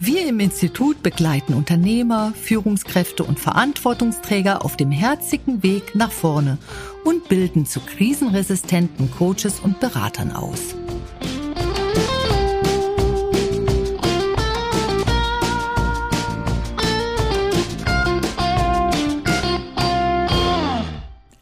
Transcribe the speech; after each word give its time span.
Wir 0.00 0.28
im 0.28 0.38
Institut 0.38 1.02
begleiten 1.02 1.54
Unternehmer, 1.54 2.32
Führungskräfte 2.40 3.24
und 3.24 3.40
Verantwortungsträger 3.40 4.64
auf 4.64 4.76
dem 4.76 4.92
herzigen 4.92 5.64
Weg 5.64 5.96
nach 5.96 6.12
vorne 6.12 6.58
und 7.04 7.28
bilden 7.28 7.66
zu 7.66 7.80
krisenresistenten 7.80 9.10
Coaches 9.10 9.58
und 9.58 9.80
Beratern 9.80 10.30
aus. 10.30 10.76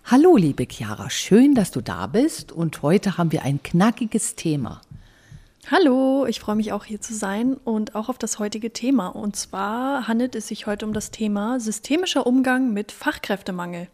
Hallo, 0.06 0.38
liebe 0.38 0.66
Chiara, 0.66 1.10
schön, 1.10 1.54
dass 1.54 1.72
du 1.72 1.82
da 1.82 2.06
bist 2.06 2.52
und 2.52 2.80
heute 2.80 3.18
haben 3.18 3.32
wir 3.32 3.42
ein 3.42 3.62
knackiges 3.62 4.34
Thema. 4.34 4.80
Hallo, 5.68 6.26
ich 6.26 6.38
freue 6.38 6.54
mich 6.54 6.72
auch 6.72 6.84
hier 6.84 7.00
zu 7.00 7.12
sein 7.12 7.54
und 7.54 7.96
auch 7.96 8.08
auf 8.08 8.18
das 8.18 8.38
heutige 8.38 8.72
Thema. 8.72 9.08
Und 9.08 9.34
zwar 9.34 10.06
handelt 10.06 10.36
es 10.36 10.46
sich 10.46 10.68
heute 10.68 10.86
um 10.86 10.92
das 10.92 11.10
Thema 11.10 11.58
systemischer 11.58 12.24
Umgang 12.24 12.72
mit 12.72 12.92
Fachkräftemangel. 12.92 13.88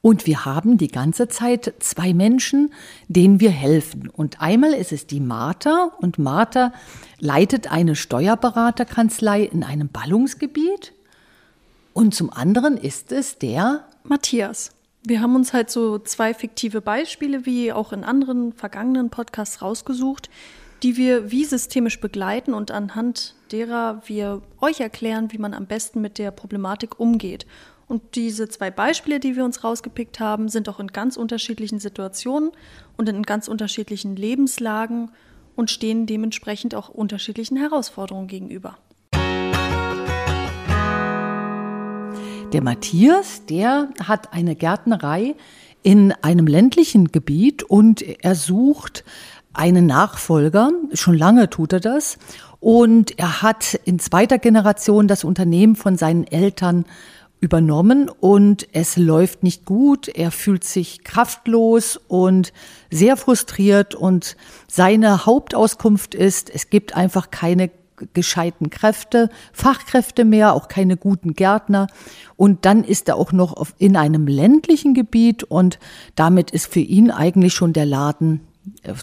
Und 0.00 0.26
wir 0.26 0.44
haben 0.44 0.76
die 0.76 0.88
ganze 0.88 1.28
Zeit 1.28 1.72
zwei 1.78 2.12
Menschen, 2.14 2.72
denen 3.06 3.38
wir 3.38 3.50
helfen. 3.50 4.08
Und 4.08 4.40
einmal 4.40 4.72
ist 4.74 4.90
es 4.90 5.06
die 5.06 5.20
Martha 5.20 5.92
und 6.00 6.18
Martha 6.18 6.72
leitet 7.20 7.70
eine 7.70 7.94
Steuerberaterkanzlei 7.94 9.44
in 9.44 9.62
einem 9.62 9.90
Ballungsgebiet. 9.90 10.94
Und 11.92 12.12
zum 12.12 12.32
anderen 12.32 12.76
ist 12.76 13.12
es 13.12 13.38
der 13.38 13.84
Matthias. 14.02 14.72
Wir 15.04 15.20
haben 15.20 15.36
uns 15.36 15.52
halt 15.52 15.70
so 15.70 16.00
zwei 16.00 16.34
fiktive 16.34 16.80
Beispiele 16.80 17.46
wie 17.46 17.72
auch 17.72 17.92
in 17.92 18.02
anderen 18.02 18.52
vergangenen 18.52 19.10
Podcasts 19.10 19.62
rausgesucht, 19.62 20.28
die 20.82 20.96
wir 20.96 21.30
wie 21.30 21.44
systemisch 21.44 22.00
begleiten 22.00 22.54
und 22.54 22.70
anhand 22.70 23.34
derer 23.50 24.02
wir 24.06 24.42
euch 24.60 24.80
erklären, 24.80 25.32
wie 25.32 25.38
man 25.38 25.54
am 25.54 25.66
besten 25.66 26.00
mit 26.00 26.18
der 26.18 26.30
Problematik 26.30 27.00
umgeht. 27.00 27.46
Und 27.88 28.16
diese 28.16 28.48
zwei 28.48 28.70
Beispiele, 28.70 29.18
die 29.18 29.34
wir 29.34 29.44
uns 29.44 29.64
rausgepickt 29.64 30.20
haben, 30.20 30.48
sind 30.48 30.68
auch 30.68 30.78
in 30.78 30.88
ganz 30.88 31.16
unterschiedlichen 31.16 31.80
Situationen 31.80 32.50
und 32.96 33.08
in 33.08 33.22
ganz 33.22 33.48
unterschiedlichen 33.48 34.14
Lebenslagen 34.14 35.10
und 35.56 35.70
stehen 35.70 36.06
dementsprechend 36.06 36.74
auch 36.74 36.90
unterschiedlichen 36.90 37.56
Herausforderungen 37.56 38.28
gegenüber. 38.28 38.76
Der 42.52 42.62
Matthias, 42.62 43.44
der 43.46 43.90
hat 44.06 44.32
eine 44.32 44.54
Gärtnerei 44.54 45.34
in 45.82 46.12
einem 46.22 46.46
ländlichen 46.46 47.08
Gebiet 47.12 47.62
und 47.62 48.02
er 48.02 48.34
sucht 48.34 49.04
einen 49.58 49.86
Nachfolger. 49.86 50.70
Schon 50.94 51.16
lange 51.16 51.50
tut 51.50 51.72
er 51.72 51.80
das. 51.80 52.18
Und 52.60 53.18
er 53.18 53.42
hat 53.42 53.74
in 53.84 53.98
zweiter 53.98 54.38
Generation 54.38 55.08
das 55.08 55.24
Unternehmen 55.24 55.76
von 55.76 55.96
seinen 55.96 56.26
Eltern 56.26 56.84
übernommen 57.40 58.08
und 58.08 58.66
es 58.72 58.96
läuft 58.96 59.42
nicht 59.42 59.64
gut. 59.64 60.08
Er 60.08 60.32
fühlt 60.32 60.64
sich 60.64 61.04
kraftlos 61.04 62.00
und 62.08 62.52
sehr 62.90 63.16
frustriert 63.16 63.94
und 63.94 64.36
seine 64.66 65.24
Hauptauskunft 65.24 66.14
ist, 66.14 66.50
es 66.50 66.68
gibt 66.68 66.96
einfach 66.96 67.30
keine 67.30 67.70
gescheiten 68.12 68.70
Kräfte, 68.70 69.28
Fachkräfte 69.52 70.24
mehr, 70.24 70.54
auch 70.54 70.68
keine 70.68 70.96
guten 70.96 71.34
Gärtner. 71.34 71.88
Und 72.36 72.64
dann 72.64 72.84
ist 72.84 73.08
er 73.08 73.16
auch 73.16 73.32
noch 73.32 73.66
in 73.78 73.96
einem 73.96 74.26
ländlichen 74.26 74.94
Gebiet 74.94 75.44
und 75.44 75.78
damit 76.14 76.52
ist 76.52 76.72
für 76.72 76.80
ihn 76.80 77.10
eigentlich 77.10 77.54
schon 77.54 77.72
der 77.72 77.86
Laden 77.86 78.47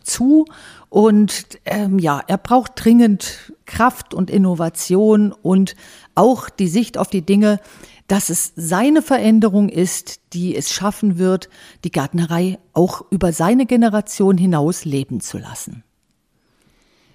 zu. 0.04 0.46
Und 0.90 1.60
ähm, 1.66 2.00
ja, 2.00 2.22
er 2.28 2.38
braucht 2.38 2.72
dringend 2.76 3.54
Kraft 3.66 4.14
und 4.14 4.30
Innovation 4.30 5.32
und 5.32 5.76
auch 6.16 6.50
die 6.50 6.68
Sicht 6.68 6.98
auf 6.98 7.10
die 7.10 7.22
Dinge, 7.24 7.60
dass 8.08 8.30
es 8.30 8.54
seine 8.56 9.02
Veränderung 9.02 9.70
ist, 9.70 10.22
die 10.34 10.56
es 10.56 10.72
schaffen 10.72 11.18
wird, 11.18 11.50
die 11.84 11.92
Gärtnerei 11.92 12.60
auch 12.74 13.04
über 13.10 13.34
seine 13.34 13.66
Generation 13.66 14.38
hinaus 14.38 14.86
leben 14.86 15.22
zu 15.22 15.38
lassen. 15.38 15.84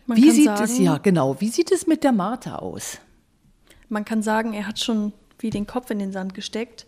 Man 0.06 0.18
wie 0.18 0.30
sieht 0.32 0.46
sagen, 0.46 0.64
es 0.64 0.78
ja 0.78 0.98
genau? 0.98 1.40
Wie 1.40 1.48
sieht 1.48 1.70
es 1.70 1.86
mit 1.86 2.02
der 2.02 2.12
Martha 2.12 2.56
aus? 2.56 2.98
Man 3.88 4.04
kann 4.04 4.22
sagen, 4.22 4.52
er 4.52 4.66
hat 4.66 4.80
schon 4.80 5.12
wie 5.38 5.50
den 5.50 5.66
Kopf 5.66 5.90
in 5.90 5.98
den 5.98 6.12
Sand 6.12 6.34
gesteckt. 6.34 6.86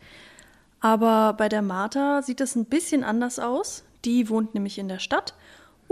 Aber 0.80 1.34
bei 1.34 1.48
der 1.48 1.62
Martha 1.62 2.22
sieht 2.22 2.40
es 2.40 2.56
ein 2.56 2.64
bisschen 2.64 3.04
anders 3.04 3.38
aus. 3.38 3.84
Die 4.04 4.28
wohnt 4.28 4.54
nämlich 4.54 4.78
in 4.78 4.88
der 4.88 4.98
Stadt 4.98 5.34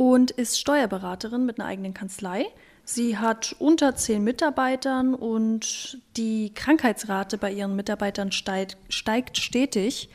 und 0.00 0.30
ist 0.30 0.58
Steuerberaterin 0.58 1.44
mit 1.44 1.60
einer 1.60 1.68
eigenen 1.68 1.92
Kanzlei. 1.92 2.46
Sie 2.86 3.18
hat 3.18 3.54
unter 3.58 3.96
zehn 3.96 4.24
Mitarbeitern 4.24 5.14
und 5.14 5.98
die 6.16 6.54
Krankheitsrate 6.54 7.36
bei 7.36 7.52
ihren 7.52 7.76
Mitarbeitern 7.76 8.32
steigt, 8.32 8.78
steigt 8.88 9.36
stetig. 9.36 10.08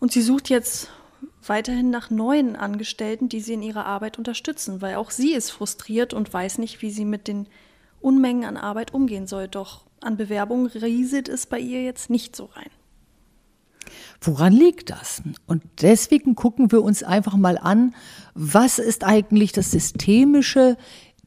Und 0.00 0.12
sie 0.12 0.20
sucht 0.20 0.50
jetzt 0.50 0.90
weiterhin 1.46 1.88
nach 1.88 2.10
neuen 2.10 2.56
Angestellten, 2.56 3.30
die 3.30 3.40
sie 3.40 3.54
in 3.54 3.62
ihrer 3.62 3.86
Arbeit 3.86 4.18
unterstützen, 4.18 4.82
weil 4.82 4.96
auch 4.96 5.10
sie 5.10 5.32
ist 5.32 5.50
frustriert 5.50 6.12
und 6.12 6.30
weiß 6.30 6.58
nicht, 6.58 6.82
wie 6.82 6.90
sie 6.90 7.06
mit 7.06 7.28
den 7.28 7.46
Unmengen 8.02 8.44
an 8.44 8.58
Arbeit 8.58 8.92
umgehen 8.92 9.26
soll. 9.26 9.48
Doch 9.48 9.86
an 10.02 10.18
Bewerbungen 10.18 10.66
rieselt 10.66 11.30
es 11.30 11.46
bei 11.46 11.58
ihr 11.58 11.82
jetzt 11.82 12.10
nicht 12.10 12.36
so 12.36 12.50
rein. 12.54 12.68
Woran 14.20 14.52
liegt 14.52 14.90
das? 14.90 15.22
Und 15.46 15.62
deswegen 15.82 16.34
gucken 16.34 16.72
wir 16.72 16.82
uns 16.82 17.02
einfach 17.02 17.36
mal 17.36 17.58
an, 17.58 17.94
was 18.34 18.78
ist 18.78 19.04
eigentlich 19.04 19.52
das 19.52 19.70
systemische 19.70 20.76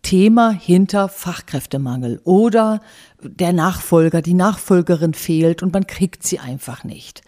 Thema 0.01 0.51
hinter 0.51 1.09
Fachkräftemangel 1.09 2.21
oder 2.23 2.81
der 3.21 3.53
Nachfolger, 3.53 4.21
die 4.21 4.33
Nachfolgerin 4.33 5.13
fehlt 5.13 5.61
und 5.61 5.73
man 5.73 5.87
kriegt 5.87 6.23
sie 6.23 6.39
einfach 6.39 6.83
nicht. 6.83 7.21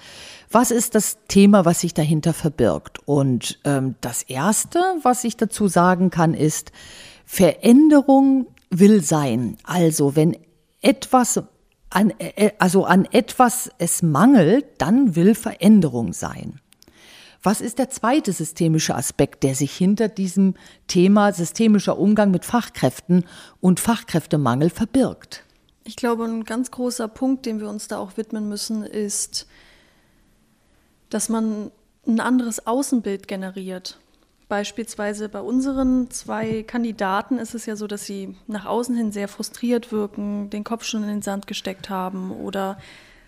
Was 0.50 0.72
ist 0.72 0.96
das 0.96 1.18
Thema, 1.28 1.66
was 1.66 1.82
sich 1.82 1.94
dahinter 1.94 2.34
verbirgt? 2.34 3.00
Und 3.06 3.60
ähm, 3.64 3.96
das 4.02 4.24
Erste, 4.24 4.80
was 5.02 5.24
ich 5.24 5.38
dazu 5.38 5.68
sagen 5.68 6.10
kann, 6.10 6.34
ist, 6.34 6.72
Veränderung 7.26 8.48
will 8.70 9.02
sein. 9.02 9.58
Also 9.64 10.16
wenn 10.16 10.38
etwas 10.82 11.42
an, 11.92 12.12
äh, 12.18 12.52
also 12.58 12.86
an 12.86 13.06
etwas 13.12 13.70
es 13.78 14.02
mangelt, 14.02 14.66
dann 14.80 15.16
will 15.16 15.36
Veränderung 15.36 16.14
sein. 16.14 16.60
Was 17.44 17.60
ist 17.60 17.80
der 17.80 17.90
zweite 17.90 18.34
systemische 18.34 18.96
Aspekt, 18.96 19.44
der 19.44 19.56
sich 19.56 19.76
hinter 19.76 20.08
diesem 20.08 20.56
Thema 20.88 21.34
systemischer 21.34 21.98
Umgang 21.98 22.32
mit 22.32 22.46
Fachkräften 22.46 23.26
und 23.60 23.80
Fachkräftemangel 23.80 24.70
verbirgt? 24.70 25.44
Ich 25.84 25.96
glaube, 25.96 26.26
ein 26.26 26.44
ganz 26.44 26.70
großer 26.70 27.08
Punkt, 27.08 27.48
dem 27.48 27.60
wir 27.60 27.68
uns 27.68 27.88
da 27.88 27.98
auch 27.98 28.16
widmen 28.16 28.48
müssen, 28.48 28.84
ist, 28.84 29.48
dass 31.10 31.30
man 31.30 31.72
ein 32.06 32.20
anderes 32.20 32.68
Außenbild 32.68 33.28
generiert. 33.28 34.00
Beispielsweise 34.52 35.30
bei 35.30 35.40
unseren 35.40 36.10
zwei 36.10 36.64
Kandidaten 36.64 37.38
ist 37.38 37.56
es 37.56 37.66
ja 37.66 37.78
so, 37.78 37.88
dass 37.88 38.04
sie 38.04 38.36
nach 38.48 38.66
außen 38.66 38.94
hin 38.98 39.14
sehr 39.14 39.30
frustriert 39.30 39.94
wirken, 39.94 40.50
den 40.50 40.66
Kopf 40.66 40.84
schon 40.84 41.04
in 41.04 41.08
den 41.08 41.22
Sand 41.22 41.48
gesteckt 41.48 41.90
haben 41.90 42.32
oder 42.32 42.78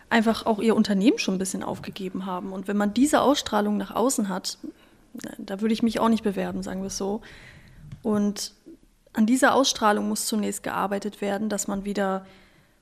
einfach 0.09 0.45
auch 0.45 0.59
ihr 0.59 0.75
Unternehmen 0.75 1.19
schon 1.19 1.35
ein 1.35 1.39
bisschen 1.39 1.63
aufgegeben 1.63 2.25
haben. 2.25 2.51
Und 2.51 2.67
wenn 2.67 2.75
man 2.75 2.93
diese 2.93 3.21
Ausstrahlung 3.21 3.77
nach 3.77 3.95
außen 3.95 4.27
hat, 4.27 4.57
da 5.37 5.61
würde 5.61 5.73
ich 5.73 5.81
mich 5.81 6.01
auch 6.01 6.09
nicht 6.09 6.25
bewerben, 6.25 6.61
sagen 6.61 6.81
wir 6.81 6.87
es 6.87 6.97
so. 6.97 7.21
Und 8.01 8.51
an 9.13 9.25
dieser 9.25 9.55
Ausstrahlung 9.55 10.09
muss 10.09 10.25
zunächst 10.25 10.61
gearbeitet 10.61 11.21
werden, 11.21 11.47
dass 11.47 11.69
man 11.69 11.85
wieder 11.85 12.25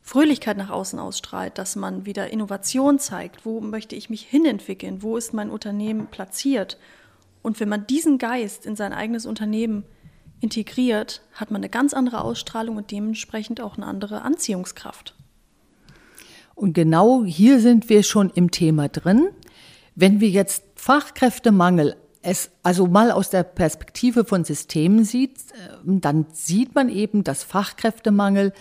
Fröhlichkeit 0.01 0.57
nach 0.57 0.71
außen 0.71 0.97
ausstrahlt, 0.97 1.59
dass 1.59 1.75
man 1.75 2.07
wieder 2.07 2.31
Innovation 2.31 2.97
zeigt. 2.97 3.45
Wo 3.45 3.61
möchte 3.61 3.95
ich 3.95 4.09
mich 4.09 4.23
hinentwickeln? 4.23 5.03
Wo 5.03 5.15
ist 5.15 5.31
mein 5.31 5.51
Unternehmen 5.51 6.07
platziert? 6.07 6.79
Und 7.41 7.59
wenn 7.59 7.69
man 7.69 7.88
diesen 7.88 8.17
Geist 8.17 8.65
in 8.65 8.75
sein 8.75 8.93
eigenes 8.93 9.25
Unternehmen 9.25 9.83
integriert, 10.39 11.21
hat 11.33 11.51
man 11.51 11.61
eine 11.61 11.69
ganz 11.69 11.93
andere 11.93 12.21
Ausstrahlung 12.23 12.77
und 12.77 12.91
dementsprechend 12.91 13.61
auch 13.61 13.77
eine 13.77 13.85
andere 13.85 14.21
Anziehungskraft. 14.23 15.15
Und 16.55 16.73
genau 16.73 17.23
hier 17.25 17.59
sind 17.59 17.89
wir 17.89 18.03
schon 18.03 18.29
im 18.29 18.51
Thema 18.51 18.89
drin. 18.89 19.29
Wenn 19.95 20.19
wir 20.19 20.29
jetzt 20.29 20.63
Fachkräftemangel 20.75 21.95
es 22.23 22.51
also 22.61 22.85
mal 22.88 23.11
aus 23.11 23.29
der 23.29 23.43
Perspektive 23.43 24.25
von 24.25 24.43
Systemen 24.43 25.03
sieht, 25.03 25.38
äh, 25.53 25.77
dann 25.85 26.27
sieht 26.33 26.75
man 26.75 26.89
eben, 26.89 27.23
dass 27.23 27.43
Fachkräftemangel 27.43 28.53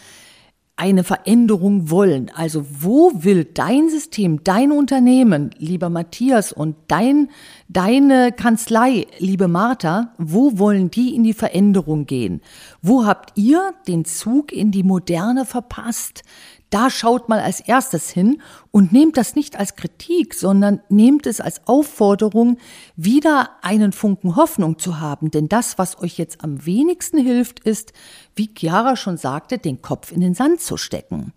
eine 0.80 1.04
Veränderung 1.04 1.90
wollen. 1.90 2.30
Also 2.34 2.64
wo 2.80 3.12
will 3.14 3.44
dein 3.44 3.90
System, 3.90 4.42
dein 4.44 4.72
Unternehmen, 4.72 5.50
lieber 5.58 5.90
Matthias 5.90 6.52
und 6.52 6.74
dein, 6.88 7.28
deine 7.68 8.32
Kanzlei, 8.32 9.06
liebe 9.18 9.46
Martha, 9.46 10.14
wo 10.16 10.58
wollen 10.58 10.90
die 10.90 11.14
in 11.14 11.22
die 11.22 11.34
Veränderung 11.34 12.06
gehen? 12.06 12.40
Wo 12.80 13.04
habt 13.04 13.36
ihr 13.36 13.74
den 13.88 14.06
Zug 14.06 14.52
in 14.52 14.70
die 14.70 14.82
Moderne 14.82 15.44
verpasst? 15.44 16.22
Da 16.70 16.88
schaut 16.88 17.28
mal 17.28 17.40
als 17.40 17.60
erstes 17.60 18.10
hin 18.10 18.40
und 18.70 18.92
nehmt 18.92 19.16
das 19.16 19.34
nicht 19.34 19.58
als 19.58 19.74
Kritik, 19.74 20.34
sondern 20.34 20.80
nehmt 20.88 21.26
es 21.26 21.40
als 21.40 21.66
Aufforderung, 21.66 22.58
wieder 22.94 23.50
einen 23.62 23.92
Funken 23.92 24.36
Hoffnung 24.36 24.78
zu 24.78 25.00
haben. 25.00 25.32
Denn 25.32 25.48
das, 25.48 25.78
was 25.78 26.00
euch 26.00 26.16
jetzt 26.16 26.44
am 26.44 26.64
wenigsten 26.64 27.18
hilft, 27.18 27.58
ist, 27.60 27.92
wie 28.36 28.50
Chiara 28.56 28.94
schon 28.94 29.16
sagte, 29.16 29.58
den 29.58 29.82
Kopf 29.82 30.12
in 30.12 30.20
den 30.20 30.34
Sand 30.34 30.60
zu 30.60 30.76
stecken. 30.76 31.32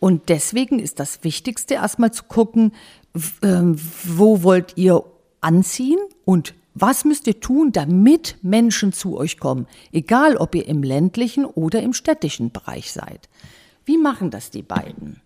Und 0.00 0.28
deswegen 0.28 0.80
ist 0.80 0.98
das 0.98 1.22
Wichtigste 1.22 1.74
erstmal 1.74 2.12
zu 2.12 2.24
gucken, 2.24 2.72
ähm, 3.42 3.76
wo 4.04 4.42
wollt 4.42 4.76
ihr 4.76 5.04
anziehen 5.40 6.00
und 6.24 6.54
was 6.74 7.04
müsst 7.04 7.26
ihr 7.26 7.38
tun, 7.38 7.70
damit 7.70 8.38
Menschen 8.42 8.92
zu 8.92 9.16
euch 9.16 9.38
kommen, 9.38 9.66
egal 9.92 10.36
ob 10.36 10.54
ihr 10.54 10.66
im 10.66 10.82
ländlichen 10.82 11.44
oder 11.44 11.82
im 11.82 11.92
städtischen 11.92 12.50
Bereich 12.50 12.90
seid. 12.92 13.28
Wie 13.84 13.98
machen 13.98 14.30
das 14.30 14.50
die 14.50 14.62
beiden? 14.62 15.20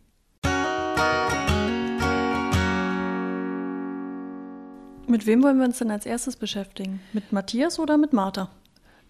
Mit 5.08 5.26
wem 5.26 5.42
wollen 5.42 5.58
wir 5.58 5.66
uns 5.66 5.78
denn 5.78 5.90
als 5.90 6.06
erstes 6.06 6.36
beschäftigen? 6.36 7.00
Mit 7.12 7.32
Matthias 7.32 7.78
oder 7.78 7.96
mit 7.96 8.12
Martha? 8.12 8.50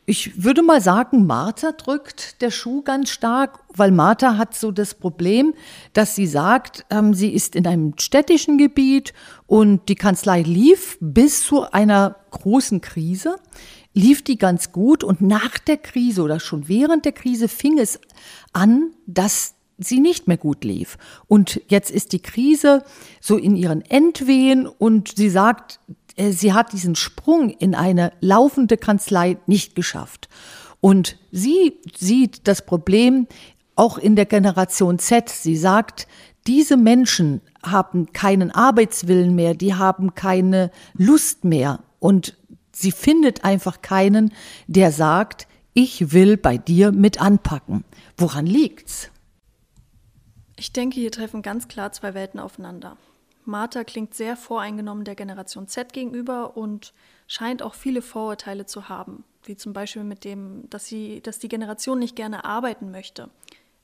Ich 0.04 0.44
würde 0.44 0.62
mal 0.62 0.81
sagen, 0.81 1.26
Martha 1.26 1.72
drückt 1.72 2.40
der 2.40 2.50
Schuh 2.50 2.82
ganz 2.82 3.10
stark, 3.10 3.60
weil 3.75 3.90
Martha 3.90 4.37
hat 4.37 4.54
so 4.54 4.70
das 4.70 4.94
Problem, 4.94 5.54
dass 5.94 6.14
sie 6.14 6.26
sagt, 6.26 6.84
ähm, 6.90 7.14
sie 7.14 7.32
ist 7.32 7.56
in 7.56 7.66
einem 7.66 7.94
städtischen 7.98 8.58
Gebiet 8.58 9.14
und 9.46 9.88
die 9.88 9.96
Kanzlei 9.96 10.43
lief 10.43 10.96
bis 11.00 11.44
zu 11.44 11.70
einer 11.72 12.16
großen 12.31 12.81
Krise 12.81 13.37
lief 13.96 14.22
die 14.22 14.37
ganz 14.37 14.72
gut 14.72 15.02
und 15.02 15.22
nach 15.22 15.56
der 15.58 15.78
Krise 15.78 16.22
oder 16.22 16.38
schon 16.38 16.69
während 16.69 17.06
der 17.06 17.12
Krise 17.12 17.48
fing 17.48 17.78
es 17.78 17.98
an, 18.52 18.90
dass 19.06 19.54
sie 19.78 20.00
nicht 20.00 20.28
mehr 20.28 20.37
gut 20.37 20.64
lief. 20.64 20.98
Und 21.28 21.62
jetzt 21.69 21.90
ist 21.90 22.12
die 22.12 22.20
Krise 22.20 22.84
so 23.22 23.38
in 23.38 23.56
ihren 23.56 23.81
Endwehen 23.81 24.66
und 24.66 25.16
sie 25.16 25.31
sagt, 25.31 25.81
äh, 26.16 26.31
sie 26.31 26.52
hat 26.52 26.75
diesen 26.75 26.94
Sprung 26.94 27.48
in 27.48 27.75
eine 27.75 28.12
laufende 28.20 28.76
Kanzlei 28.76 29.38
nicht 29.46 29.75
geschafft. 29.75 30.28
Und 30.82 31.16
sie 31.32 31.81
sieht 31.96 32.46
das 32.46 32.66
Problem 32.66 33.26
auch 33.76 33.96
in 33.96 34.14
der 34.14 34.26
Generation 34.26 34.98
Z. 34.98 35.31
Sie 35.31 35.56
sagt, 35.56 36.06
diese 36.46 36.76
Menschen 36.76 37.40
haben 37.62 38.12
keinen 38.12 38.50
Arbeitswillen 38.50 39.34
mehr, 39.34 39.54
die 39.54 39.75
haben 39.75 40.14
keine 40.14 40.70
Lust 40.94 41.44
mehr. 41.44 41.81
Und 41.98 42.37
Sie 42.78 42.93
findet 42.93 43.43
einfach 43.43 43.81
keinen, 43.81 44.34
der 44.67 44.93
sagt, 44.93 45.49
ich 45.73 46.12
will 46.12 46.37
bei 46.37 46.58
dir 46.58 46.93
mit 46.93 47.23
anpacken. 47.23 47.84
Woran 48.19 48.44
liegt's? 48.44 49.11
Ich 50.58 50.75
denke, 50.75 51.00
hier 51.00 51.11
treffen 51.11 51.40
ganz 51.40 51.69
klar 51.69 51.93
zwei 51.93 52.12
Welten 52.12 52.38
aufeinander. 52.38 52.99
Martha 53.46 53.82
klingt 53.82 54.12
sehr 54.12 54.37
voreingenommen 54.37 55.05
der 55.05 55.14
Generation 55.14 55.69
Z 55.69 55.94
gegenüber 55.94 56.58
und 56.58 56.93
scheint 57.26 57.62
auch 57.62 57.73
viele 57.73 58.02
Vorurteile 58.02 58.67
zu 58.67 58.90
haben, 58.90 59.25
wie 59.44 59.56
zum 59.56 59.72
Beispiel 59.72 60.05
mit 60.05 60.25
dem, 60.25 60.69
dass 60.69 60.84
sie, 60.84 61.22
dass 61.22 61.38
die 61.38 61.49
Generation 61.49 61.99
nicht 61.99 62.14
gerne 62.14 62.44
arbeiten 62.44 62.90
möchte, 62.90 63.31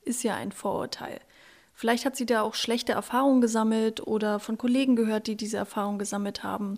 ist 0.03 0.23
ja 0.23 0.35
ein 0.35 0.51
Vorurteil. 0.51 1.19
Vielleicht 1.73 2.05
hat 2.05 2.15
sie 2.15 2.27
da 2.27 2.43
auch 2.43 2.53
schlechte 2.53 2.91
Erfahrungen 2.91 3.41
gesammelt 3.41 4.05
oder 4.05 4.39
von 4.39 4.59
Kollegen 4.59 4.95
gehört, 4.95 5.25
die 5.25 5.35
diese 5.35 5.57
Erfahrungen 5.57 5.97
gesammelt 5.97 6.43
haben. 6.43 6.77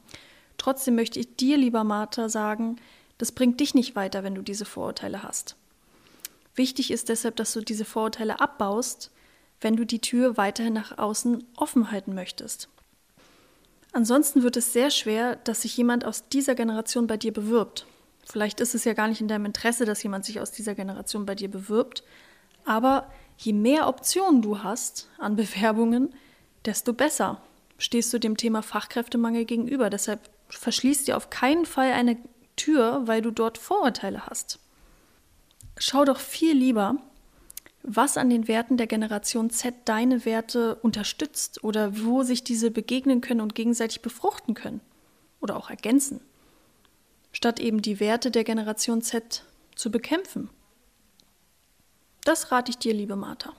Trotzdem 0.58 0.96
möchte 0.96 1.20
ich 1.20 1.36
dir, 1.36 1.58
lieber 1.58 1.84
Martha, 1.84 2.30
sagen, 2.30 2.78
das 3.18 3.32
bringt 3.32 3.60
dich 3.60 3.74
nicht 3.74 3.96
weiter, 3.96 4.24
wenn 4.24 4.36
du 4.36 4.42
diese 4.42 4.66
Vorurteile 4.66 5.24
hast. 5.24 5.56
Wichtig 6.56 6.92
ist 6.92 7.10
deshalb, 7.10 7.36
dass 7.36 7.54
du 7.54 7.62
diese 7.62 7.86
Vorurteile 7.86 8.40
abbaust, 8.40 9.12
wenn 9.62 9.76
du 9.76 9.86
die 9.86 10.00
Tür 10.00 10.38
weiterhin 10.38 10.74
nach 10.74 10.98
außen 10.98 11.44
offen 11.56 11.92
halten 11.92 12.14
möchtest. 12.14 12.70
Ansonsten 13.94 14.44
wird 14.44 14.58
es 14.58 14.74
sehr 14.74 14.90
schwer, 14.90 15.38
dass 15.38 15.62
sich 15.62 15.78
jemand 15.78 16.04
aus 16.06 16.28
dieser 16.28 16.56
Generation 16.56 17.08
bei 17.08 17.16
dir 17.16 17.32
bewirbt. 17.32 17.86
Vielleicht 18.26 18.60
ist 18.60 18.76
es 18.76 18.84
ja 18.84 18.94
gar 18.94 19.08
nicht 19.08 19.22
in 19.22 19.28
deinem 19.28 19.46
Interesse, 19.46 19.86
dass 19.86 20.04
jemand 20.04 20.26
sich 20.26 20.42
aus 20.42 20.52
dieser 20.52 20.76
Generation 20.76 21.26
bei 21.26 21.36
dir 21.36 21.50
bewirbt, 21.50 22.04
aber 22.66 23.10
je 23.38 23.54
mehr 23.54 23.88
Optionen 23.88 24.42
du 24.42 24.64
hast 24.64 25.08
an 25.18 25.36
Bewerbungen, 25.36 26.14
desto 26.66 26.92
besser 26.94 27.42
stehst 27.78 28.12
du 28.14 28.20
dem 28.20 28.38
Thema 28.38 28.64
Fachkräftemangel 28.64 29.46
gegenüber. 29.46 29.90
Deshalb 29.90 30.30
verschließ 30.58 31.06
dir 31.06 31.18
auf 31.18 31.30
keinen 31.30 31.66
Fall 31.66 31.92
eine 31.92 32.18
Tür, 32.56 33.02
weil 33.06 33.22
du 33.22 33.32
dort 33.32 33.58
Vorurteile 33.58 34.28
hast. 34.28 34.60
Schau 35.78 36.06
doch 36.06 36.20
viel 36.20 36.54
lieber, 36.54 36.98
was 37.84 38.18
an 38.18 38.30
den 38.30 38.48
Werten 38.48 38.78
der 38.78 38.88
Generation 38.88 39.50
Z 39.50 39.76
deine 39.86 40.26
Werte 40.26 40.76
unterstützt 40.76 41.64
oder 41.64 42.04
wo 42.04 42.24
sich 42.24 42.44
diese 42.44 42.72
begegnen 42.72 43.22
können 43.22 43.42
und 43.42 43.56
gegenseitig 43.56 44.02
befruchten 44.02 44.54
können 44.54 44.82
oder 45.40 45.56
auch 45.58 45.70
ergänzen, 45.70 46.22
statt 47.32 47.60
eben 47.60 47.82
die 47.82 48.00
Werte 48.00 48.32
der 48.32 48.44
Generation 48.44 49.02
Z 49.02 49.44
zu 49.76 49.92
bekämpfen. 49.92 50.50
Das 52.24 52.52
rate 52.52 52.72
ich 52.72 52.80
dir, 52.80 52.94
liebe 52.94 53.16
Martha. 53.16 53.54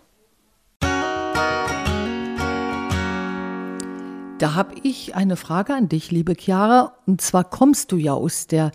Da 4.39 4.55
habe 4.55 4.75
ich 4.83 5.15
eine 5.15 5.37
Frage 5.37 5.75
an 5.75 5.89
dich, 5.89 6.11
liebe 6.11 6.35
Chiara. 6.39 6.93
Und 7.07 7.23
zwar 7.23 7.45
kommst 7.45 7.91
du 7.91 7.97
ja 7.97 8.13
aus 8.13 8.47
der 8.47 8.71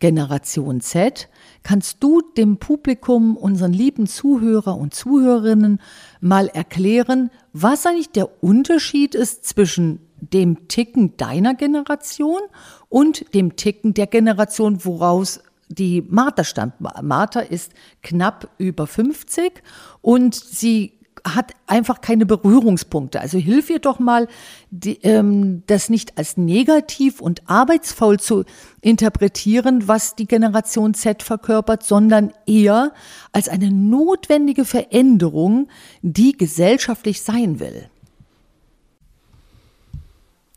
Generation 0.00 0.80
Z. 0.80 1.28
Kannst 1.62 2.02
du 2.02 2.20
dem 2.36 2.56
Publikum, 2.56 3.36
unseren 3.36 3.72
lieben 3.72 4.08
Zuhörer 4.08 4.76
und 4.76 4.92
Zuhörerinnen 4.92 5.80
mal 6.20 6.48
erklären, 6.48 7.30
was 7.52 7.86
eigentlich 7.86 8.10
der 8.10 8.42
Unterschied 8.42 9.14
ist 9.14 9.44
zwischen 9.44 10.00
dem 10.20 10.66
Ticken 10.66 11.16
deiner 11.16 11.54
Generation 11.54 12.40
und 12.88 13.32
dem 13.34 13.54
Ticken 13.54 13.94
der 13.94 14.08
Generation, 14.08 14.84
woraus 14.84 15.40
die 15.68 16.02
Martha 16.02 16.42
stammt. 16.42 16.74
Martha 16.80 17.38
ist 17.38 17.72
knapp 18.02 18.48
über 18.58 18.88
50 18.88 19.62
und 20.02 20.34
sie 20.34 21.03
hat 21.24 21.52
einfach 21.66 22.02
keine 22.02 22.26
Berührungspunkte. 22.26 23.20
Also 23.20 23.38
hilf 23.38 23.70
ihr 23.70 23.78
doch 23.78 23.98
mal, 23.98 24.28
die, 24.70 24.98
ähm, 25.02 25.62
das 25.66 25.88
nicht 25.88 26.18
als 26.18 26.36
negativ 26.36 27.20
und 27.20 27.48
arbeitsfaul 27.48 28.20
zu 28.20 28.44
interpretieren, 28.82 29.88
was 29.88 30.16
die 30.16 30.26
Generation 30.26 30.92
Z 30.92 31.22
verkörpert, 31.22 31.82
sondern 31.82 32.32
eher 32.46 32.92
als 33.32 33.48
eine 33.48 33.70
notwendige 33.70 34.66
Veränderung, 34.66 35.68
die 36.02 36.36
gesellschaftlich 36.36 37.22
sein 37.22 37.58
will. 37.58 37.88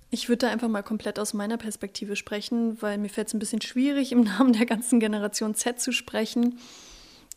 Ich 0.10 0.30
würde 0.30 0.48
da 0.48 0.52
einfach 0.52 0.70
mal 0.70 0.84
komplett 0.84 1.20
aus 1.20 1.34
meiner 1.34 1.58
Perspektive 1.58 2.16
sprechen, 2.16 2.82
weil 2.82 2.98
mir 2.98 3.10
fällt 3.10 3.28
es 3.28 3.34
ein 3.34 3.40
bisschen 3.40 3.62
schwierig, 3.62 4.12
im 4.12 4.22
Namen 4.24 4.54
der 4.54 4.66
ganzen 4.66 5.00
Generation 5.00 5.56
Z 5.56 5.80
zu 5.80 5.92
sprechen. 5.92 6.60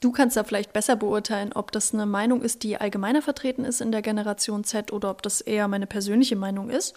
Du 0.00 0.12
kannst 0.12 0.37
da 0.37 0.45
vielleicht 0.45 0.73
besser 0.73 0.97
beurteilen, 0.97 1.52
ob 1.52 1.73
das 1.73 1.92
eine 1.92 2.07
Meinung 2.07 2.40
ist, 2.40 2.62
die 2.62 2.78
allgemeiner 2.78 3.21
vertreten 3.21 3.64
ist 3.64 3.83
in 3.83 3.92
der 3.92 4.00
Generation 4.00 4.64
Z 4.64 4.92
oder 4.92 5.11
ob 5.11 5.23
das 5.23 5.42
eher 5.42 5.69
meine 5.69 5.87
persönliche 5.87 6.37
Meinung 6.37 6.71
ist. 6.71 6.95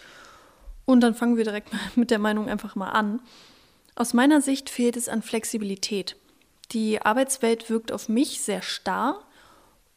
Und 0.86 1.00
dann 1.00 1.14
fangen 1.14 1.36
wir 1.36 1.44
direkt 1.44 1.70
mit 1.96 2.10
der 2.10 2.18
Meinung 2.18 2.48
einfach 2.48 2.76
mal 2.76 2.90
an. 2.90 3.20
Aus 3.94 4.14
meiner 4.14 4.40
Sicht 4.40 4.70
fehlt 4.70 4.96
es 4.96 5.08
an 5.08 5.22
Flexibilität. 5.22 6.16
Die 6.72 7.00
Arbeitswelt 7.00 7.68
wirkt 7.68 7.92
auf 7.92 8.08
mich 8.08 8.40
sehr 8.40 8.62
starr. 8.62 9.20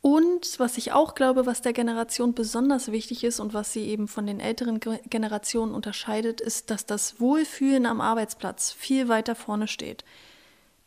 Und 0.01 0.59
was 0.59 0.77
ich 0.77 0.91
auch 0.91 1.15
glaube, 1.15 1.45
was 1.45 1.61
der 1.61 1.73
Generation 1.73 2.33
besonders 2.33 2.91
wichtig 2.91 3.23
ist 3.23 3.39
und 3.39 3.53
was 3.53 3.73
sie 3.73 3.85
eben 3.87 4.07
von 4.07 4.27
den 4.27 4.39
älteren 4.39 4.79
Generationen 4.79 5.73
unterscheidet, 5.73 6.39
ist, 6.39 6.69
dass 6.69 6.85
das 6.85 7.19
Wohlfühlen 7.19 7.85
am 7.85 7.99
Arbeitsplatz 7.99 8.71
viel 8.71 9.07
weiter 9.07 9.33
vorne 9.33 9.67
steht. 9.67 10.03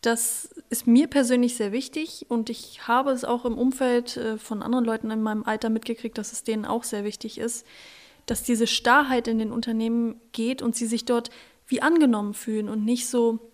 Das 0.01 0.49
ist 0.71 0.87
mir 0.87 1.09
persönlich 1.09 1.57
sehr 1.57 1.73
wichtig 1.73 2.27
und 2.29 2.49
ich 2.49 2.89
habe 2.89 3.11
es 3.11 3.25
auch 3.25 3.45
im 3.45 3.59
Umfeld 3.59 4.17
äh, 4.17 4.39
von 4.39 4.63
anderen 4.63 4.85
Leuten 4.85 5.11
in 5.11 5.23
meinem 5.23 5.45
Alter 5.45 5.69
mitgekriegt, 5.69 6.17
dass 6.17 6.33
es 6.33 6.43
denen 6.43 6.65
auch 6.65 6.85
sehr 6.85 7.05
wichtig 7.05 7.39
ist, 7.39 7.67
dass 8.25 8.43
diese 8.43 8.67
Starrheit 8.67 9.29
in 9.29 9.39
den 9.39 9.53
Unternehmen 9.53 10.21
geht 10.33 10.63
und 10.63 10.75
sie 10.75 10.87
sich 10.87 11.05
dort 11.05 11.31
wie 11.67 11.83
angenommen 11.83 12.33
fühlen 12.33 12.69
und 12.69 12.85
nicht 12.85 13.09
so 13.09 13.51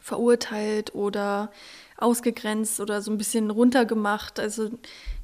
verurteilt 0.00 0.94
oder 0.94 1.50
ausgegrenzt 1.96 2.80
oder 2.80 3.02
so 3.02 3.10
ein 3.10 3.18
bisschen 3.18 3.50
runtergemacht. 3.50 4.38
Also 4.38 4.70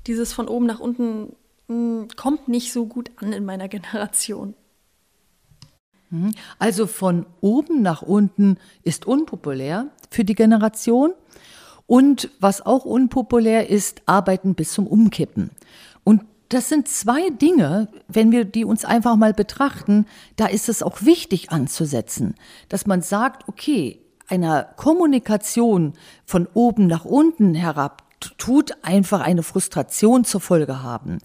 dieses 0.06 0.32
von 0.32 0.48
oben 0.48 0.66
nach 0.66 0.80
unten 0.80 1.36
hm, 1.68 2.08
kommt 2.16 2.48
nicht 2.48 2.72
so 2.72 2.86
gut 2.86 3.10
an 3.16 3.32
in 3.32 3.44
meiner 3.44 3.68
Generation. 3.76 4.54
Mhm. 6.10 6.32
Also 6.58 6.86
von 6.86 7.26
oben 7.40 7.82
nach 7.82 8.02
unten 8.02 8.58
ist 8.82 9.06
unpopulär 9.06 9.88
für 10.10 10.24
die 10.24 10.34
Generation. 10.34 11.12
Und 11.86 12.30
was 12.40 12.64
auch 12.64 12.84
unpopulär 12.84 13.70
ist, 13.70 14.02
arbeiten 14.06 14.54
bis 14.54 14.72
zum 14.72 14.86
Umkippen. 14.86 15.50
das 16.48 16.68
sind 16.68 16.88
zwei 16.88 17.30
Dinge, 17.30 17.88
wenn 18.08 18.30
wir 18.30 18.44
die 18.44 18.64
uns 18.64 18.84
einfach 18.84 19.16
mal 19.16 19.34
betrachten, 19.34 20.06
da 20.36 20.46
ist 20.46 20.68
es 20.68 20.82
auch 20.82 21.02
wichtig 21.02 21.50
anzusetzen, 21.50 22.34
dass 22.68 22.86
man 22.86 23.02
sagt, 23.02 23.48
okay, 23.48 24.00
einer 24.28 24.64
Kommunikation 24.76 25.94
von 26.24 26.48
oben 26.54 26.86
nach 26.86 27.04
unten 27.04 27.54
herab 27.54 28.04
tut 28.38 28.72
einfach 28.82 29.20
eine 29.20 29.42
Frustration 29.42 30.24
zur 30.24 30.40
Folge 30.40 30.82
haben. 30.82 31.18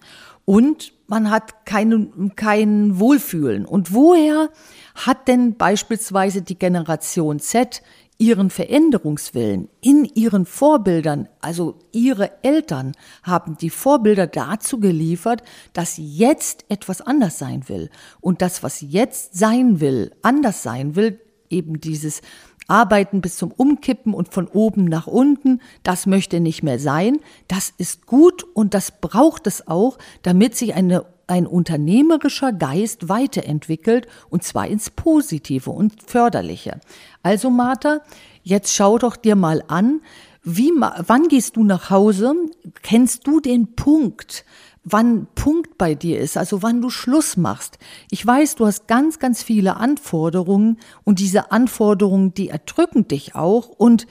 Und 0.44 0.92
man 1.12 1.30
hat 1.30 1.66
kein, 1.66 2.32
kein 2.36 2.98
Wohlfühlen. 2.98 3.66
Und 3.66 3.92
woher 3.92 4.48
hat 4.94 5.28
denn 5.28 5.58
beispielsweise 5.58 6.40
die 6.40 6.58
Generation 6.58 7.38
Z 7.38 7.82
ihren 8.16 8.48
Veränderungswillen 8.48 9.68
in 9.82 10.06
ihren 10.06 10.46
Vorbildern, 10.46 11.28
also 11.42 11.78
ihre 11.92 12.42
Eltern 12.42 12.92
haben 13.24 13.58
die 13.58 13.68
Vorbilder 13.68 14.26
dazu 14.26 14.80
geliefert, 14.80 15.42
dass 15.74 15.96
jetzt 15.98 16.64
etwas 16.70 17.02
anders 17.02 17.38
sein 17.38 17.68
will. 17.68 17.90
Und 18.22 18.40
das, 18.40 18.62
was 18.62 18.80
jetzt 18.80 19.36
sein 19.36 19.80
will, 19.80 20.12
anders 20.22 20.62
sein 20.62 20.96
will, 20.96 21.20
eben 21.50 21.78
dieses 21.78 22.22
Arbeiten 22.68 23.20
bis 23.20 23.36
zum 23.36 23.52
Umkippen 23.52 24.14
und 24.14 24.32
von 24.32 24.46
oben 24.46 24.84
nach 24.84 25.06
unten, 25.06 25.60
das 25.82 26.06
möchte 26.06 26.40
nicht 26.40 26.62
mehr 26.62 26.78
sein. 26.78 27.18
Das 27.48 27.72
ist 27.76 28.06
gut 28.06 28.44
und 28.54 28.74
das 28.74 28.92
braucht 29.00 29.46
es 29.46 29.66
auch, 29.66 29.98
damit 30.22 30.56
sich 30.56 30.74
eine, 30.74 31.04
ein 31.26 31.46
unternehmerischer 31.46 32.52
Geist 32.52 33.08
weiterentwickelt 33.08 34.06
und 34.30 34.42
zwar 34.42 34.66
ins 34.68 34.90
Positive 34.90 35.70
und 35.70 36.02
Förderliche. 36.06 36.80
Also 37.22 37.50
Martha, 37.50 38.00
jetzt 38.42 38.74
schau 38.74 38.98
doch 38.98 39.16
dir 39.16 39.36
mal 39.36 39.62
an, 39.68 40.00
wie, 40.44 40.72
wann 40.72 41.28
gehst 41.28 41.54
du 41.54 41.62
nach 41.62 41.90
Hause? 41.90 42.34
Kennst 42.82 43.28
du 43.28 43.38
den 43.38 43.76
Punkt, 43.76 44.44
wann 44.84 45.28
Punkt 45.34 45.78
bei 45.78 45.94
dir 45.94 46.18
ist, 46.18 46.36
also 46.36 46.62
wann 46.62 46.82
du 46.82 46.90
Schluss 46.90 47.36
machst. 47.36 47.78
Ich 48.10 48.26
weiß, 48.26 48.56
du 48.56 48.66
hast 48.66 48.88
ganz, 48.88 49.18
ganz 49.18 49.42
viele 49.42 49.76
Anforderungen 49.76 50.78
und 51.04 51.18
diese 51.20 51.52
Anforderungen, 51.52 52.34
die 52.34 52.48
erdrücken 52.48 53.06
dich 53.06 53.34
auch 53.34 53.68
und 53.68 54.06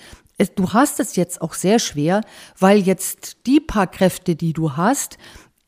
du 0.55 0.73
hast 0.73 0.99
es 0.99 1.15
jetzt 1.15 1.41
auch 1.41 1.53
sehr 1.53 1.79
schwer, 1.79 2.21
weil 2.57 2.79
jetzt 2.79 3.45
die 3.45 3.59
paar 3.59 3.87
Kräfte, 3.87 4.35
die 4.35 4.53
du 4.53 4.75
hast, 4.77 5.17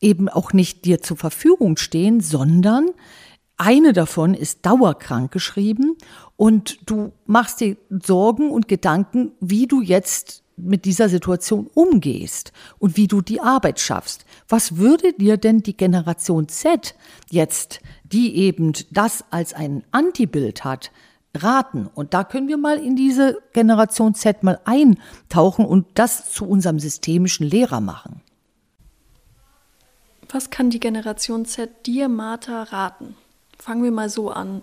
eben 0.00 0.28
auch 0.28 0.52
nicht 0.52 0.84
dir 0.84 1.00
zur 1.00 1.16
Verfügung 1.16 1.76
stehen, 1.76 2.20
sondern 2.20 2.90
eine 3.56 3.92
davon 3.92 4.34
ist 4.34 4.66
dauerkrank 4.66 5.30
geschrieben 5.30 5.96
und 6.36 6.90
du 6.90 7.12
machst 7.26 7.60
dir 7.60 7.76
Sorgen 7.88 8.50
und 8.50 8.66
Gedanken, 8.66 9.32
wie 9.40 9.66
du 9.66 9.80
jetzt 9.80 10.42
mit 10.56 10.84
dieser 10.84 11.08
Situation 11.08 11.68
umgehst 11.74 12.52
und 12.78 12.96
wie 12.96 13.08
du 13.08 13.20
die 13.20 13.40
Arbeit 13.40 13.80
schaffst. 13.80 14.24
Was 14.48 14.76
würde 14.76 15.12
dir 15.14 15.36
denn 15.36 15.62
die 15.62 15.76
Generation 15.76 16.48
Z 16.48 16.94
jetzt, 17.30 17.80
die 18.04 18.36
eben 18.36 18.72
das 18.90 19.24
als 19.30 19.54
ein 19.54 19.84
Antibild 19.90 20.64
hat, 20.64 20.92
raten? 21.34 21.88
Und 21.94 22.14
da 22.14 22.24
können 22.24 22.48
wir 22.48 22.58
mal 22.58 22.78
in 22.78 22.96
diese 22.96 23.42
Generation 23.52 24.14
Z 24.14 24.42
mal 24.42 24.60
eintauchen 24.64 25.64
und 25.64 25.86
das 25.94 26.30
zu 26.30 26.46
unserem 26.46 26.78
systemischen 26.78 27.46
Lehrer 27.46 27.80
machen. 27.80 28.20
Was 30.28 30.50
kann 30.50 30.70
die 30.70 30.80
Generation 30.80 31.46
Z 31.46 31.86
dir, 31.86 32.08
Martha, 32.08 32.64
raten? 32.64 33.16
Fangen 33.58 33.84
wir 33.84 33.92
mal 33.92 34.10
so 34.10 34.30
an. 34.30 34.62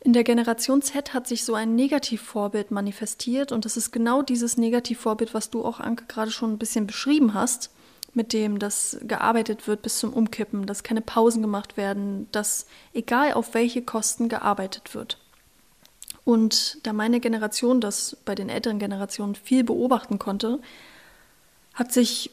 In 0.00 0.12
der 0.12 0.24
Generation 0.24 0.82
Z 0.82 1.14
hat 1.14 1.26
sich 1.26 1.44
so 1.44 1.54
ein 1.54 1.74
Negativvorbild 1.74 2.70
manifestiert 2.70 3.52
und 3.52 3.64
das 3.64 3.76
ist 3.76 3.92
genau 3.92 4.22
dieses 4.22 4.56
Negativvorbild, 4.56 5.34
was 5.34 5.50
du 5.50 5.64
auch, 5.64 5.80
Anke, 5.80 6.04
gerade 6.06 6.30
schon 6.30 6.52
ein 6.52 6.58
bisschen 6.58 6.86
beschrieben 6.86 7.34
hast, 7.34 7.70
mit 8.16 8.32
dem, 8.32 8.58
dass 8.58 8.98
gearbeitet 9.02 9.68
wird 9.68 9.82
bis 9.82 9.98
zum 9.98 10.12
Umkippen, 10.12 10.66
dass 10.66 10.82
keine 10.82 11.02
Pausen 11.02 11.42
gemacht 11.42 11.76
werden, 11.76 12.28
dass 12.32 12.66
egal 12.94 13.34
auf 13.34 13.54
welche 13.54 13.82
Kosten 13.82 14.28
gearbeitet 14.28 14.94
wird. 14.94 15.18
Und 16.24 16.84
da 16.84 16.92
meine 16.92 17.20
Generation 17.20 17.80
das 17.80 18.16
bei 18.24 18.34
den 18.34 18.48
älteren 18.48 18.78
Generationen 18.78 19.36
viel 19.36 19.62
beobachten 19.62 20.18
konnte, 20.18 20.60
hat 21.74 21.92
sich 21.92 22.30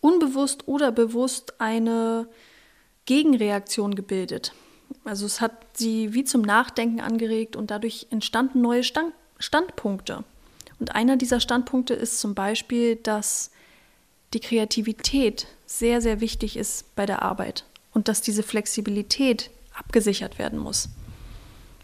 unbewusst 0.00 0.68
oder 0.68 0.92
bewusst 0.92 1.60
eine 1.60 2.28
Gegenreaktion 3.04 3.94
gebildet. 3.94 4.52
Also 5.04 5.26
es 5.26 5.40
hat 5.40 5.52
sie 5.74 6.14
wie 6.14 6.24
zum 6.24 6.42
Nachdenken 6.42 7.00
angeregt 7.00 7.56
und 7.56 7.70
dadurch 7.70 8.06
entstanden 8.10 8.60
neue 8.60 8.84
Stand 8.84 9.12
Standpunkte. 9.38 10.24
Und 10.78 10.94
einer 10.94 11.16
dieser 11.16 11.40
Standpunkte 11.40 11.92
ist 11.92 12.20
zum 12.20 12.34
Beispiel, 12.34 12.96
dass 12.96 13.50
die 14.34 14.40
Kreativität 14.40 15.46
sehr, 15.66 16.00
sehr 16.00 16.20
wichtig 16.20 16.56
ist 16.56 16.94
bei 16.96 17.06
der 17.06 17.22
Arbeit 17.22 17.64
und 17.92 18.08
dass 18.08 18.22
diese 18.22 18.42
Flexibilität 18.42 19.50
abgesichert 19.74 20.38
werden 20.38 20.58
muss. 20.58 20.88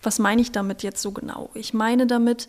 Was 0.03 0.19
meine 0.19 0.43
ich 0.43 0.53
damit 0.53 0.83
jetzt 0.83 1.03
so 1.03 1.13
genau? 1.13 1.51
Ich 1.55 1.75
meine 1.75 2.07
damit, 2.07 2.49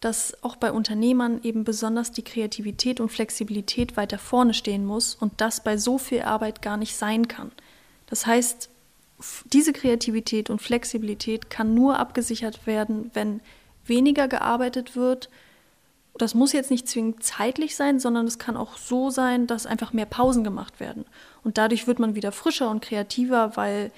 dass 0.00 0.42
auch 0.42 0.56
bei 0.56 0.72
Unternehmern 0.72 1.40
eben 1.42 1.64
besonders 1.64 2.10
die 2.10 2.24
Kreativität 2.24 3.00
und 3.00 3.08
Flexibilität 3.08 3.96
weiter 3.96 4.18
vorne 4.18 4.54
stehen 4.54 4.84
muss 4.84 5.14
und 5.14 5.40
das 5.40 5.62
bei 5.62 5.76
so 5.76 5.98
viel 5.98 6.22
Arbeit 6.22 6.60
gar 6.60 6.76
nicht 6.76 6.96
sein 6.96 7.28
kann. 7.28 7.52
Das 8.06 8.26
heißt, 8.26 8.68
diese 9.46 9.72
Kreativität 9.72 10.50
und 10.50 10.60
Flexibilität 10.60 11.50
kann 11.50 11.74
nur 11.74 11.98
abgesichert 11.98 12.66
werden, 12.66 13.10
wenn 13.14 13.40
weniger 13.84 14.28
gearbeitet 14.28 14.96
wird. 14.96 15.28
Das 16.22 16.36
muss 16.36 16.52
jetzt 16.52 16.70
nicht 16.70 16.86
zwingend 16.86 17.24
zeitlich 17.24 17.74
sein, 17.74 17.98
sondern 17.98 18.28
es 18.28 18.38
kann 18.38 18.56
auch 18.56 18.76
so 18.76 19.10
sein, 19.10 19.48
dass 19.48 19.66
einfach 19.66 19.92
mehr 19.92 20.06
Pausen 20.06 20.44
gemacht 20.44 20.78
werden. 20.78 21.04
Und 21.42 21.58
dadurch 21.58 21.88
wird 21.88 21.98
man 21.98 22.14
wieder 22.14 22.30
frischer 22.30 22.70
und 22.70 22.80
kreativer, 22.80 23.56
weil 23.56 23.90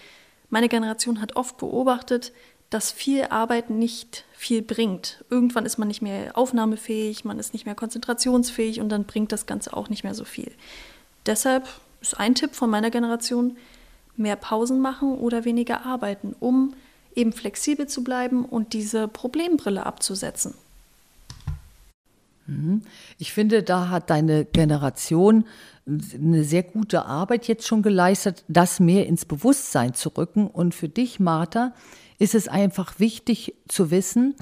meine 0.49 0.71
Generation 0.71 1.21
hat 1.21 1.37
oft 1.37 1.59
beobachtet, 1.59 2.33
dass 2.71 2.91
viel 2.91 3.25
Arbeit 3.25 3.69
nicht 3.69 4.25
viel 4.33 4.63
bringt. 4.63 5.23
Irgendwann 5.29 5.67
ist 5.67 5.77
man 5.77 5.87
nicht 5.87 6.01
mehr 6.01 6.35
aufnahmefähig, 6.35 7.27
man 7.27 7.39
ist 7.39 7.53
nicht 7.53 7.67
mehr 7.67 7.75
konzentrationsfähig 7.75 8.81
und 8.81 8.89
dann 8.89 9.05
bringt 9.05 9.31
das 9.31 9.45
Ganze 9.45 9.77
auch 9.77 9.91
nicht 9.91 10.03
mehr 10.03 10.15
so 10.15 10.25
viel. 10.25 10.53
Deshalb 11.27 11.69
ist 12.01 12.19
ein 12.19 12.35
Tipp 12.35 12.55
von 12.55 12.71
meiner 12.71 12.89
Generation, 12.89 13.59
mehr 14.17 14.37
Pausen 14.37 14.81
machen 14.81 15.19
oder 15.19 15.45
weniger 15.45 15.85
arbeiten, 15.85 16.35
um 16.41 16.73
eben 17.15 17.35
flexibel 17.35 17.87
zu 17.87 18.03
bleiben 18.03 18.47
und 18.47 18.73
diese 18.73 19.09
Problembrille 19.09 19.85
abzusetzen. 19.85 20.55
Mhm. 22.47 22.83
Ich 23.19 23.33
finde, 23.33 23.63
da 23.63 23.89
hat 23.89 24.11
deine 24.11 24.45
Generation 24.45 25.45
eine 25.87 26.45
sehr 26.45 26.63
gute 26.63 27.05
Arbeit 27.05 27.47
jetzt 27.47 27.67
schon 27.67 27.83
geleistet, 27.83 28.45
das 28.49 28.81
mehr 28.81 29.07
ins 29.07 29.25
Bewusstsein 29.25 29.95
zu 29.95 30.11
rücken. 30.11 30.47
Und 30.47 30.75
für 30.75 30.89
dich, 30.89 31.21
Martha, 31.21 31.73
ist 32.19 32.35
es 32.35 32.49
einfach 32.49 32.99
wichtig 32.99 33.55
zu 33.69 33.91
wissen, 33.91 34.35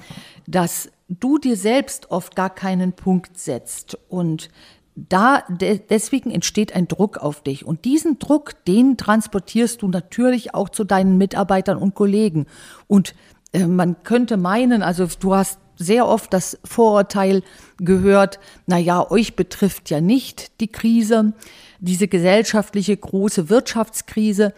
dass 0.47 0.91
du 1.09 1.39
dir 1.39 1.57
selbst 1.57 2.11
oft 2.11 2.37
gar 2.37 2.51
keinen 2.51 2.93
Punkt 2.93 3.39
setzt 3.39 3.99
und 4.09 4.51
da 4.95 5.43
de, 5.49 5.81
deswegen 5.89 6.31
entsteht 6.31 6.75
ein 6.75 6.87
Druck 6.87 7.17
auf 7.17 7.43
dich 7.43 7.65
und 7.65 7.87
diesen 7.87 8.19
Druck, 8.19 8.65
den 8.67 8.99
transportierst 8.99 9.81
du 9.81 9.89
natürlich 9.89 10.55
auch 10.55 10.69
zu 10.69 10.85
deinen 10.85 11.17
Mitarbeitern 11.17 11.79
und 11.79 11.95
Kollegen 11.95 12.47
und 12.89 13.15
äh, 13.53 13.67
man 13.67 14.03
könnte 14.03 14.37
meinen, 14.37 14.83
also 14.83 15.07
du 15.19 15.35
hast 15.35 15.59
sehr 15.83 16.07
oft 16.07 16.33
das 16.33 16.59
Vorurteil 16.65 17.43
gehört, 17.79 18.39
na 18.67 18.79
ja, 18.79 19.11
euch 19.11 19.37
betrifft 19.37 19.91
ja 19.91 20.01
nicht 20.01 20.61
die 20.61 20.69
Krise, 20.69 21.33
diese 21.81 22.09
gesellschaftliche 22.09 22.97
große 22.97 23.49
Wirtschaftskrise. 23.49 24.55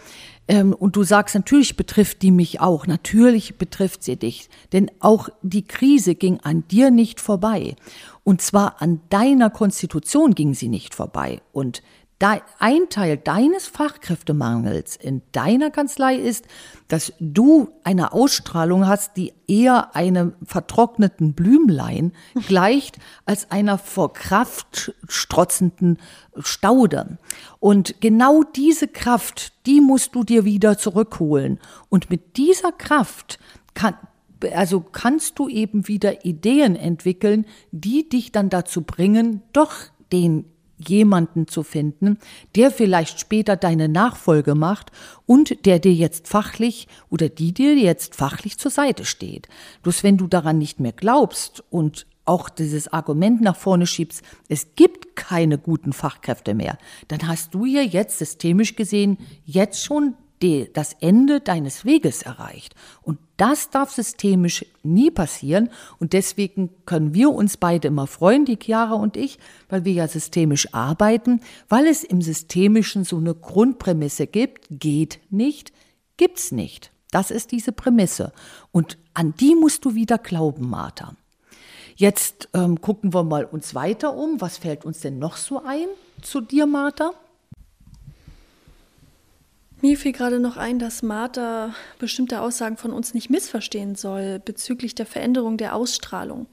Ähm, 0.46 0.74
und 0.74 0.96
du 0.96 1.02
sagst, 1.02 1.34
natürlich 1.34 1.76
betrifft 1.76 2.22
die 2.22 2.30
mich 2.30 2.60
auch, 2.60 2.86
natürlich 2.86 3.56
betrifft 3.56 4.04
sie 4.04 4.16
dich, 4.16 4.50
denn 4.72 4.90
auch 5.00 5.30
die 5.42 5.66
Krise 5.66 6.14
ging 6.14 6.40
an 6.40 6.68
dir 6.68 6.90
nicht 6.90 7.20
vorbei. 7.20 7.76
Und 8.24 8.42
zwar 8.42 8.82
an 8.82 9.00
deiner 9.08 9.50
Konstitution 9.50 10.34
ging 10.34 10.54
sie 10.54 10.68
nicht 10.68 10.94
vorbei. 10.94 11.40
Und 11.52 11.82
ein 12.58 12.88
Teil 12.90 13.16
deines 13.16 13.66
Fachkräftemangels 13.66 14.96
in 14.96 15.22
deiner 15.32 15.70
Kanzlei 15.70 16.16
ist, 16.16 16.46
dass 16.88 17.12
du 17.18 17.70
eine 17.82 18.12
Ausstrahlung 18.12 18.86
hast, 18.86 19.16
die 19.16 19.32
eher 19.46 19.94
einem 19.94 20.34
vertrockneten 20.44 21.34
Blümlein 21.34 22.12
gleicht 22.48 22.98
als 23.24 23.50
einer 23.50 23.78
vor 23.78 24.12
Kraft 24.12 24.94
strotzenden 25.08 25.98
Staude. 26.38 27.18
Und 27.60 28.00
genau 28.00 28.42
diese 28.42 28.88
Kraft, 28.88 29.52
die 29.66 29.80
musst 29.80 30.14
du 30.14 30.24
dir 30.24 30.44
wieder 30.44 30.78
zurückholen. 30.78 31.58
Und 31.88 32.10
mit 32.10 32.36
dieser 32.36 32.72
Kraft 32.72 33.38
kann, 33.74 33.96
also 34.54 34.80
kannst 34.80 35.38
du 35.38 35.48
eben 35.48 35.88
wieder 35.88 36.24
Ideen 36.24 36.76
entwickeln, 36.76 37.46
die 37.72 38.08
dich 38.08 38.32
dann 38.32 38.50
dazu 38.50 38.82
bringen, 38.82 39.42
doch 39.52 39.74
den 40.12 40.44
jemanden 40.76 41.46
zu 41.46 41.62
finden, 41.62 42.18
der 42.56 42.70
vielleicht 42.70 43.20
später 43.20 43.56
deine 43.56 43.88
Nachfolge 43.88 44.54
macht 44.54 44.90
und 45.26 45.66
der 45.66 45.78
dir 45.78 45.92
jetzt 45.92 46.28
fachlich 46.28 46.88
oder 47.10 47.28
die 47.28 47.52
dir 47.52 47.74
jetzt 47.74 48.14
fachlich 48.14 48.58
zur 48.58 48.70
Seite 48.70 49.04
steht. 49.04 49.48
Bloß 49.82 50.02
wenn 50.02 50.16
du 50.16 50.26
daran 50.26 50.58
nicht 50.58 50.80
mehr 50.80 50.92
glaubst 50.92 51.62
und 51.70 52.06
auch 52.26 52.48
dieses 52.48 52.88
Argument 52.88 53.40
nach 53.42 53.56
vorne 53.56 53.86
schiebst, 53.86 54.22
es 54.48 54.74
gibt 54.76 55.14
keine 55.14 55.58
guten 55.58 55.92
Fachkräfte 55.92 56.54
mehr, 56.54 56.78
dann 57.08 57.28
hast 57.28 57.54
du 57.54 57.66
ja 57.66 57.82
jetzt 57.82 58.18
systemisch 58.18 58.76
gesehen 58.76 59.18
jetzt 59.44 59.84
schon 59.84 60.14
die, 60.44 60.70
das 60.72 60.92
Ende 61.00 61.40
deines 61.40 61.84
Weges 61.84 62.22
erreicht. 62.22 62.74
Und 63.02 63.18
das 63.38 63.70
darf 63.70 63.90
systemisch 63.90 64.64
nie 64.82 65.10
passieren. 65.10 65.70
Und 65.98 66.12
deswegen 66.12 66.70
können 66.84 67.14
wir 67.14 67.30
uns 67.30 67.56
beide 67.56 67.88
immer 67.88 68.06
freuen, 68.06 68.44
die 68.44 68.58
Chiara 68.62 68.94
und 68.94 69.16
ich, 69.16 69.38
weil 69.68 69.84
wir 69.84 69.92
ja 69.92 70.06
systemisch 70.06 70.72
arbeiten, 70.72 71.40
weil 71.68 71.86
es 71.86 72.04
im 72.04 72.20
Systemischen 72.20 73.04
so 73.04 73.16
eine 73.16 73.34
Grundprämisse 73.34 74.26
gibt, 74.26 74.66
geht 74.70 75.18
nicht, 75.30 75.72
gibt's 76.18 76.52
nicht. 76.52 76.92
Das 77.10 77.30
ist 77.30 77.50
diese 77.50 77.72
Prämisse. 77.72 78.32
Und 78.70 78.98
an 79.14 79.34
die 79.40 79.54
musst 79.54 79.84
du 79.84 79.94
wieder 79.94 80.18
glauben, 80.18 80.68
Martha. 80.68 81.14
Jetzt 81.96 82.48
ähm, 82.52 82.80
gucken 82.80 83.14
wir 83.14 83.22
mal 83.22 83.44
uns 83.44 83.74
weiter 83.74 84.14
um. 84.14 84.40
Was 84.40 84.58
fällt 84.58 84.84
uns 84.84 85.00
denn 85.00 85.18
noch 85.18 85.36
so 85.36 85.62
ein 85.64 85.86
zu 86.22 86.40
dir, 86.40 86.66
Martha? 86.66 87.12
Mir 89.84 89.98
fiel 89.98 90.12
gerade 90.12 90.40
noch 90.40 90.56
ein, 90.56 90.78
dass 90.78 91.02
Martha 91.02 91.74
bestimmte 91.98 92.40
Aussagen 92.40 92.78
von 92.78 92.90
uns 92.90 93.12
nicht 93.12 93.28
missverstehen 93.28 93.96
soll 93.96 94.38
bezüglich 94.38 94.94
der 94.94 95.04
Veränderung 95.04 95.58
der 95.58 95.76
Ausstrahlung. 95.76 96.46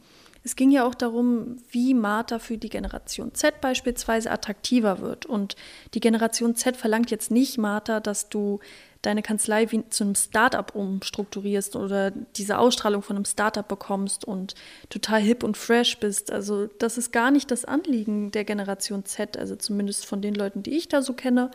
Es 0.44 0.58
ging 0.58 0.70
ja 0.70 0.86
auch 0.86 0.96
darum, 0.96 1.56
wie 1.70 1.94
Martha 1.94 2.40
für 2.40 2.58
die 2.58 2.68
Generation 2.68 3.34
Z 3.34 3.62
beispielsweise 3.62 4.32
attraktiver 4.32 5.00
wird. 5.00 5.26
Und 5.26 5.56
die 5.94 6.02
Generation 6.02 6.58
Z 6.58 6.76
verlangt 6.76 7.10
jetzt 7.10 7.32
nicht, 7.32 7.58
Martha, 7.58 8.02
dass 8.02 8.28
du 8.28 8.60
deine 9.02 9.22
Kanzlei 9.22 9.72
wie 9.72 9.88
zu 9.90 10.04
einem 10.04 10.16
Startup 10.16 10.76
umstrukturierst 10.76 11.78
oder 11.78 12.12
diese 12.12 12.58
Ausstrahlung 12.58 13.02
von 13.02 13.16
einem 13.16 13.24
Startup 13.24 13.66
bekommst 13.66 14.26
und 14.26 14.56
total 14.90 15.22
hip 15.22 15.46
und 15.46 15.56
fresh 15.56 16.02
bist. 16.02 16.34
Also 16.34 16.68
das 16.80 16.98
ist 16.98 17.14
gar 17.14 17.32
nicht 17.32 17.50
das 17.50 17.64
Anliegen 17.64 18.32
der 18.32 18.44
Generation 18.44 19.06
Z, 19.06 19.38
also 19.38 19.56
zumindest 19.56 20.06
von 20.06 20.22
den 20.22 20.36
Leuten, 20.36 20.64
die 20.64 20.76
ich 20.76 20.90
da 20.90 21.02
so 21.02 21.14
kenne. 21.14 21.50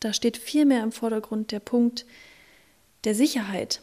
Da 0.00 0.12
steht 0.12 0.36
vielmehr 0.36 0.82
im 0.82 0.92
Vordergrund 0.92 1.50
der 1.52 1.60
Punkt 1.60 2.04
der 3.04 3.14
Sicherheit. 3.14 3.80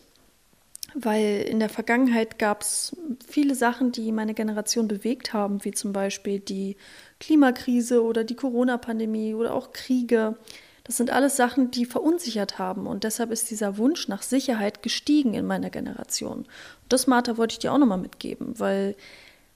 Weil 0.93 1.43
in 1.43 1.59
der 1.59 1.69
Vergangenheit 1.69 2.37
gab 2.37 2.61
es 2.61 2.95
viele 3.25 3.55
Sachen, 3.55 3.91
die 3.91 4.11
meine 4.11 4.33
Generation 4.33 4.87
bewegt 4.87 5.31
haben, 5.31 5.63
wie 5.63 5.71
zum 5.71 5.93
Beispiel 5.93 6.39
die 6.39 6.75
Klimakrise 7.19 8.03
oder 8.03 8.23
die 8.25 8.35
Corona-Pandemie 8.35 9.33
oder 9.33 9.53
auch 9.53 9.71
Kriege. 9.71 10.37
Das 10.83 10.97
sind 10.97 11.09
alles 11.09 11.37
Sachen, 11.37 11.71
die 11.71 11.85
verunsichert 11.85 12.59
haben. 12.59 12.87
Und 12.87 13.05
deshalb 13.05 13.31
ist 13.31 13.49
dieser 13.51 13.77
Wunsch 13.77 14.09
nach 14.09 14.21
Sicherheit 14.21 14.83
gestiegen 14.83 15.33
in 15.33 15.45
meiner 15.45 15.69
Generation. 15.69 16.39
Und 16.39 16.47
das, 16.89 17.07
Martha, 17.07 17.37
wollte 17.37 17.53
ich 17.53 17.59
dir 17.59 17.71
auch 17.71 17.77
nochmal 17.77 17.97
mitgeben, 17.97 18.59
weil 18.59 18.95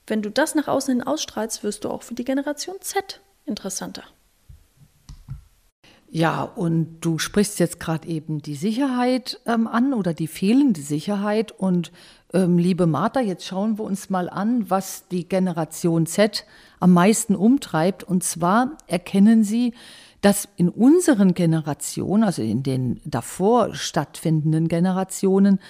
wenn 0.06 0.22
du 0.22 0.30
das 0.30 0.54
nach 0.54 0.68
außen 0.68 0.94
hin 0.94 1.06
ausstrahlst, 1.06 1.64
wirst 1.64 1.84
du 1.84 1.90
auch 1.90 2.02
für 2.02 2.14
die 2.14 2.24
Generation 2.24 2.76
Z 2.80 3.20
interessanter. 3.44 4.04
Ja, 6.16 6.44
und 6.44 7.00
du 7.02 7.18
sprichst 7.18 7.60
jetzt 7.60 7.78
gerade 7.78 8.08
eben 8.08 8.40
die 8.40 8.54
Sicherheit 8.54 9.38
ähm, 9.44 9.66
an 9.66 9.92
oder 9.92 10.14
die 10.14 10.28
fehlende 10.28 10.80
Sicherheit. 10.80 11.52
Und 11.52 11.92
ähm, 12.32 12.56
liebe 12.56 12.86
Martha, 12.86 13.20
jetzt 13.20 13.44
schauen 13.44 13.76
wir 13.76 13.84
uns 13.84 14.08
mal 14.08 14.30
an, 14.30 14.70
was 14.70 15.08
die 15.08 15.28
Generation 15.28 16.06
Z 16.06 16.46
am 16.80 16.94
meisten 16.94 17.36
umtreibt. 17.36 18.02
Und 18.02 18.24
zwar 18.24 18.78
erkennen 18.86 19.44
sie, 19.44 19.74
dass 20.22 20.48
in 20.56 20.70
unseren 20.70 21.34
Generationen, 21.34 22.24
also 22.24 22.40
in 22.40 22.62
den 22.62 22.98
davor 23.04 23.74
stattfindenden 23.74 24.68
Generationen, 24.68 25.60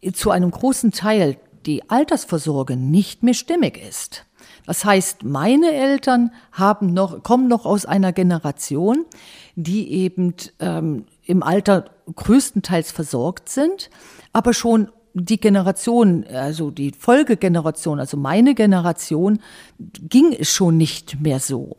äh, 0.00 0.10
zu 0.12 0.30
einem 0.30 0.52
großen 0.52 0.90
Teil 0.90 1.36
die 1.66 1.90
Altersvorsorge 1.90 2.78
nicht 2.78 3.22
mehr 3.22 3.34
stimmig 3.34 3.76
ist. 3.76 4.24
Das 4.66 4.84
heißt, 4.84 5.22
meine 5.24 5.72
Eltern 5.72 6.32
haben 6.52 6.92
noch, 6.92 7.22
kommen 7.22 7.48
noch 7.48 7.64
aus 7.64 7.86
einer 7.86 8.12
Generation, 8.12 9.06
die 9.54 9.90
eben 9.92 10.34
ähm, 10.58 11.06
im 11.22 11.42
Alter 11.42 11.86
größtenteils 12.14 12.90
versorgt 12.90 13.48
sind, 13.48 13.90
aber 14.32 14.52
schon 14.52 14.90
die 15.14 15.40
Generation, 15.40 16.26
also 16.26 16.70
die 16.70 16.92
Folgegeneration, 16.92 18.00
also 18.00 18.18
meine 18.18 18.54
Generation, 18.54 19.38
ging 19.78 20.36
es 20.38 20.50
schon 20.50 20.76
nicht 20.76 21.20
mehr 21.20 21.40
so. 21.40 21.76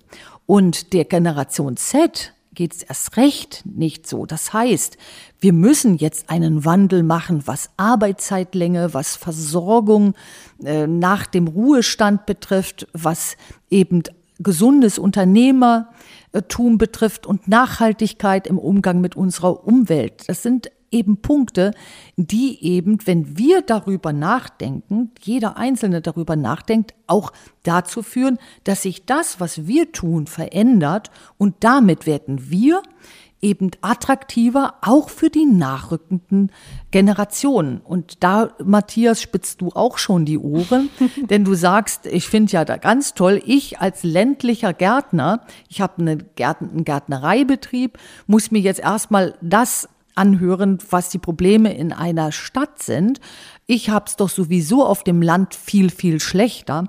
Und 0.48 0.94
der 0.94 1.06
Generation 1.06 1.78
Z 1.78 2.34
geht 2.58 2.74
es 2.74 2.82
erst 2.82 3.18
recht 3.18 3.64
nicht 3.66 4.08
so. 4.08 4.26
Das 4.26 4.52
heißt, 4.52 4.98
wir 5.40 5.54
müssen 5.54 5.96
jetzt 5.96 6.32
einen 6.32 6.66
Wandel 6.66 7.04
machen, 7.04 7.44
was 7.46 7.70
Arbeitszeitlänge, 7.78 8.96
was 8.96 9.16
Versorgung 9.16 10.16
äh, 10.64 10.88
nach 10.88 11.28
dem 11.28 11.48
Ruhestand 11.48 12.26
betrifft, 12.26 12.88
was 12.94 13.38
eben 13.70 14.02
gesundes 14.40 14.98
Unternehmertum 14.98 16.80
betrifft 16.80 17.28
und 17.28 17.48
Nachhaltigkeit 17.48 18.48
im 18.48 18.58
Umgang 18.58 19.02
mit 19.02 19.16
unserer 19.16 19.68
Umwelt. 19.68 20.28
Das 20.28 20.42
sind 20.42 20.72
eben 20.92 21.18
Punkte, 21.22 21.72
die 22.16 22.64
eben, 22.64 23.00
wenn 23.06 23.38
wir 23.38 23.62
darüber 23.62 24.14
nachdenken, 24.14 25.12
jeder 25.22 25.58
Einzelne 25.58 26.02
darüber 26.02 26.36
nachdenkt, 26.36 26.94
auch 27.08 27.32
dazu 27.64 28.02
führen, 28.04 28.38
dass 28.64 28.84
sich 28.84 29.06
das, 29.06 29.40
was 29.40 29.68
wir 29.68 29.92
tun, 29.92 30.28
verändert 30.28 31.12
und 31.38 31.56
damit 31.62 32.06
werden 32.06 32.50
wir 32.50 32.82
eben 33.42 33.72
attraktiver, 33.82 34.76
auch 34.82 35.10
für 35.10 35.30
die 35.30 35.46
nachrückenden 35.46 36.52
Generationen. 36.92 37.82
Und 37.82 38.24
da, 38.24 38.50
Matthias, 38.64 39.22
spitzt 39.22 39.62
du 39.62 39.70
auch 39.70 39.98
schon 39.98 40.26
die 40.26 40.40
Ohren, 40.40 40.90
denn 41.30 41.44
du 41.44 41.54
sagst, 41.54 42.06
ich 42.08 42.28
finde 42.28 42.54
ja 42.54 42.66
da 42.66 42.78
ganz 42.78 43.14
toll, 43.14 43.42
ich 43.46 43.80
als 43.80 44.04
ländlicher 44.04 44.74
Gärtner, 44.74 45.42
ich 45.70 45.82
habe 45.82 46.02
eine 46.02 46.18
Gärten, 46.18 46.70
einen 46.70 46.84
Gärtnereibetrieb, 46.84 47.98
muss 48.26 48.52
mir 48.52 48.60
jetzt 48.60 48.80
erstmal 48.80 49.36
das 49.42 49.88
anhören, 50.18 50.78
was 50.90 51.10
die 51.10 51.18
Probleme 51.18 51.74
in 51.74 51.94
einer 51.94 52.32
Stadt 52.32 52.82
sind. 52.82 53.20
Ich 53.66 53.90
hab's 53.90 54.16
doch 54.16 54.30
sowieso 54.30 54.86
auf 54.86 55.04
dem 55.04 55.22
Land 55.22 55.56
viel, 55.56 55.90
viel 55.90 56.20
schlechter. 56.20 56.86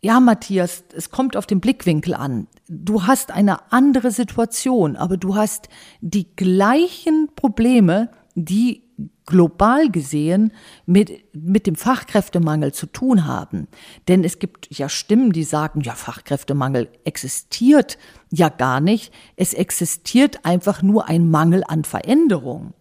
Ja, 0.00 0.20
Matthias, 0.20 0.84
es 0.94 1.10
kommt 1.10 1.36
auf 1.36 1.46
den 1.46 1.60
Blickwinkel 1.60 2.14
an. 2.14 2.46
Du 2.68 3.06
hast 3.06 3.30
eine 3.30 3.72
andere 3.72 4.10
Situation, 4.10 4.96
aber 4.96 5.16
du 5.16 5.34
hast 5.34 5.68
die 6.00 6.34
gleichen 6.36 7.30
Probleme, 7.34 8.10
die 8.34 8.83
global 9.26 9.90
gesehen 9.90 10.52
mit, 10.86 11.34
mit 11.34 11.66
dem 11.66 11.76
Fachkräftemangel 11.76 12.72
zu 12.72 12.86
tun 12.86 13.26
haben. 13.26 13.68
Denn 14.08 14.24
es 14.24 14.38
gibt 14.38 14.68
ja 14.70 14.88
Stimmen, 14.88 15.32
die 15.32 15.44
sagen, 15.44 15.80
ja, 15.80 15.94
Fachkräftemangel 15.94 16.88
existiert 17.04 17.98
ja 18.30 18.48
gar 18.48 18.80
nicht. 18.80 19.12
Es 19.36 19.54
existiert 19.54 20.44
einfach 20.44 20.82
nur 20.82 21.08
ein 21.08 21.30
Mangel 21.30 21.64
an 21.66 21.84
Veränderung. 21.84 22.74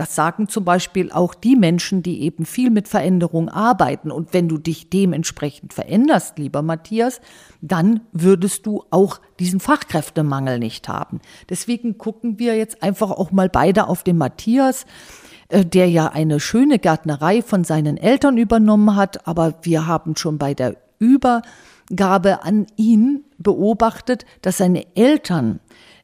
Das 0.00 0.14
sagen 0.14 0.48
zum 0.48 0.64
Beispiel 0.64 1.12
auch 1.12 1.34
die 1.34 1.56
Menschen, 1.56 2.02
die 2.02 2.22
eben 2.22 2.46
viel 2.46 2.70
mit 2.70 2.88
Veränderung 2.88 3.50
arbeiten. 3.50 4.10
Und 4.10 4.32
wenn 4.32 4.48
du 4.48 4.56
dich 4.56 4.88
dementsprechend 4.88 5.74
veränderst, 5.74 6.38
lieber 6.38 6.62
Matthias, 6.62 7.20
dann 7.60 8.00
würdest 8.12 8.64
du 8.64 8.84
auch 8.90 9.20
diesen 9.38 9.60
Fachkräftemangel 9.60 10.58
nicht 10.58 10.88
haben. 10.88 11.20
Deswegen 11.50 11.98
gucken 11.98 12.38
wir 12.38 12.56
jetzt 12.56 12.82
einfach 12.82 13.10
auch 13.10 13.30
mal 13.30 13.50
beide 13.50 13.88
auf 13.88 14.02
den 14.02 14.16
Matthias. 14.16 14.86
Äh, 15.50 15.64
der 15.66 15.88
ja 15.90 16.06
eine 16.08 16.40
schöne 16.40 16.78
Gärtnerei 16.78 17.42
von 17.42 17.64
seinen 17.64 17.96
Eltern 17.96 18.38
übernommen 18.38 18.96
hat, 18.96 19.26
aber 19.26 19.54
wir 19.62 19.86
haben 19.86 20.16
schon 20.16 20.38
bei 20.38 20.54
der 20.54 20.76
Übergabe 20.98 22.44
an 22.44 22.66
ihn 22.76 23.24
beobachtet, 23.38 24.24
dass 24.42 24.58
seine 24.58 24.86
Eltern 24.96 25.60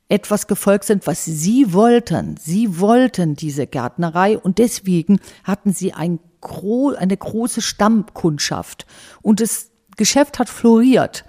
etwas 0.08 0.46
gefolgt 0.46 0.84
sind, 0.84 1.06
was 1.06 1.24
sie 1.24 1.72
wollten. 1.72 2.36
Sie 2.40 2.78
wollten 2.78 3.34
diese 3.34 3.66
Gärtnerei 3.66 4.38
und 4.38 4.58
deswegen 4.58 5.20
hatten 5.44 5.72
sie 5.72 5.94
ein 5.94 6.20
eine 6.96 7.16
große 7.16 7.60
Stammkundschaft 7.60 8.86
und 9.20 9.40
das 9.40 9.72
Geschäft 9.96 10.38
hat 10.38 10.48
floriert. 10.48 11.24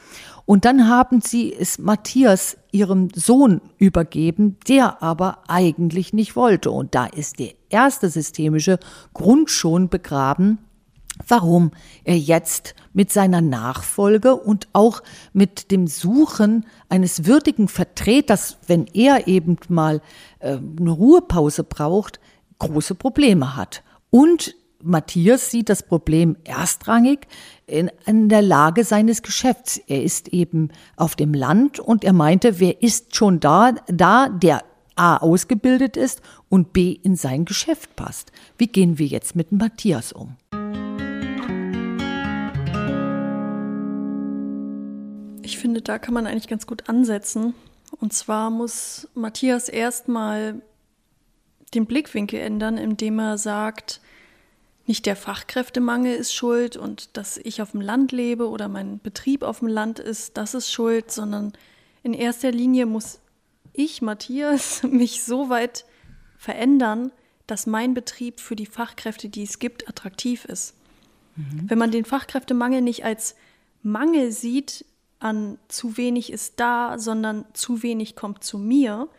Und 0.46 0.64
dann 0.64 0.88
haben 0.88 1.22
sie 1.22 1.52
es 1.52 1.80
Matthias, 1.80 2.56
ihrem 2.78 3.10
Sohn, 3.16 3.60
übergeben, 3.78 4.58
der 4.68 5.02
aber 5.02 5.40
eigentlich 5.48 6.14
nicht 6.14 6.36
wollte. 6.36 6.70
Und 6.70 6.94
da 6.94 7.06
ist 7.08 7.40
der 7.40 7.54
erste 7.70 8.10
systemische 8.10 8.80
Grund 9.14 9.50
schon 9.50 9.90
begraben, 9.90 10.60
warum 11.28 11.72
er 12.04 12.18
jetzt 12.18 12.76
mit 12.94 13.12
seiner 13.12 13.42
Nachfolge 13.42 14.36
und 14.36 14.68
auch 14.74 15.02
mit 15.34 15.72
dem 15.72 15.88
Suchen 15.88 16.68
eines 16.88 17.26
würdigen 17.26 17.68
Vertreters, 17.68 18.58
wenn 18.68 18.86
er 18.94 19.28
eben 19.28 19.58
mal 19.70 20.02
äh, 20.40 20.58
eine 20.58 20.92
Ruhepause 20.92 21.64
braucht, 21.64 22.20
große 22.60 22.94
Probleme 22.94 23.56
hat. 23.56 23.82
Und 24.12 24.56
Matthias 24.84 25.50
sieht 25.50 25.70
das 25.70 25.84
Problem 25.84 26.38
erstrangig 26.44 27.28
in, 27.66 27.90
in, 28.06 28.30
der 28.30 28.42
Lage 28.42 28.84
seines 28.84 29.24
Geschäfts. 29.24 29.82
Er 29.88 30.04
ist 30.04 30.30
eben 30.30 30.70
auf 30.96 31.16
dem 31.16 31.34
Land 31.34 31.80
und 31.80 32.04
er 32.04 32.14
meinte, 32.14 32.60
wer 32.60 32.82
ist 32.82 33.16
schon 33.16 33.40
da, 33.40 33.74
da, 33.88 34.30
der 34.30 34.64
A 34.96 35.18
ausgebildet 35.18 35.98
ist 35.98 36.22
und 36.50 36.74
B 36.74 36.92
in 36.92 37.16
sein 37.16 37.46
Geschäft 37.46 37.96
passt. 37.96 38.32
Wie 38.58 38.68
gehen 38.68 39.00
wir 39.00 39.08
jetzt 39.08 39.36
mit 39.36 39.52
Matthias 39.52 40.12
um? 40.12 40.38
Ich 45.44 45.58
finde, 45.58 45.82
da 45.82 45.98
kann 45.98 46.14
man 46.14 46.28
eigentlich 46.28 46.48
ganz 46.48 46.68
gut 46.68 46.90
ansetzen. 46.90 47.54
Und 48.00 48.14
zwar 48.14 48.50
muss 48.50 49.08
Matthias 49.16 49.70
erstmal 49.70 50.62
den 51.74 51.86
Blickwinkel 51.86 52.40
ändern, 52.40 52.78
indem 52.78 53.20
er 53.20 53.38
sagt, 53.38 54.02
nicht 54.88 55.06
der 55.06 55.18
Fachkräftemangel 55.18 56.16
ist 56.16 56.34
schuld 56.34 56.78
und 56.78 57.18
dass 57.18 57.38
ich 57.38 57.62
auf 57.62 57.72
dem 57.72 57.82
Land 57.82 58.14
lebe 58.14 58.50
oder 58.50 58.70
mein 58.70 59.00
Betrieb 59.00 59.44
auf 59.44 59.60
dem 59.60 59.68
Land 59.68 60.00
ist, 60.00 60.38
das 60.38 60.54
ist 60.54 60.72
schuld, 60.72 61.12
sondern 61.12 61.54
in 62.04 62.14
erster 62.14 62.52
Linie 62.52 62.86
muss 62.86 63.20
ich, 63.74 64.02
Matthias, 64.02 64.84
mich 64.90 65.24
so 65.24 65.50
weit 65.50 65.86
verändern, 66.38 67.12
dass 67.48 67.68
mein 67.68 67.94
Betrieb 67.94 68.40
für 68.40 68.56
die 68.56 68.66
Fachkräfte, 68.66 69.28
die 69.30 69.44
es 69.44 69.60
gibt, 69.60 69.90
attraktiv 69.90 70.46
ist. 70.46 70.74
Mhm. 71.36 71.70
Wenn 71.70 71.78
man 71.78 71.92
den 71.92 72.06
Fachkräftemangel 72.06 72.82
nicht 72.82 73.04
als 73.04 73.36
Mangel 73.84 74.32
sieht, 74.32 74.86
an 75.20 75.58
zu 75.68 75.98
wenig 75.98 76.32
ist 76.32 76.60
da, 76.60 76.98
sondern 76.98 77.46
zu 77.54 77.84
wenig 77.84 78.16
kommt 78.16 78.44
zu 78.44 78.58
mir, 78.58 79.10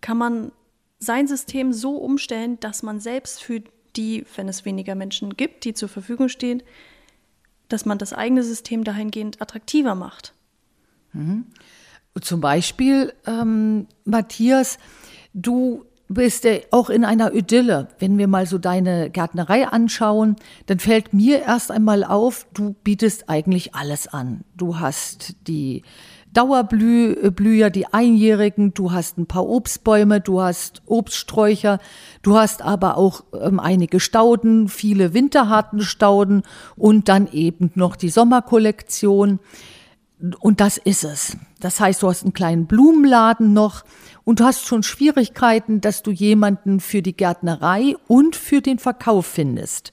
kann 0.00 0.18
man 0.18 0.52
sein 0.98 1.26
System 1.26 1.72
so 1.72 1.96
umstellen, 1.96 2.60
dass 2.60 2.82
man 2.82 3.00
selbst 3.00 3.42
für 3.42 3.62
die, 3.96 4.24
wenn 4.36 4.48
es 4.48 4.64
weniger 4.64 4.94
Menschen 4.94 5.36
gibt, 5.36 5.64
die 5.64 5.74
zur 5.74 5.88
Verfügung 5.88 6.28
stehen, 6.28 6.62
dass 7.68 7.84
man 7.84 7.98
das 7.98 8.12
eigene 8.12 8.42
System 8.42 8.84
dahingehend 8.84 9.40
attraktiver 9.40 9.94
macht. 9.94 10.34
Mhm. 11.12 11.46
Zum 12.20 12.40
Beispiel, 12.40 13.14
ähm, 13.26 13.86
Matthias, 14.04 14.78
du 15.32 15.86
bist 16.08 16.44
ja 16.44 16.56
auch 16.70 16.90
in 16.90 17.04
einer 17.04 17.32
Idylle. 17.32 17.88
Wenn 17.98 18.18
wir 18.18 18.28
mal 18.28 18.46
so 18.46 18.58
deine 18.58 19.08
Gärtnerei 19.08 19.66
anschauen, 19.66 20.36
dann 20.66 20.78
fällt 20.78 21.14
mir 21.14 21.40
erst 21.42 21.70
einmal 21.70 22.04
auf, 22.04 22.46
du 22.52 22.74
bietest 22.84 23.30
eigentlich 23.30 23.74
alles 23.74 24.08
an. 24.08 24.44
Du 24.54 24.78
hast 24.78 25.36
die 25.48 25.82
Dauerblüher, 26.32 27.68
die 27.68 27.86
Einjährigen, 27.86 28.72
du 28.72 28.92
hast 28.92 29.18
ein 29.18 29.26
paar 29.26 29.46
Obstbäume, 29.46 30.20
du 30.20 30.40
hast 30.40 30.82
Obststräucher, 30.86 31.78
du 32.22 32.36
hast 32.38 32.62
aber 32.62 32.96
auch 32.96 33.24
ähm, 33.38 33.60
einige 33.60 34.00
Stauden, 34.00 34.68
viele 34.68 35.12
winterharten 35.12 35.80
Stauden 35.80 36.42
und 36.74 37.08
dann 37.08 37.30
eben 37.30 37.70
noch 37.74 37.96
die 37.96 38.08
Sommerkollektion. 38.08 39.40
Und 40.38 40.60
das 40.60 40.78
ist 40.78 41.04
es. 41.04 41.36
Das 41.60 41.80
heißt, 41.80 42.02
du 42.02 42.08
hast 42.08 42.22
einen 42.22 42.32
kleinen 42.32 42.66
Blumenladen 42.66 43.52
noch 43.52 43.84
und 44.24 44.40
du 44.40 44.44
hast 44.44 44.66
schon 44.66 44.82
Schwierigkeiten, 44.82 45.80
dass 45.80 46.02
du 46.02 46.12
jemanden 46.12 46.80
für 46.80 47.02
die 47.02 47.16
Gärtnerei 47.16 47.96
und 48.06 48.36
für 48.36 48.62
den 48.62 48.78
Verkauf 48.78 49.26
findest. 49.26 49.92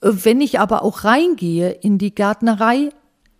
Wenn 0.00 0.40
ich 0.40 0.60
aber 0.60 0.82
auch 0.82 1.04
reingehe 1.04 1.70
in 1.70 1.96
die 1.96 2.14
Gärtnerei, 2.14 2.90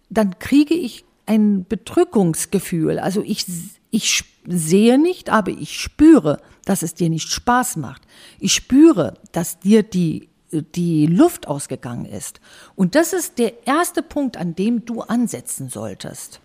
dann 0.09 0.39
kriege 0.39 0.75
ich 0.75 1.05
ein 1.27 1.67
Bedrückungsgefühl. 1.69 2.99
Also 2.99 3.23
ich, 3.25 3.47
ich 3.91 4.25
sehe 4.47 4.99
nicht, 4.99 5.31
aber 5.31 5.51
ich 5.51 5.81
spüre, 5.81 6.39
dass 6.65 6.83
es 6.83 6.95
dir 6.95 7.11
nicht 7.11 7.29
Spaß 7.31 7.77
macht. 7.77 8.03
Ich 8.39 8.55
spüre, 8.55 9.15
dass 9.33 9.59
dir 9.59 9.83
die, 9.83 10.29
die 10.51 11.07
Luft 11.07 11.49
ausgegangen 11.49 12.07
ist. 12.07 12.41
Und 12.77 12.95
das 12.95 13.13
ist 13.13 13.39
der 13.39 13.67
erste 13.67 14.03
Punkt, 14.03 14.37
an 14.37 14.55
dem 14.55 14.85
du 14.85 15.03
ansetzen 15.03 15.69
solltest. 15.69 16.41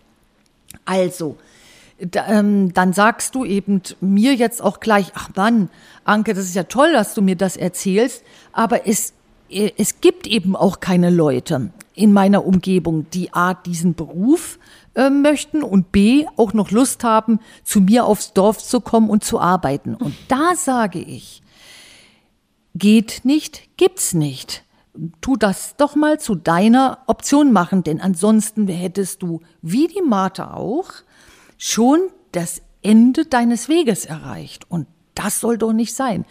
Also, 0.84 1.36
ähm, 2.00 2.72
dann 2.72 2.92
sagst 2.92 3.34
du 3.34 3.44
eben 3.44 3.82
mir 4.00 4.34
jetzt 4.34 4.62
auch 4.62 4.80
gleich, 4.80 5.12
ach 5.14 5.30
Mann, 5.34 5.68
Anke, 6.04 6.34
das 6.34 6.44
ist 6.44 6.54
ja 6.54 6.64
toll, 6.64 6.92
dass 6.92 7.14
du 7.14 7.22
mir 7.22 7.36
das 7.36 7.56
erzählst, 7.56 8.22
aber 8.52 8.86
es, 8.86 9.12
es 9.50 10.00
gibt 10.00 10.26
eben 10.26 10.56
auch 10.56 10.80
keine 10.80 11.10
Leute 11.10 11.70
in 11.94 12.12
meiner 12.12 12.44
Umgebung, 12.44 13.10
die 13.10 13.32
A, 13.32 13.54
diesen 13.54 13.94
Beruf 13.94 14.58
äh, 14.94 15.10
möchten 15.10 15.62
und 15.62 15.90
B, 15.90 16.26
auch 16.36 16.52
noch 16.52 16.70
Lust 16.70 17.02
haben, 17.02 17.40
zu 17.64 17.80
mir 17.80 18.04
aufs 18.04 18.32
Dorf 18.34 18.62
zu 18.62 18.80
kommen 18.80 19.10
und 19.10 19.24
zu 19.24 19.40
arbeiten. 19.40 19.94
Und 19.94 20.14
da 20.28 20.54
sage 20.54 21.00
ich, 21.00 21.42
geht 22.74 23.22
nicht, 23.24 23.76
gibt's 23.76 24.14
nicht. 24.14 24.64
Tu 25.20 25.36
das 25.36 25.76
doch 25.76 25.96
mal 25.96 26.18
zu 26.18 26.34
deiner 26.34 26.98
Option 27.06 27.52
machen, 27.52 27.82
denn 27.84 28.00
ansonsten 28.00 28.66
hättest 28.68 29.22
du, 29.22 29.40
wie 29.62 29.86
die 29.86 30.02
Martha 30.02 30.54
auch, 30.54 30.90
schon 31.56 32.00
das 32.32 32.62
Ende 32.82 33.24
deines 33.24 33.68
Weges 33.68 34.04
erreicht. 34.04 34.70
Und 34.70 34.86
das 35.14 35.40
soll 35.40 35.58
doch 35.58 35.72
nicht 35.72 35.94
sein. 35.94 36.24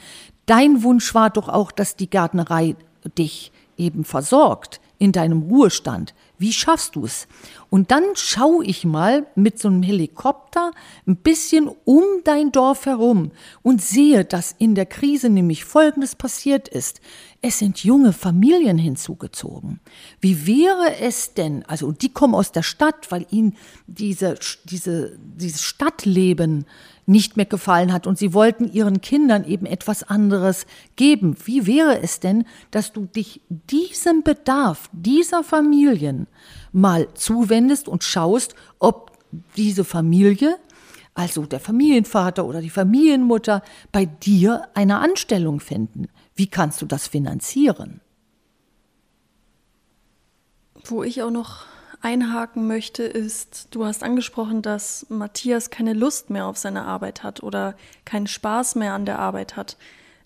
Dein 0.45 0.83
Wunsch 0.83 1.13
war 1.13 1.29
doch 1.29 1.49
auch, 1.49 1.71
dass 1.71 1.95
die 1.95 2.09
Gärtnerei 2.09 2.75
dich 3.09 3.51
eben 3.77 4.03
versorgt 4.03 4.79
in 4.99 5.11
deinem 5.11 5.43
Ruhestand. 5.43 6.13
Wie 6.39 6.53
schaffst 6.53 6.95
du 6.95 7.05
es? 7.05 7.27
Und 7.69 7.91
dann 7.91 8.03
schaue 8.15 8.63
ich 8.65 8.85
mal 8.85 9.25
mit 9.35 9.59
so 9.59 9.67
einem 9.67 9.83
Helikopter 9.83 10.71
ein 11.05 11.17
bisschen 11.17 11.69
um 11.85 12.03
dein 12.23 12.51
Dorf 12.51 12.85
herum 12.85 13.31
und 13.63 13.81
sehe, 13.81 14.25
dass 14.25 14.55
in 14.57 14.75
der 14.75 14.85
Krise 14.85 15.29
nämlich 15.29 15.65
Folgendes 15.65 16.15
passiert 16.15 16.67
ist. 16.67 17.01
Es 17.41 17.59
sind 17.59 17.83
junge 17.83 18.13
Familien 18.13 18.77
hinzugezogen. 18.77 19.79
Wie 20.19 20.47
wäre 20.47 20.99
es 21.01 21.33
denn, 21.33 21.63
also 21.65 21.91
die 21.91 22.09
kommen 22.09 22.35
aus 22.35 22.51
der 22.51 22.63
Stadt, 22.63 23.11
weil 23.11 23.25
ihnen 23.29 23.55
diese, 23.87 24.37
diese, 24.65 25.17
dieses 25.19 25.61
Stadtleben 25.61 26.65
nicht 27.07 27.37
mehr 27.37 27.45
gefallen 27.45 27.93
hat 27.93 28.05
und 28.05 28.17
sie 28.17 28.33
wollten 28.33 28.71
ihren 28.71 28.99
Kindern 29.01 29.45
eben 29.45 29.65
etwas 29.65 30.03
anderes 30.03 30.67
geben. 30.97 31.37
Wie 31.45 31.65
wäre 31.65 32.01
es 32.01 32.19
denn, 32.19 32.45
dass 32.69 32.91
du 32.91 33.05
dich 33.05 33.41
diesem 33.49 34.23
Bedarf 34.23 34.89
dieser 34.91 35.43
Familien 35.43 36.27
mal 36.73 37.07
zuwendest 37.13 37.87
und 37.87 38.03
schaust, 38.03 38.55
ob 38.77 39.17
diese 39.55 39.85
Familie, 39.85 40.57
also 41.13 41.45
der 41.45 41.61
Familienvater 41.61 42.45
oder 42.45 42.59
die 42.59 42.69
Familienmutter, 42.69 43.63
bei 43.93 44.05
dir 44.05 44.67
eine 44.73 44.99
Anstellung 44.99 45.61
finden? 45.61 46.09
Wie 46.35 46.47
kannst 46.47 46.81
du 46.81 46.85
das 46.85 47.07
finanzieren? 47.07 48.01
Wo 50.83 51.03
ich 51.03 51.23
auch 51.23 51.31
noch 51.31 51.65
einhaken 52.01 52.67
möchte, 52.67 53.03
ist, 53.03 53.69
du 53.71 53.85
hast 53.85 54.03
angesprochen, 54.03 54.61
dass 54.61 55.05
Matthias 55.09 55.69
keine 55.69 55.93
Lust 55.93 56.29
mehr 56.29 56.45
auf 56.45 56.57
seine 56.57 56.85
Arbeit 56.85 57.23
hat 57.23 57.43
oder 57.43 57.75
keinen 58.05 58.27
Spaß 58.27 58.75
mehr 58.75 58.93
an 58.93 59.05
der 59.05 59.19
Arbeit 59.19 59.55
hat. 59.55 59.77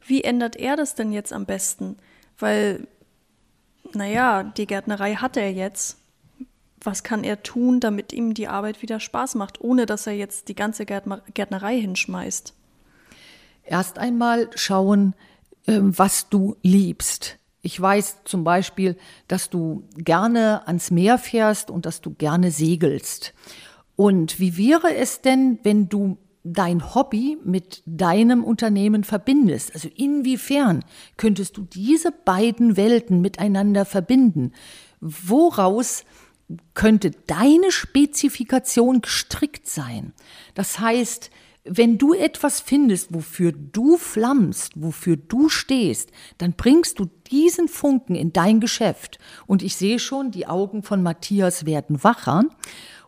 Wie 0.05 0.23
ändert 0.23 0.55
er 0.55 0.75
das 0.75 0.95
denn 0.95 1.11
jetzt 1.11 1.33
am 1.33 1.45
besten? 1.45 1.97
Weil, 2.39 2.87
naja, 3.93 4.43
die 4.43 4.67
Gärtnerei 4.67 5.15
hat 5.15 5.37
er 5.37 5.51
jetzt. 5.51 5.97
Was 6.83 7.03
kann 7.03 7.23
er 7.23 7.43
tun, 7.43 7.79
damit 7.79 8.11
ihm 8.11 8.33
die 8.33 8.47
Arbeit 8.47 8.81
wieder 8.81 8.99
Spaß 8.99 9.35
macht, 9.35 9.61
ohne 9.61 9.85
dass 9.85 10.07
er 10.07 10.13
jetzt 10.13 10.47
die 10.47 10.55
ganze 10.55 10.85
Gärtnerei 10.85 11.79
hinschmeißt? 11.79 12.55
Erst 13.63 13.99
einmal 13.99 14.49
schauen, 14.55 15.13
ähm, 15.67 15.95
was 15.97 16.29
du 16.29 16.57
liebst. 16.63 17.37
Ich 17.61 17.79
weiß 17.79 18.23
zum 18.25 18.43
Beispiel, 18.43 18.97
dass 19.27 19.49
du 19.49 19.87
gerne 19.95 20.67
ans 20.67 20.91
Meer 20.91 21.17
fährst 21.17 21.69
und 21.69 21.85
dass 21.85 22.01
du 22.01 22.11
gerne 22.11 22.51
segelst. 22.51 23.33
Und 23.95 24.39
wie 24.39 24.57
wäre 24.57 24.95
es 24.95 25.21
denn, 25.21 25.59
wenn 25.63 25.87
du 25.87 26.17
dein 26.43 26.95
Hobby 26.95 27.37
mit 27.43 27.83
deinem 27.85 28.43
Unternehmen 28.43 29.03
verbindest? 29.03 29.73
Also 29.75 29.89
inwiefern 29.95 30.83
könntest 31.17 31.57
du 31.57 31.61
diese 31.61 32.11
beiden 32.11 32.77
Welten 32.77 33.21
miteinander 33.21 33.85
verbinden? 33.85 34.53
Woraus 34.99 36.03
könnte 36.73 37.11
deine 37.27 37.71
Spezifikation 37.71 39.01
gestrickt 39.01 39.67
sein? 39.67 40.13
Das 40.55 40.79
heißt, 40.79 41.29
wenn 41.63 41.97
du 41.97 42.13
etwas 42.13 42.59
findest, 42.59 43.13
wofür 43.13 43.51
du 43.51 43.97
flammst, 43.97 44.73
wofür 44.75 45.15
du 45.15 45.47
stehst, 45.47 46.11
dann 46.39 46.53
bringst 46.53 46.99
du 46.99 47.07
diesen 47.29 47.67
Funken 47.67 48.15
in 48.15 48.33
dein 48.33 48.59
Geschäft. 48.59 49.19
Und 49.45 49.61
ich 49.61 49.75
sehe 49.75 49.99
schon, 49.99 50.31
die 50.31 50.47
Augen 50.47 50.81
von 50.81 51.03
Matthias 51.03 51.65
werden 51.65 52.03
wacher. 52.03 52.45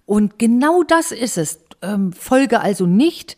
Und 0.06 0.38
genau 0.38 0.84
das 0.84 1.12
ist 1.12 1.38
es. 1.38 1.60
Ähm, 1.82 2.14
folge 2.14 2.60
also 2.62 2.86
nicht 2.86 3.38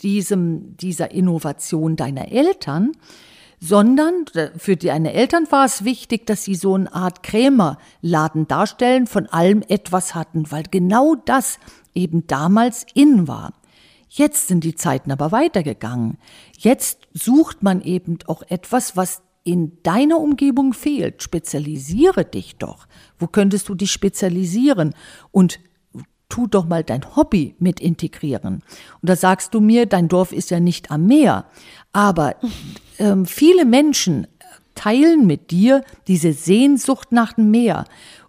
diesem, 0.00 0.76
dieser 0.76 1.10
Innovation 1.10 1.96
deiner 1.96 2.30
Eltern, 2.30 2.92
sondern 3.60 4.26
für 4.56 4.76
deine 4.76 5.14
Eltern 5.14 5.46
war 5.50 5.64
es 5.64 5.84
wichtig, 5.84 6.26
dass 6.26 6.44
sie 6.44 6.54
so 6.54 6.74
eine 6.74 6.92
Art 6.92 7.22
Krämerladen 7.22 8.46
darstellen, 8.46 9.06
von 9.06 9.26
allem 9.26 9.62
etwas 9.66 10.14
hatten, 10.14 10.50
weil 10.50 10.64
genau 10.70 11.14
das 11.14 11.58
eben 11.94 12.26
damals 12.26 12.86
in 12.94 13.26
war. 13.26 13.52
Jetzt 14.16 14.46
sind 14.46 14.62
die 14.62 14.76
Zeiten 14.76 15.10
aber 15.10 15.32
weitergegangen. 15.32 16.18
Jetzt 16.56 17.00
sucht 17.12 17.64
man 17.64 17.80
eben 17.82 18.18
auch 18.28 18.44
etwas, 18.48 18.96
was 18.96 19.22
in 19.42 19.82
deiner 19.82 20.20
Umgebung 20.20 20.72
fehlt. 20.72 21.20
Spezialisiere 21.20 22.24
dich 22.24 22.54
doch. 22.54 22.86
Wo 23.18 23.26
könntest 23.26 23.68
du 23.68 23.74
dich 23.74 23.90
spezialisieren? 23.90 24.94
Und 25.32 25.58
tu 26.28 26.46
doch 26.46 26.64
mal 26.64 26.84
dein 26.84 27.16
Hobby 27.16 27.56
mit 27.58 27.80
integrieren. 27.80 28.62
Und 29.02 29.08
da 29.08 29.16
sagst 29.16 29.52
du 29.52 29.60
mir, 29.60 29.86
dein 29.86 30.06
Dorf 30.06 30.30
ist 30.30 30.50
ja 30.52 30.60
nicht 30.60 30.92
am 30.92 31.06
Meer. 31.06 31.46
Aber 31.92 32.36
ähm, 32.98 33.26
viele 33.26 33.64
Menschen 33.64 34.28
teilen 34.74 35.26
mit 35.26 35.50
dir 35.50 35.82
diese 36.06 36.32
Sehnsucht 36.32 37.12
nach 37.12 37.34
dem 37.34 37.50
Meer. 37.50 37.84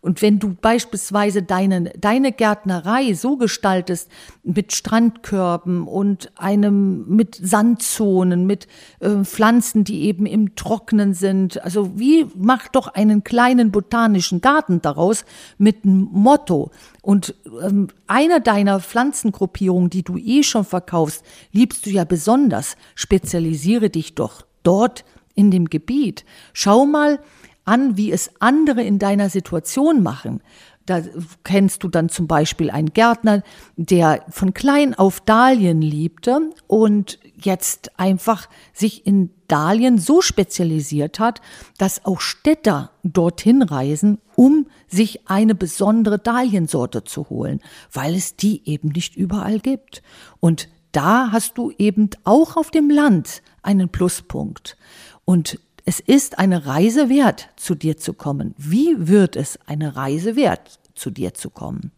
Und 0.06 0.22
wenn 0.22 0.38
du 0.38 0.54
beispielsweise 0.54 1.42
deine, 1.42 1.86
deine 2.00 2.32
Gärtnerei 2.32 3.16
so 3.16 3.38
gestaltest, 3.38 4.08
mit 4.44 4.72
Strandkörben 4.72 5.88
und 5.88 6.32
einem, 6.36 7.08
mit 7.08 7.40
Sandzonen, 7.42 8.46
mit 8.46 8.68
äh, 9.00 9.24
Pflanzen, 9.24 9.84
die 9.84 10.04
eben 10.04 10.28
im 10.28 10.54
Trocknen 10.56 11.16
sind, 11.16 11.60
also 11.64 11.98
wie, 11.98 12.28
mach 12.36 12.68
doch 12.68 12.90
einen 12.90 13.24
kleinen 13.24 13.72
botanischen 13.72 14.42
Garten 14.42 14.80
daraus 14.80 15.26
mit 15.58 15.86
einem 15.86 16.08
Motto. 16.12 16.70
Und 17.02 17.34
ähm, 17.64 17.88
einer 18.06 18.40
deiner 18.40 18.82
Pflanzengruppierungen, 18.82 19.90
die 19.90 20.04
du 20.04 20.18
eh 20.18 20.44
schon 20.44 20.66
verkaufst, 20.66 21.26
liebst 21.52 21.84
du 21.88 21.90
ja 21.90 22.04
besonders. 22.04 22.78
Spezialisiere 22.94 23.90
dich 23.90 24.14
doch 24.14 24.46
dort 24.62 25.04
in 25.36 25.52
dem 25.52 25.70
Gebiet. 25.70 26.26
Schau 26.54 26.86
mal, 26.86 27.20
an, 27.66 27.98
wie 27.98 28.12
es 28.12 28.30
andere 28.40 28.84
in 28.84 29.00
deiner 29.00 29.30
Situation 29.30 30.02
machen. 30.04 30.42
Da 30.86 31.02
kennst 31.44 31.84
du 31.84 31.88
dann 31.88 32.10
zum 32.10 32.28
Beispiel 32.28 32.70
einen 32.70 32.94
Gärtner, 32.94 33.42
der 33.76 34.24
von 34.30 34.54
klein 34.54 34.94
auf 34.94 35.20
Dahlien 35.20 35.82
liebte 35.82 36.52
und 36.68 37.18
jetzt 37.36 38.00
einfach 38.00 38.48
sich 38.72 39.08
in 39.08 39.32
Dahlien 39.48 39.98
so 39.98 40.22
spezialisiert 40.22 41.20
hat, 41.20 41.42
dass 41.80 42.06
auch 42.06 42.22
Städter 42.22 42.92
dorthin 43.04 43.64
reisen, 43.64 44.20
um 44.36 44.68
sich 44.88 45.28
eine 45.28 45.56
besondere 45.56 46.20
Dahliensorte 46.20 47.04
zu 47.04 47.30
holen, 47.32 47.62
weil 47.92 48.14
es 48.14 48.36
die 48.36 48.62
eben 48.66 48.90
nicht 48.90 49.16
überall 49.16 49.60
gibt. 49.60 50.04
Und 50.40 50.70
da 50.92 51.32
hast 51.32 51.58
du 51.58 51.72
eben 51.80 52.12
auch 52.24 52.58
auf 52.58 52.70
dem 52.70 52.92
Land 52.92 53.42
einen 53.64 53.90
Pluspunkt. 53.90 54.78
Und 55.26 55.60
es 55.86 56.00
ist 56.00 56.40
eine 56.40 56.66
Reise 56.66 57.10
wert, 57.10 57.50
zu 57.58 57.76
dir 57.76 57.98
zu 57.98 58.14
kommen. 58.14 58.56
Wie 58.58 59.08
wird 59.08 59.36
es 59.36 59.60
eine 59.68 59.96
Reise 59.96 60.36
wert, 60.36 60.80
zu 60.96 61.10
dir 61.10 61.34
zu 61.34 61.50
kommen? 61.50 61.92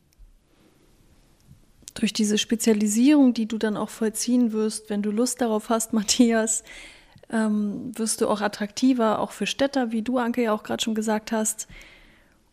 Durch 1.94 2.14
diese 2.14 2.38
Spezialisierung, 2.38 3.34
die 3.34 3.48
du 3.48 3.58
dann 3.58 3.78
auch 3.78 3.90
vollziehen 3.90 4.52
wirst, 4.52 4.90
wenn 4.90 5.02
du 5.02 5.12
Lust 5.12 5.42
darauf 5.42 5.70
hast, 5.70 5.94
Matthias, 5.94 6.64
ähm, 7.30 7.92
wirst 7.98 8.22
du 8.22 8.28
auch 8.28 8.42
attraktiver, 8.42 9.20
auch 9.20 9.32
für 9.32 9.48
Städter, 9.48 9.92
wie 9.92 10.02
du, 10.02 10.18
Anke, 10.18 10.44
ja 10.44 10.54
auch 10.54 10.64
gerade 10.64 10.84
schon 10.84 10.96
gesagt 10.96 11.32
hast. 11.32 11.68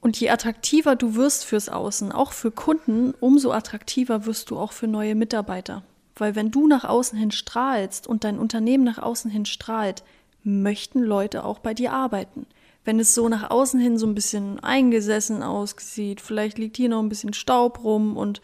Und 0.01 0.19
je 0.21 0.31
attraktiver 0.31 0.97
du 0.97 1.15
wirst 1.15 1.45
fürs 1.45 1.69
Außen, 1.69 2.13
auch 2.13 2.33
für 2.33 2.51
Kunden, 2.51 3.15
umso 3.21 3.53
attraktiver 3.53 4.27
wirst 4.27 4.51
du 4.51 4.59
auch 4.59 4.73
für 4.73 4.87
neue 4.87 5.15
Mitarbeiter. 5.15 5.83
Weil 6.17 6.37
wenn 6.37 6.51
du 6.51 6.67
nach 6.67 6.85
außen 6.85 7.19
hin 7.19 7.31
strahlst 7.31 8.07
und 8.07 8.23
dein 8.23 8.39
Unternehmen 8.39 8.85
nach 8.85 8.99
außen 8.99 9.31
hin 9.31 9.47
strahlt, 9.47 10.05
möchten 10.45 11.03
Leute 11.03 11.45
auch 11.45 11.59
bei 11.59 11.75
dir 11.75 11.93
arbeiten. 11.93 12.47
Wenn 12.85 13.01
es 13.01 13.15
so 13.15 13.29
nach 13.29 13.51
außen 13.51 13.81
hin 13.81 13.99
so 13.99 14.07
ein 14.07 14.15
bisschen 14.15 14.61
eingesessen 14.61 15.43
aussieht, 15.43 16.21
vielleicht 16.21 16.59
liegt 16.59 16.77
hier 16.77 16.91
noch 16.91 17.03
ein 17.03 17.09
bisschen 17.09 17.33
Staub 17.33 17.83
rum 17.83 18.17
und 18.17 18.43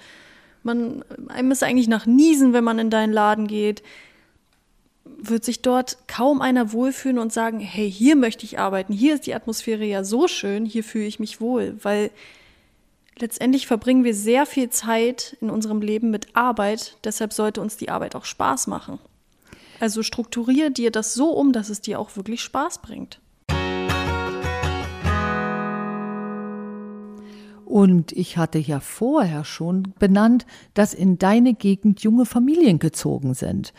man, 0.62 1.04
einem 1.28 1.50
ist 1.50 1.62
eigentlich 1.62 1.88
nach 1.88 2.06
Niesen, 2.06 2.52
wenn 2.52 2.64
man 2.64 2.78
in 2.78 2.90
deinen 2.90 3.12
Laden 3.12 3.46
geht, 3.46 3.82
wird 5.04 5.44
sich 5.44 5.62
dort 5.62 5.98
kaum 6.06 6.40
einer 6.40 6.72
wohlfühlen 6.72 7.18
und 7.18 7.32
sagen, 7.32 7.60
hey, 7.60 7.90
hier 7.90 8.16
möchte 8.16 8.44
ich 8.44 8.58
arbeiten, 8.58 8.92
hier 8.92 9.14
ist 9.14 9.26
die 9.26 9.34
Atmosphäre 9.34 9.84
ja 9.84 10.04
so 10.04 10.28
schön, 10.28 10.64
hier 10.64 10.84
fühle 10.84 11.06
ich 11.06 11.20
mich 11.20 11.40
wohl, 11.40 11.76
weil 11.82 12.10
letztendlich 13.18 13.66
verbringen 13.66 14.04
wir 14.04 14.14
sehr 14.14 14.46
viel 14.46 14.70
Zeit 14.70 15.36
in 15.40 15.50
unserem 15.50 15.82
Leben 15.82 16.10
mit 16.10 16.34
Arbeit, 16.34 16.96
deshalb 17.04 17.32
sollte 17.32 17.60
uns 17.60 17.76
die 17.76 17.90
Arbeit 17.90 18.14
auch 18.14 18.24
Spaß 18.24 18.66
machen. 18.66 18.98
Also 19.80 20.02
strukturiere 20.02 20.70
dir 20.70 20.90
das 20.90 21.14
so 21.14 21.32
um, 21.32 21.52
dass 21.52 21.70
es 21.70 21.80
dir 21.80 21.98
auch 21.98 22.14
wirklich 22.14 22.42
Spaß 22.42 22.82
bringt. 22.82 23.20
Und 27.64 28.12
ich 28.12 28.36
hatte 28.36 28.58
ja 28.58 28.80
vorher 28.80 29.44
schon 29.44 29.94
benannt, 29.98 30.44
dass 30.74 30.92
in 30.92 31.18
deine 31.18 31.54
Gegend 31.54 32.02
junge 32.02 32.26
Familien 32.26 32.78
gezogen 32.78 33.32
sind. 33.32 33.72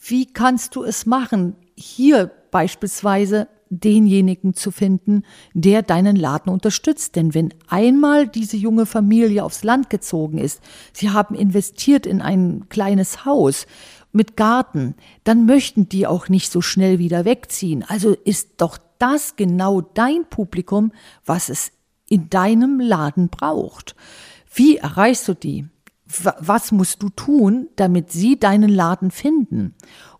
Wie 0.00 0.26
kannst 0.26 0.74
du 0.74 0.82
es 0.82 1.06
machen, 1.06 1.54
hier 1.76 2.30
beispielsweise 2.50 3.48
denjenigen 3.70 4.54
zu 4.54 4.70
finden, 4.70 5.22
der 5.54 5.82
deinen 5.82 6.16
Laden 6.16 6.50
unterstützt. 6.50 7.16
Denn 7.16 7.34
wenn 7.34 7.52
einmal 7.68 8.26
diese 8.26 8.56
junge 8.56 8.86
Familie 8.86 9.44
aufs 9.44 9.64
Land 9.64 9.90
gezogen 9.90 10.38
ist, 10.38 10.60
sie 10.92 11.10
haben 11.10 11.34
investiert 11.34 12.06
in 12.06 12.22
ein 12.22 12.68
kleines 12.68 13.24
Haus, 13.24 13.66
mit 14.12 14.36
Garten, 14.36 14.94
dann 15.24 15.46
möchten 15.46 15.88
die 15.88 16.06
auch 16.06 16.28
nicht 16.28 16.50
so 16.50 16.60
schnell 16.60 16.98
wieder 16.98 17.24
wegziehen. 17.24 17.84
Also 17.86 18.14
ist 18.24 18.52
doch 18.58 18.78
das 18.98 19.36
genau 19.36 19.80
dein 19.80 20.24
Publikum, 20.28 20.92
was 21.24 21.48
es 21.48 21.72
in 22.08 22.30
deinem 22.30 22.80
Laden 22.80 23.28
braucht. 23.28 23.94
Wie 24.52 24.78
erreichst 24.78 25.28
du 25.28 25.34
die? 25.34 25.68
Was 26.06 26.72
musst 26.72 27.02
du 27.02 27.10
tun, 27.10 27.68
damit 27.76 28.10
sie 28.10 28.38
deinen 28.38 28.70
Laden 28.70 29.10
finden? 29.10 29.74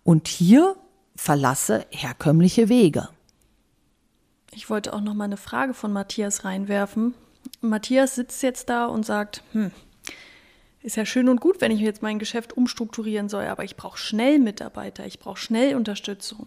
Und 0.04 0.28
hier 0.28 0.76
verlasse 1.16 1.86
herkömmliche 1.90 2.68
Wege. 2.68 3.08
Ich 4.52 4.68
wollte 4.70 4.92
auch 4.92 5.00
noch 5.00 5.14
mal 5.14 5.24
eine 5.24 5.36
Frage 5.36 5.72
von 5.72 5.92
Matthias 5.92 6.44
reinwerfen. 6.44 7.14
Matthias 7.60 8.14
sitzt 8.14 8.42
jetzt 8.42 8.68
da 8.68 8.86
und 8.86 9.06
sagt, 9.06 9.42
hm, 9.52 9.70
ist 10.82 10.96
ja 10.96 11.04
schön 11.04 11.28
und 11.28 11.40
gut, 11.40 11.60
wenn 11.60 11.72
ich 11.72 11.80
jetzt 11.80 12.02
mein 12.02 12.18
Geschäft 12.18 12.56
umstrukturieren 12.56 13.28
soll, 13.28 13.46
aber 13.46 13.64
ich 13.64 13.76
brauche 13.76 13.98
schnell 13.98 14.38
Mitarbeiter, 14.38 15.06
ich 15.06 15.18
brauche 15.18 15.38
schnell 15.38 15.74
Unterstützung. 15.74 16.46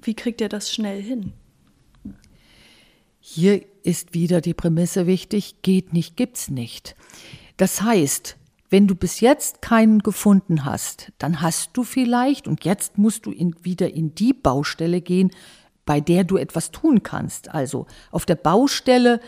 Wie 0.00 0.14
kriegt 0.14 0.40
ihr 0.40 0.48
das 0.48 0.72
schnell 0.72 1.02
hin? 1.02 1.32
Hier 3.20 3.64
ist 3.82 4.12
wieder 4.12 4.42
die 4.42 4.52
Prämisse 4.52 5.06
wichtig, 5.06 5.62
geht 5.62 5.94
nicht, 5.94 6.16
gibt's 6.16 6.50
nicht. 6.50 6.94
Das 7.56 7.80
heißt, 7.80 8.36
wenn 8.68 8.86
du 8.86 8.94
bis 8.94 9.20
jetzt 9.20 9.62
keinen 9.62 10.00
gefunden 10.00 10.66
hast, 10.66 11.12
dann 11.18 11.40
hast 11.40 11.70
du 11.72 11.84
vielleicht, 11.84 12.46
und 12.46 12.64
jetzt 12.64 12.98
musst 12.98 13.24
du 13.24 13.30
in, 13.30 13.54
wieder 13.62 13.94
in 13.94 14.14
die 14.14 14.34
Baustelle 14.34 15.00
gehen, 15.00 15.30
bei 15.86 16.00
der 16.00 16.24
du 16.24 16.36
etwas 16.36 16.70
tun 16.70 17.02
kannst. 17.02 17.48
Also 17.48 17.86
auf 18.10 18.26
der 18.26 18.36
Baustelle, 18.36 19.20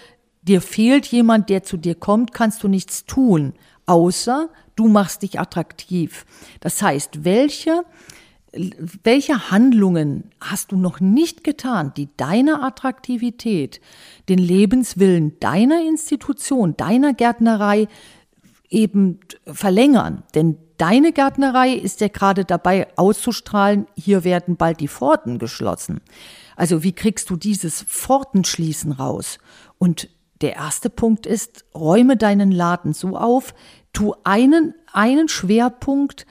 dir 0.42 0.61
fehlt 0.61 1.07
jemand, 1.07 1.49
der 1.49 1.62
zu 1.62 1.79
dir 1.79 1.94
kommt, 1.94 2.33
kannst 2.35 2.62
du 2.62 2.68
nichts 2.68 3.07
tun 3.07 3.55
außer 3.87 4.49
du 4.75 4.88
machst 4.88 5.22
dich 5.22 5.40
attraktiv. 5.40 6.27
Das 6.61 6.83
heißt, 6.83 7.25
welche, 7.25 7.85
welche 9.03 9.51
Handlungen 9.51 10.31
hast 10.40 10.72
du 10.72 10.77
noch 10.77 11.01
nicht 11.01 11.44
getan, 11.44 11.92
die 11.96 12.09
deine 12.16 12.62
Attraktivität, 12.62 13.81
den 14.29 14.38
Lebenswillen 14.38 15.38
deiner 15.40 15.83
Institution, 15.87 16.77
deiner 16.77 17.14
Gärtnerei 17.14 17.88
eben 18.68 19.20
verlängern? 19.46 20.22
Denn 20.35 20.59
deine 20.77 21.12
Gärtnerei 21.12 21.72
ist 21.72 22.01
ja 22.01 22.09
gerade 22.09 22.44
dabei 22.44 22.88
auszustrahlen, 22.96 23.87
hier 23.96 24.25
werden 24.25 24.57
bald 24.57 24.81
die 24.81 24.88
Pforten 24.88 25.38
geschlossen. 25.38 26.01
Also 26.55 26.83
wie 26.83 26.92
kriegst 26.92 27.31
du 27.31 27.37
dieses 27.37 27.83
Pfortenschließen 27.83 28.92
raus? 28.92 29.38
Und 29.79 30.09
der 30.40 30.57
erste 30.57 30.90
Punkt 30.90 31.27
ist, 31.27 31.64
räume 31.75 32.16
deinen 32.16 32.53
Laden 32.53 32.92
so 32.92 33.16
auf, 33.16 33.55
tu 33.92 34.14
einen, 34.25 34.75
einen 34.92 35.29
Schwerpunkt, 35.29 36.27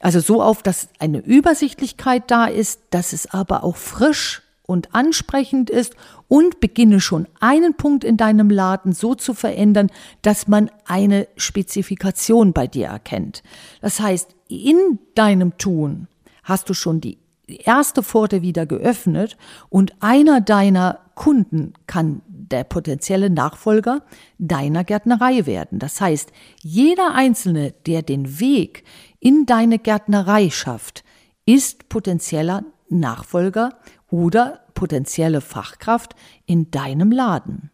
also 0.00 0.20
so 0.20 0.42
auf, 0.42 0.62
dass 0.62 0.88
eine 0.98 1.18
Übersichtlichkeit 1.18 2.30
da 2.30 2.46
ist, 2.46 2.80
dass 2.90 3.12
es 3.12 3.30
aber 3.30 3.64
auch 3.64 3.76
frisch 3.76 4.42
und 4.66 4.94
ansprechend 4.94 5.70
ist 5.70 5.94
und 6.28 6.60
beginne 6.60 7.00
schon 7.00 7.28
einen 7.40 7.74
Punkt 7.74 8.04
in 8.04 8.16
deinem 8.16 8.50
Laden 8.50 8.92
so 8.92 9.14
zu 9.14 9.32
verändern, 9.32 9.90
dass 10.22 10.48
man 10.48 10.70
eine 10.84 11.28
Spezifikation 11.36 12.52
bei 12.52 12.66
dir 12.66 12.88
erkennt. 12.88 13.42
Das 13.80 14.00
heißt, 14.00 14.34
in 14.48 14.98
deinem 15.14 15.56
Tun 15.56 16.08
hast 16.42 16.68
du 16.68 16.74
schon 16.74 17.00
die 17.00 17.18
erste 17.48 18.02
Pforte 18.02 18.42
wieder 18.42 18.66
geöffnet 18.66 19.36
und 19.68 19.94
einer 20.00 20.40
deiner 20.40 20.98
Kunden 21.14 21.74
kann 21.86 22.22
der 22.50 22.64
potenzielle 22.64 23.30
Nachfolger 23.30 24.02
deiner 24.38 24.84
Gärtnerei 24.84 25.46
werden. 25.46 25.78
Das 25.78 26.00
heißt, 26.00 26.32
jeder 26.62 27.14
Einzelne, 27.14 27.72
der 27.86 28.02
den 28.02 28.40
Weg 28.40 28.84
in 29.20 29.46
deine 29.46 29.78
Gärtnerei 29.78 30.50
schafft, 30.50 31.04
ist 31.44 31.88
potenzieller 31.88 32.64
Nachfolger 32.88 33.78
oder 34.10 34.64
potenzielle 34.74 35.40
Fachkraft 35.40 36.14
in 36.44 36.70
deinem 36.70 37.10
Laden. 37.10 37.70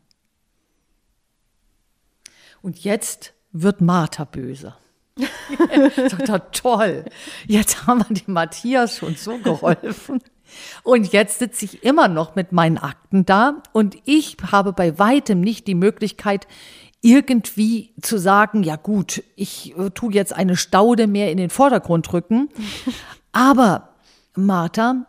Und 2.62 2.78
jetzt 2.84 3.34
wird 3.52 3.80
Martha 3.80 4.24
böse. 4.24 4.74
Sagt 5.96 6.28
er, 6.28 6.50
toll, 6.52 7.04
jetzt 7.46 7.86
haben 7.86 8.04
wir 8.08 8.14
dem 8.14 8.32
Matthias 8.32 8.96
schon 8.96 9.16
so 9.16 9.36
geholfen. 9.38 10.22
Und 10.82 11.12
jetzt 11.12 11.38
sitze 11.38 11.64
ich 11.64 11.84
immer 11.84 12.08
noch 12.08 12.34
mit 12.34 12.52
meinen 12.52 12.78
Akten 12.78 13.24
da 13.24 13.62
und 13.72 13.96
ich 14.04 14.36
habe 14.50 14.72
bei 14.72 14.98
weitem 14.98 15.40
nicht 15.40 15.66
die 15.66 15.74
Möglichkeit, 15.74 16.46
irgendwie 17.02 17.92
zu 18.00 18.16
sagen, 18.16 18.62
ja 18.62 18.76
gut, 18.76 19.22
ich 19.34 19.76
äh, 19.76 19.90
tue 19.90 20.12
jetzt 20.12 20.32
eine 20.32 20.56
Staude 20.56 21.06
mehr 21.08 21.32
in 21.32 21.36
den 21.36 21.50
Vordergrund 21.50 22.12
rücken. 22.12 22.48
Aber 23.32 23.90
Martha, 24.34 25.06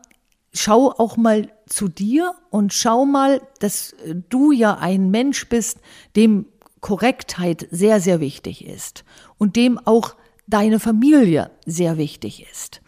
schau 0.54 0.92
auch 0.92 1.18
mal 1.18 1.50
zu 1.68 1.88
dir 1.88 2.34
und 2.50 2.74
schau 2.74 3.06
mal, 3.06 3.42
dass 3.60 3.96
du 4.30 4.52
ja 4.52 4.78
ein 4.78 5.12
Mensch 5.12 5.48
bist, 5.50 5.80
dem 6.16 6.48
Korrektheit 6.82 7.68
sehr, 7.72 8.02
sehr 8.02 8.20
wichtig 8.20 8.66
ist 8.66 9.06
und 9.38 9.56
dem 9.56 9.80
auch 9.80 10.16
deine 10.48 10.80
Familie 10.80 11.52
sehr 11.66 11.98
wichtig 11.98 12.46
ist. 12.52 12.82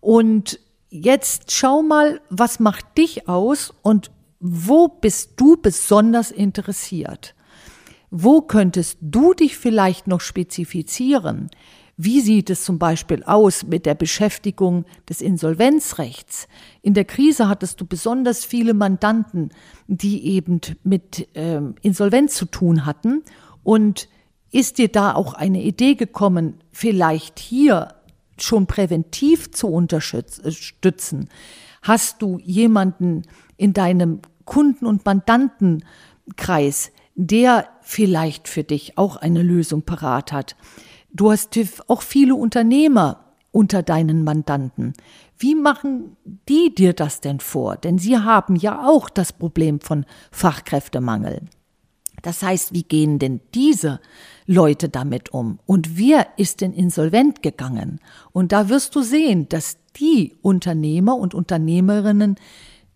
Und 0.00 0.58
jetzt 1.02 1.52
schau 1.52 1.82
mal, 1.82 2.20
was 2.30 2.60
macht 2.60 2.98
dich 2.98 3.28
aus 3.28 3.72
und 3.82 4.10
wo 4.40 4.88
bist 4.88 5.32
du 5.36 5.56
besonders 5.56 6.30
interessiert? 6.30 7.34
Wo 8.10 8.42
könntest 8.42 8.98
du 9.00 9.34
dich 9.34 9.56
vielleicht 9.56 10.06
noch 10.06 10.20
spezifizieren? 10.20 11.50
Wie 11.96 12.20
sieht 12.20 12.50
es 12.50 12.64
zum 12.64 12.78
Beispiel 12.78 13.24
aus 13.24 13.64
mit 13.64 13.86
der 13.86 13.94
Beschäftigung 13.94 14.84
des 15.08 15.22
Insolvenzrechts? 15.22 16.46
In 16.82 16.92
der 16.92 17.06
Krise 17.06 17.48
hattest 17.48 17.80
du 17.80 17.86
besonders 17.86 18.44
viele 18.44 18.74
Mandanten, 18.74 19.50
die 19.86 20.26
eben 20.26 20.60
mit 20.84 21.26
äh, 21.34 21.60
Insolvenz 21.80 22.34
zu 22.34 22.44
tun 22.44 22.84
hatten. 22.84 23.22
Und 23.62 24.08
ist 24.52 24.78
dir 24.78 24.88
da 24.88 25.14
auch 25.14 25.34
eine 25.34 25.62
Idee 25.62 25.94
gekommen, 25.94 26.54
vielleicht 26.70 27.38
hier 27.38 27.95
schon 28.38 28.66
präventiv 28.66 29.50
zu 29.50 29.68
unterstützen? 29.68 31.28
Hast 31.82 32.22
du 32.22 32.38
jemanden 32.38 33.22
in 33.56 33.72
deinem 33.72 34.20
Kunden- 34.44 34.86
und 34.86 35.04
Mandantenkreis, 35.04 36.90
der 37.14 37.68
vielleicht 37.80 38.48
für 38.48 38.64
dich 38.64 38.98
auch 38.98 39.16
eine 39.16 39.42
Lösung 39.42 39.82
parat 39.82 40.32
hat? 40.32 40.56
Du 41.12 41.30
hast 41.30 41.58
auch 41.88 42.02
viele 42.02 42.34
Unternehmer 42.34 43.26
unter 43.52 43.82
deinen 43.82 44.22
Mandanten. 44.22 44.92
Wie 45.38 45.54
machen 45.54 46.16
die 46.48 46.74
dir 46.74 46.92
das 46.92 47.20
denn 47.20 47.40
vor? 47.40 47.76
Denn 47.76 47.98
sie 47.98 48.18
haben 48.18 48.56
ja 48.56 48.86
auch 48.86 49.08
das 49.08 49.32
Problem 49.32 49.80
von 49.80 50.04
Fachkräftemangel. 50.30 51.42
Das 52.22 52.42
heißt, 52.42 52.74
wie 52.74 52.82
gehen 52.82 53.18
denn 53.18 53.40
diese 53.54 54.00
Leute 54.46 54.88
damit 54.88 55.32
um? 55.32 55.58
Und 55.66 55.98
wer 55.98 56.26
ist 56.36 56.60
denn 56.60 56.72
insolvent 56.72 57.42
gegangen? 57.42 58.00
Und 58.32 58.52
da 58.52 58.68
wirst 58.68 58.94
du 58.94 59.02
sehen, 59.02 59.48
dass 59.48 59.78
die 59.96 60.36
Unternehmer 60.42 61.16
und 61.16 61.34
Unternehmerinnen 61.34 62.36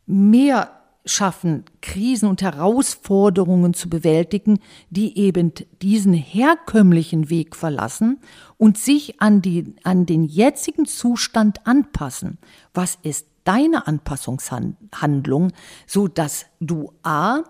mehr 0.06 0.70
schaffen, 1.06 1.64
Krisen 1.80 2.28
und 2.28 2.42
Herausforderungen 2.42 3.74
zu 3.74 3.88
bewältigen, 3.88 4.60
die 4.90 5.18
eben 5.18 5.52
diesen 5.80 6.12
herkömmlichen 6.12 7.30
Weg 7.30 7.56
verlassen 7.56 8.18
und 8.58 8.76
sich 8.78 9.20
an, 9.20 9.40
die, 9.40 9.74
an 9.82 10.06
den 10.06 10.24
jetzigen 10.24 10.86
Zustand 10.86 11.66
anpassen. 11.66 12.38
Was 12.74 12.98
ist 13.02 13.26
deine 13.44 13.86
Anpassungshandlung, 13.86 15.52
so 15.86 16.06
dass 16.06 16.46
du 16.60 16.92
A, 17.02 17.42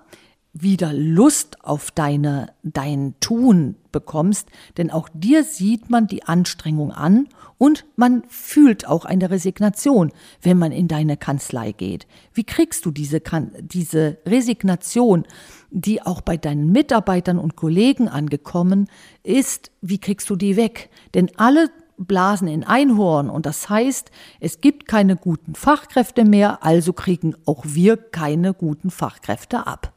wieder 0.52 0.92
Lust 0.92 1.64
auf 1.64 1.90
deine, 1.90 2.52
dein 2.62 3.14
Tun 3.20 3.76
bekommst, 3.92 4.48
denn 4.76 4.90
auch 4.90 5.08
dir 5.14 5.44
sieht 5.44 5.90
man 5.90 6.06
die 6.06 6.24
Anstrengung 6.24 6.90
an 6.90 7.28
und 7.56 7.84
man 7.96 8.24
fühlt 8.28 8.86
auch 8.86 9.04
eine 9.04 9.30
Resignation, 9.30 10.12
wenn 10.42 10.58
man 10.58 10.72
in 10.72 10.88
deine 10.88 11.16
Kanzlei 11.16 11.72
geht. 11.72 12.06
Wie 12.34 12.44
kriegst 12.44 12.84
du 12.84 12.90
diese, 12.90 13.20
diese 13.60 14.18
Resignation, 14.26 15.24
die 15.70 16.02
auch 16.02 16.20
bei 16.20 16.36
deinen 16.36 16.72
Mitarbeitern 16.72 17.38
und 17.38 17.54
Kollegen 17.56 18.08
angekommen 18.08 18.88
ist, 19.22 19.70
wie 19.80 19.98
kriegst 19.98 20.30
du 20.30 20.36
die 20.36 20.56
weg? 20.56 20.90
Denn 21.14 21.30
alle 21.36 21.70
blasen 21.96 22.48
in 22.48 22.64
Einhorn 22.64 23.30
und 23.30 23.46
das 23.46 23.68
heißt, 23.68 24.10
es 24.40 24.60
gibt 24.60 24.88
keine 24.88 25.16
guten 25.16 25.54
Fachkräfte 25.54 26.24
mehr, 26.24 26.64
also 26.64 26.92
kriegen 26.92 27.34
auch 27.46 27.62
wir 27.66 27.96
keine 27.96 28.54
guten 28.54 28.90
Fachkräfte 28.90 29.66
ab. 29.66 29.92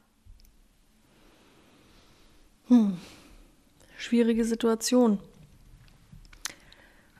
Hm. 2.68 2.98
Schwierige 3.98 4.46
Situation. 4.46 5.20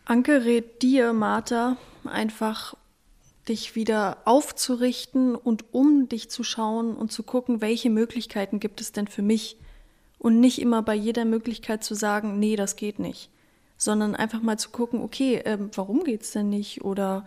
Anke 0.06 0.46
rät 0.46 0.82
dir, 0.82 1.14
Martha, 1.14 1.78
einfach 2.06 2.76
dich 3.48 3.76
wieder 3.76 4.18
aufzurichten 4.26 5.36
und 5.36 5.74
um 5.74 6.08
dich 6.08 6.30
zu 6.30 6.44
schauen 6.44 6.96
und 6.96 7.12
zu 7.12 7.24
gucken, 7.24 7.62
welche 7.62 7.90
Möglichkeiten 7.90 8.60
gibt 8.60 8.80
es 8.80 8.92
denn 8.92 9.08
für 9.08 9.22
mich? 9.22 9.58
Und 10.18 10.40
nicht 10.40 10.62
immer 10.62 10.82
bei 10.82 10.96
jeder 10.96 11.26
Möglichkeit 11.26 11.84
zu 11.84 11.96
sagen, 11.96 12.40
nee, 12.40 12.56
das 12.56 12.78
geht 12.78 12.98
nicht, 12.98 13.30
sondern 13.76 14.16
einfach 14.16 14.42
mal 14.42 14.58
zu 14.58 14.70
gucken, 14.70 15.02
okay, 15.02 15.36
äh, 15.36 15.58
warum 15.76 16.06
geht's 16.06 16.32
denn 16.32 16.48
nicht? 16.48 16.86
Oder 16.86 17.26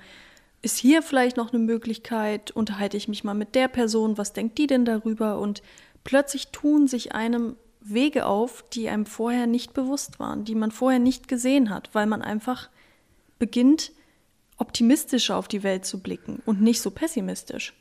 ist 0.62 0.78
hier 0.78 1.02
vielleicht 1.02 1.36
noch 1.36 1.52
eine 1.52 1.62
Möglichkeit, 1.62 2.52
unterhalte 2.52 2.96
ich 2.96 3.08
mich 3.08 3.22
mal 3.22 3.34
mit 3.34 3.54
der 3.54 3.68
Person, 3.68 4.16
was 4.16 4.32
denkt 4.32 4.56
die 4.56 4.66
denn 4.66 4.86
darüber? 4.86 5.38
Und 5.38 5.62
plötzlich 6.04 6.48
tun 6.48 6.88
sich 6.88 7.14
einem 7.14 7.56
Wege 7.88 8.26
auf, 8.26 8.64
die 8.72 8.88
einem 8.88 9.06
vorher 9.06 9.46
nicht 9.46 9.74
bewusst 9.74 10.18
waren, 10.18 10.44
die 10.44 10.54
man 10.54 10.70
vorher 10.70 10.98
nicht 10.98 11.28
gesehen 11.28 11.70
hat, 11.70 11.90
weil 11.92 12.06
man 12.06 12.22
einfach 12.22 12.68
beginnt, 13.38 13.92
optimistischer 14.58 15.36
auf 15.36 15.48
die 15.48 15.62
Welt 15.62 15.84
zu 15.84 16.00
blicken 16.00 16.42
und 16.46 16.62
nicht 16.62 16.80
so 16.80 16.90
pessimistisch. 16.90 17.74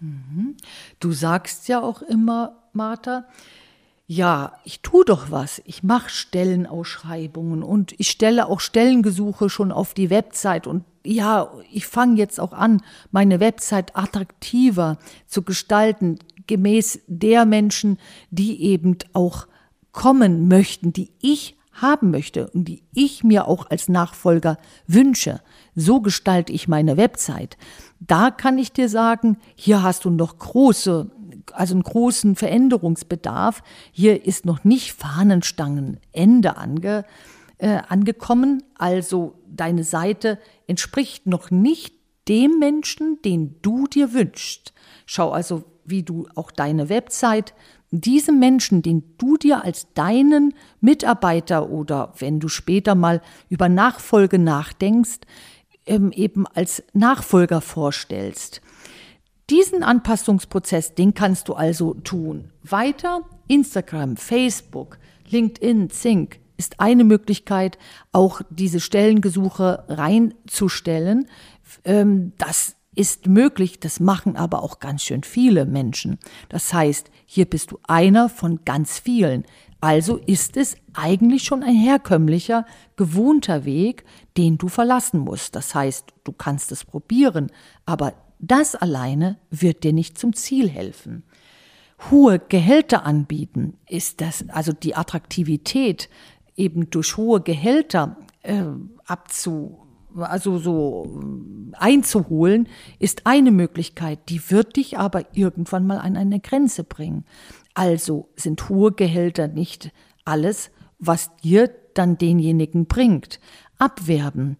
Mhm. 0.00 0.56
Du 1.00 1.12
sagst 1.12 1.68
ja 1.68 1.80
auch 1.80 2.02
immer, 2.02 2.62
Martha, 2.72 3.24
ja, 4.10 4.58
ich 4.64 4.80
tue 4.80 5.04
doch 5.04 5.30
was. 5.30 5.60
Ich 5.66 5.82
mache 5.82 6.08
Stellenausschreibungen 6.08 7.62
und 7.62 7.94
ich 7.98 8.08
stelle 8.08 8.48
auch 8.48 8.60
Stellengesuche 8.60 9.50
schon 9.50 9.70
auf 9.70 9.92
die 9.92 10.08
Website 10.08 10.66
und 10.66 10.84
ja, 11.04 11.50
ich 11.70 11.86
fange 11.86 12.16
jetzt 12.16 12.40
auch 12.40 12.52
an, 12.52 12.82
meine 13.10 13.38
Website 13.38 13.96
attraktiver 13.96 14.98
zu 15.26 15.42
gestalten, 15.42 16.18
gemäß 16.48 17.00
der 17.06 17.46
Menschen, 17.46 17.98
die 18.30 18.60
eben 18.64 18.98
auch 19.12 19.46
kommen 19.92 20.48
möchten, 20.48 20.92
die 20.92 21.12
ich 21.20 21.56
haben 21.80 22.10
möchte 22.10 22.48
und 22.50 22.64
die 22.64 22.82
ich 22.92 23.22
mir 23.22 23.46
auch 23.46 23.70
als 23.70 23.88
Nachfolger 23.88 24.58
wünsche. 24.86 25.40
So 25.74 26.00
gestalte 26.00 26.52
ich 26.52 26.68
meine 26.68 26.96
Website. 26.96 27.56
Da 28.00 28.30
kann 28.30 28.58
ich 28.58 28.72
dir 28.72 28.88
sagen, 28.88 29.38
hier 29.54 29.82
hast 29.82 30.04
du 30.04 30.10
noch 30.10 30.38
große, 30.38 31.10
also 31.52 31.74
einen 31.74 31.82
großen 31.82 32.36
Veränderungsbedarf. 32.36 33.62
Hier 33.92 34.26
ist 34.26 34.44
noch 34.44 34.64
nicht 34.64 34.92
Fahnenstangenende 34.92 36.56
ange, 36.56 37.04
äh, 37.58 37.80
angekommen. 37.88 38.62
Also 38.76 39.34
deine 39.48 39.84
Seite 39.84 40.38
entspricht 40.66 41.26
noch 41.26 41.50
nicht 41.50 41.94
dem 42.28 42.58
Menschen, 42.58 43.20
den 43.24 43.56
du 43.62 43.86
dir 43.86 44.12
wünschst. 44.12 44.72
Schau 45.06 45.30
also 45.30 45.64
wie 45.90 46.02
du 46.02 46.26
auch 46.34 46.50
deine 46.50 46.88
Website 46.88 47.54
diesem 47.90 48.38
Menschen, 48.38 48.82
den 48.82 49.14
du 49.18 49.36
dir 49.36 49.64
als 49.64 49.92
deinen 49.94 50.54
Mitarbeiter 50.80 51.70
oder 51.70 52.12
wenn 52.18 52.40
du 52.40 52.48
später 52.48 52.94
mal 52.94 53.22
über 53.48 53.68
Nachfolge 53.68 54.38
nachdenkst, 54.38 55.20
ähm, 55.86 56.12
eben 56.12 56.46
als 56.46 56.82
Nachfolger 56.92 57.60
vorstellst. 57.60 58.60
Diesen 59.50 59.82
Anpassungsprozess, 59.82 60.94
den 60.94 61.14
kannst 61.14 61.48
du 61.48 61.54
also 61.54 61.94
tun. 61.94 62.50
Weiter 62.62 63.22
Instagram, 63.48 64.18
Facebook, 64.18 64.98
LinkedIn, 65.30 65.88
Zink 65.88 66.40
ist 66.58 66.80
eine 66.80 67.04
Möglichkeit, 67.04 67.78
auch 68.12 68.42
diese 68.50 68.80
Stellengesuche 68.80 69.84
reinzustellen. 69.88 71.28
Ähm, 71.84 72.32
das 72.36 72.76
ist 72.98 73.28
möglich, 73.28 73.78
das 73.78 74.00
machen 74.00 74.36
aber 74.36 74.60
auch 74.64 74.80
ganz 74.80 75.04
schön 75.04 75.22
viele 75.22 75.66
Menschen. 75.66 76.18
Das 76.48 76.74
heißt, 76.74 77.12
hier 77.26 77.44
bist 77.44 77.70
du 77.70 77.78
einer 77.86 78.28
von 78.28 78.64
ganz 78.64 78.98
vielen. 78.98 79.44
Also 79.80 80.16
ist 80.16 80.56
es 80.56 80.76
eigentlich 80.94 81.44
schon 81.44 81.62
ein 81.62 81.76
herkömmlicher, 81.76 82.66
gewohnter 82.96 83.64
Weg, 83.64 84.04
den 84.36 84.58
du 84.58 84.66
verlassen 84.66 85.20
musst. 85.20 85.54
Das 85.54 85.76
heißt, 85.76 86.12
du 86.24 86.32
kannst 86.32 86.72
es 86.72 86.84
probieren, 86.84 87.52
aber 87.86 88.14
das 88.40 88.74
alleine 88.74 89.38
wird 89.50 89.84
dir 89.84 89.92
nicht 89.92 90.18
zum 90.18 90.34
Ziel 90.34 90.68
helfen. 90.68 91.22
Hohe 92.10 92.40
Gehälter 92.40 93.04
anbieten 93.04 93.76
ist 93.88 94.20
das, 94.20 94.44
also 94.48 94.72
die 94.72 94.96
Attraktivität 94.96 96.08
eben 96.56 96.90
durch 96.90 97.16
hohe 97.16 97.40
Gehälter 97.42 98.16
äh, 98.42 98.64
abzu 99.06 99.87
also 100.16 100.58
so 100.58 101.20
äh, 101.72 101.76
einzuholen, 101.76 102.68
ist 102.98 103.26
eine 103.26 103.50
Möglichkeit. 103.50 104.28
Die 104.28 104.50
wird 104.50 104.76
dich 104.76 104.98
aber 104.98 105.24
irgendwann 105.34 105.86
mal 105.86 105.98
an 105.98 106.16
eine 106.16 106.40
Grenze 106.40 106.84
bringen. 106.84 107.24
Also 107.74 108.28
sind 108.36 108.68
hohe 108.68 108.92
Gehälter 108.92 109.48
nicht 109.48 109.92
alles, 110.24 110.70
was 110.98 111.34
dir 111.36 111.70
dann 111.94 112.18
denjenigen 112.18 112.86
bringt. 112.86 113.40
Abwerben 113.78 114.56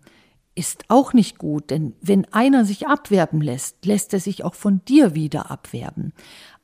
ist 0.54 0.84
auch 0.88 1.12
nicht 1.12 1.38
gut, 1.38 1.70
denn 1.70 1.94
wenn 2.00 2.24
einer 2.32 2.64
sich 2.64 2.88
abwerben 2.88 3.40
lässt, 3.40 3.86
lässt 3.86 4.12
er 4.12 4.20
sich 4.20 4.44
auch 4.44 4.54
von 4.54 4.84
dir 4.86 5.14
wieder 5.14 5.50
abwerben. 5.50 6.12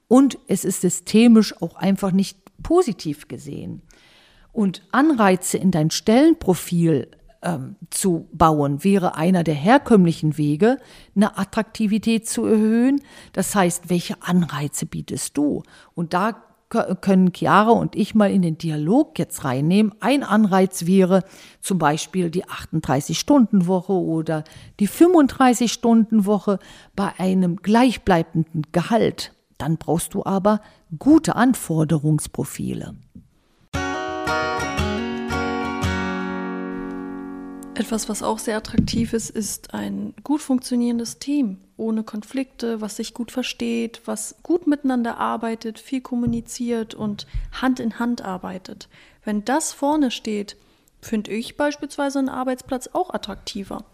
Und 0.09 0.39
es 0.49 0.65
ist 0.65 0.81
systemisch 0.81 1.61
auch 1.63 1.77
einfach 1.77 2.13
nicht 2.13 2.39
positiv 2.63 3.29
gesehen. 3.29 3.83
Und 4.53 4.87
Anreize 4.93 5.59
in 5.59 5.71
dein 5.71 5.91
Stellenprofil 5.91 7.09
ähm, 7.45 7.77
zu 7.91 8.29
bauen, 8.33 8.83
wäre 8.83 9.15
einer 9.17 9.45
der 9.45 9.55
herkömmlichen 9.55 10.37
Wege, 10.39 10.79
eine 11.15 11.39
Attraktivität 11.39 12.29
zu 12.29 12.45
erhöhen. 12.45 13.01
Das 13.33 13.55
heißt, 13.55 13.91
welche 13.91 14.23
Anreize 14.23 14.87
bietest 14.87 15.37
du? 15.37 15.63
Und 15.95 16.15
da 16.15 16.43
können 17.01 17.33
Chiara 17.33 17.71
und 17.71 17.95
ich 17.95 18.15
mal 18.15 18.33
in 18.33 18.43
den 18.43 18.59
Dialog 18.59 19.19
jetzt 19.19 19.45
reinnehmen. 19.45 19.95
Ein 20.01 20.25
Anreiz 20.25 20.87
wäre 20.87 21.23
zum 21.61 21.79
Beispiel 21.79 22.31
die 22.31 22.45
38-Stunden-Woche 22.45 23.93
oder 23.93 24.45
die 24.81 24.89
35-Stunden-Woche 24.89 26.59
bei 26.97 27.13
einem 27.19 27.57
gleichbleibenden 27.57 28.67
Gehalt. 28.73 29.35
Dann 29.59 29.77
brauchst 29.77 30.15
du 30.15 30.25
aber 30.25 30.61
gute 30.99 31.37
Anforderungsprofile. 31.37 32.97
Etwas, 37.77 38.09
was 38.09 38.23
auch 38.23 38.39
sehr 38.39 38.57
attraktiv 38.57 39.13
ist, 39.13 39.31
ist 39.31 39.75
ein 39.75 40.15
gut 40.23 40.41
funktionierendes 40.41 41.19
Team, 41.19 41.59
ohne 41.77 42.05
Konflikte, 42.05 42.81
was 42.81 42.97
sich 42.97 43.15
gut 43.15 43.33
versteht, 43.33 44.03
was 44.05 44.37
gut 44.45 44.69
miteinander 44.69 45.19
arbeitet, 45.19 45.81
viel 45.81 46.01
kommuniziert 46.01 46.95
und 46.95 47.27
Hand 47.51 47.81
in 47.81 47.99
Hand 47.99 48.23
arbeitet. 48.23 48.89
Wenn 49.25 49.45
das 49.45 49.73
vorne 49.73 50.13
steht, 50.13 50.57
finde 51.01 51.33
ich 51.33 51.57
beispielsweise 51.57 52.21
einen 52.21 52.29
Arbeitsplatz 52.29 52.91
auch 52.93 53.13
attraktiver. 53.13 53.85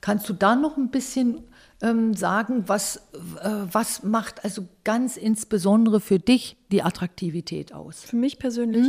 Kannst 0.00 0.28
du 0.28 0.34
da 0.34 0.54
noch 0.54 0.76
ein 0.76 0.90
bisschen 0.90 1.42
ähm, 1.82 2.14
sagen, 2.14 2.68
was, 2.68 2.98
äh, 3.42 3.50
was 3.72 4.04
macht 4.04 4.44
also 4.44 4.64
ganz 4.84 5.16
insbesondere 5.16 6.00
für 6.00 6.20
dich 6.20 6.56
die 6.70 6.84
Attraktivität 6.84 7.72
aus? 7.72 8.04
Für 8.04 8.14
mich 8.16 8.38
persönlich. 8.38 8.86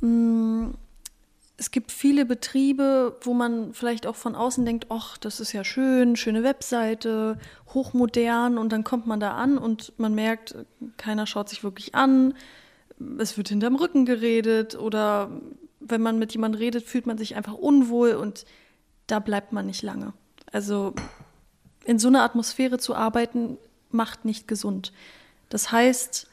Hm? 0.00 0.66
Mh, 0.66 0.74
es 1.56 1.70
gibt 1.70 1.92
viele 1.92 2.24
Betriebe, 2.24 3.16
wo 3.20 3.34
man 3.34 3.72
vielleicht 3.72 4.06
auch 4.06 4.16
von 4.16 4.34
außen 4.34 4.64
denkt, 4.64 4.86
ach, 4.88 5.16
das 5.18 5.38
ist 5.38 5.52
ja 5.52 5.64
schön, 5.64 6.16
schöne 6.16 6.42
Webseite, 6.42 7.38
hochmodern 7.72 8.58
und 8.58 8.72
dann 8.72 8.84
kommt 8.84 9.06
man 9.06 9.20
da 9.20 9.32
an 9.32 9.58
und 9.58 9.92
man 9.98 10.14
merkt, 10.14 10.54
keiner 10.96 11.26
schaut 11.26 11.48
sich 11.48 11.62
wirklich 11.62 11.94
an, 11.94 12.34
es 13.18 13.36
wird 13.36 13.48
hinterm 13.48 13.76
Rücken 13.76 14.06
geredet 14.06 14.76
oder 14.76 15.30
wenn 15.80 16.00
man 16.00 16.18
mit 16.18 16.32
jemandem 16.32 16.60
redet, 16.60 16.84
fühlt 16.84 17.06
man 17.06 17.18
sich 17.18 17.36
einfach 17.36 17.54
unwohl 17.54 18.14
und 18.14 18.44
da 19.06 19.18
bleibt 19.18 19.52
man 19.52 19.66
nicht 19.66 19.82
lange. 19.82 20.12
Also 20.50 20.94
in 21.84 21.98
so 21.98 22.08
einer 22.08 22.22
Atmosphäre 22.22 22.78
zu 22.78 22.94
arbeiten, 22.94 23.58
macht 23.90 24.24
nicht 24.24 24.48
gesund. 24.48 24.92
Das 25.48 25.70
heißt, 25.70 26.28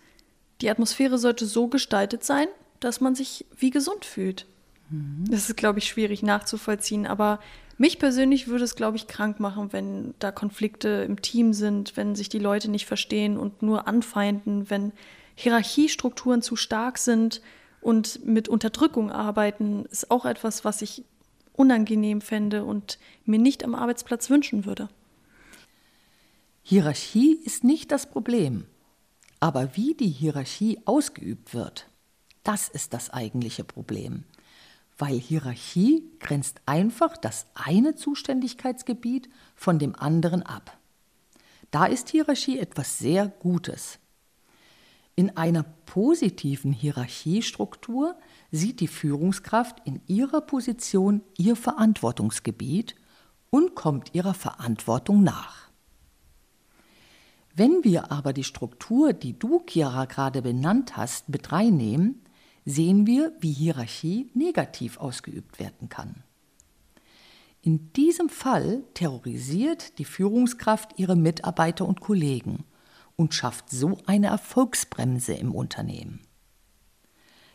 die 0.61 0.69
Atmosphäre 0.69 1.17
sollte 1.17 1.45
so 1.45 1.67
gestaltet 1.67 2.23
sein, 2.23 2.47
dass 2.79 3.01
man 3.01 3.15
sich 3.15 3.45
wie 3.57 3.69
gesund 3.69 4.05
fühlt. 4.05 4.45
Das 4.91 5.49
ist, 5.49 5.57
glaube 5.57 5.79
ich, 5.79 5.87
schwierig 5.87 6.23
nachzuvollziehen. 6.23 7.05
Aber 7.05 7.39
mich 7.77 7.99
persönlich 7.99 8.47
würde 8.47 8.63
es, 8.63 8.75
glaube 8.75 8.97
ich, 8.97 9.07
krank 9.07 9.39
machen, 9.39 9.71
wenn 9.71 10.13
da 10.19 10.31
Konflikte 10.31 10.89
im 11.07 11.21
Team 11.21 11.53
sind, 11.53 11.95
wenn 11.95 12.15
sich 12.15 12.29
die 12.29 12.39
Leute 12.39 12.69
nicht 12.69 12.85
verstehen 12.85 13.37
und 13.37 13.61
nur 13.61 13.87
anfeinden, 13.87 14.69
wenn 14.69 14.91
Hierarchiestrukturen 15.35 16.41
zu 16.41 16.55
stark 16.55 16.97
sind 16.97 17.41
und 17.81 18.25
mit 18.25 18.49
Unterdrückung 18.49 19.11
arbeiten, 19.11 19.85
ist 19.85 20.11
auch 20.11 20.25
etwas, 20.25 20.65
was 20.65 20.81
ich 20.81 21.05
unangenehm 21.53 22.21
fände 22.21 22.63
und 22.65 22.99
mir 23.25 23.39
nicht 23.39 23.63
am 23.63 23.75
Arbeitsplatz 23.75 24.29
wünschen 24.29 24.65
würde. 24.65 24.89
Hierarchie 26.63 27.39
ist 27.43 27.63
nicht 27.63 27.91
das 27.91 28.09
Problem, 28.09 28.65
aber 29.39 29.75
wie 29.75 29.93
die 29.93 30.09
Hierarchie 30.09 30.81
ausgeübt 30.85 31.53
wird, 31.53 31.89
das 32.43 32.67
ist 32.69 32.93
das 32.93 33.09
eigentliche 33.09 33.63
Problem 33.63 34.23
weil 34.99 35.17
Hierarchie 35.17 36.03
grenzt 36.19 36.61
einfach 36.65 37.17
das 37.17 37.47
eine 37.55 37.95
Zuständigkeitsgebiet 37.95 39.29
von 39.55 39.79
dem 39.79 39.95
anderen 39.95 40.43
ab. 40.43 40.77
Da 41.71 41.85
ist 41.85 42.09
Hierarchie 42.09 42.59
etwas 42.59 42.99
sehr 42.99 43.27
Gutes. 43.27 43.99
In 45.15 45.35
einer 45.37 45.63
positiven 45.85 46.73
Hierarchiestruktur 46.73 48.15
sieht 48.51 48.79
die 48.81 48.87
Führungskraft 48.87 49.77
in 49.85 50.01
ihrer 50.07 50.41
Position 50.41 51.21
ihr 51.37 51.55
Verantwortungsgebiet 51.55 52.95
und 53.49 53.75
kommt 53.75 54.13
ihrer 54.13 54.33
Verantwortung 54.33 55.23
nach. 55.23 55.69
Wenn 57.55 57.83
wir 57.83 58.11
aber 58.11 58.31
die 58.33 58.43
Struktur, 58.43 59.13
die 59.13 59.37
du, 59.37 59.59
Kira, 59.59 60.05
gerade 60.05 60.41
benannt 60.41 60.95
hast, 60.95 61.29
mit 61.29 61.51
reinnehmen, 61.51 62.21
sehen 62.69 63.07
wir, 63.07 63.33
wie 63.39 63.51
Hierarchie 63.51 64.29
negativ 64.33 64.99
ausgeübt 64.99 65.59
werden 65.59 65.89
kann. 65.89 66.23
In 67.61 67.91
diesem 67.93 68.29
Fall 68.29 68.83
terrorisiert 68.93 69.97
die 69.99 70.05
Führungskraft 70.05 70.97
ihre 70.97 71.15
Mitarbeiter 71.15 71.85
und 71.85 71.99
Kollegen 71.99 72.63
und 73.15 73.33
schafft 73.33 73.69
so 73.69 73.97
eine 74.05 74.27
Erfolgsbremse 74.27 75.33
im 75.33 75.53
Unternehmen. 75.53 76.21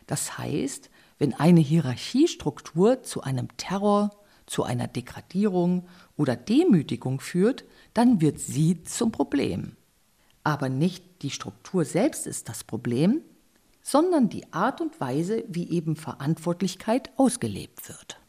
Das 0.05 0.37
heißt, 0.37 0.91
wenn 1.17 1.33
eine 1.33 1.61
Hierarchiestruktur 1.61 3.01
zu 3.01 3.21
einem 3.21 3.47
Terror, 3.57 4.11
zu 4.45 4.63
einer 4.63 4.87
Degradierung 4.87 5.87
oder 6.17 6.35
Demütigung 6.35 7.19
führt, 7.19 7.65
dann 7.95 8.21
wird 8.21 8.39
sie 8.39 8.83
zum 8.83 9.11
Problem. 9.11 9.75
Aber 10.43 10.69
nicht 10.69 11.23
die 11.23 11.31
Struktur 11.31 11.83
selbst 11.83 12.27
ist 12.27 12.47
das 12.47 12.63
Problem, 12.63 13.21
sondern 13.85 14.29
die 14.29 14.51
Art 14.51 14.81
und 14.81 14.99
Weise, 14.99 15.43
wie 15.47 15.69
eben 15.69 15.95
Verantwortlichkeit 15.95 17.11
ausgelebt 17.17 17.87
wird. 17.87 18.19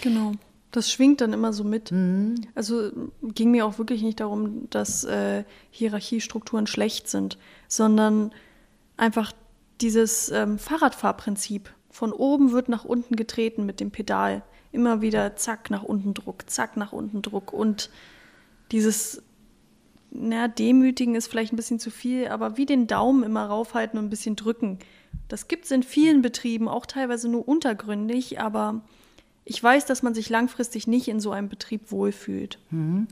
Genau. 0.00 0.34
Das 0.70 0.92
schwingt 0.92 1.20
dann 1.20 1.32
immer 1.32 1.52
so 1.52 1.64
mit. 1.64 1.90
Mhm. 1.90 2.36
Also 2.54 2.92
ging 3.20 3.50
mir 3.50 3.66
auch 3.66 3.78
wirklich 3.78 4.02
nicht 4.02 4.20
darum, 4.20 4.70
dass 4.70 5.02
äh, 5.02 5.42
Hierarchiestrukturen 5.72 6.68
schlecht 6.68 7.08
sind, 7.08 7.36
sondern 7.66 8.30
einfach 8.96 9.32
dieses 9.80 10.30
ähm, 10.30 10.56
Fahrradfahrprinzip. 10.56 11.74
Von 11.90 12.12
oben 12.12 12.52
wird 12.52 12.68
nach 12.68 12.84
unten 12.84 13.16
getreten 13.16 13.66
mit 13.66 13.80
dem 13.80 13.90
Pedal. 13.90 14.44
Immer 14.70 15.00
wieder 15.00 15.34
zack 15.34 15.68
nach 15.68 15.82
unten 15.82 16.14
Druck, 16.14 16.48
zack 16.48 16.76
nach 16.76 16.92
unten 16.92 17.22
Druck. 17.22 17.52
Und 17.52 17.90
dieses 18.70 19.20
na, 20.14 20.46
demütigen 20.46 21.14
ist 21.14 21.28
vielleicht 21.28 21.52
ein 21.52 21.56
bisschen 21.56 21.78
zu 21.78 21.90
viel, 21.90 22.28
aber 22.28 22.56
wie 22.56 22.66
den 22.66 22.86
Daumen 22.86 23.22
immer 23.22 23.46
raufhalten 23.46 23.98
und 23.98 24.06
ein 24.06 24.10
bisschen 24.10 24.36
drücken. 24.36 24.78
Das 25.28 25.48
gibt 25.48 25.64
es 25.64 25.70
in 25.70 25.82
vielen 25.82 26.20
Betrieben, 26.20 26.68
auch 26.68 26.84
teilweise 26.84 27.28
nur 27.28 27.48
untergründig, 27.48 28.38
aber 28.38 28.82
ich 29.44 29.62
weiß, 29.62 29.86
dass 29.86 30.02
man 30.02 30.14
sich 30.14 30.28
langfristig 30.28 30.86
nicht 30.86 31.08
in 31.08 31.20
so 31.20 31.30
einem 31.32 31.48
Betrieb 31.48 31.90
wohlfühlt. 31.90 32.58
Mhm. 32.70 33.08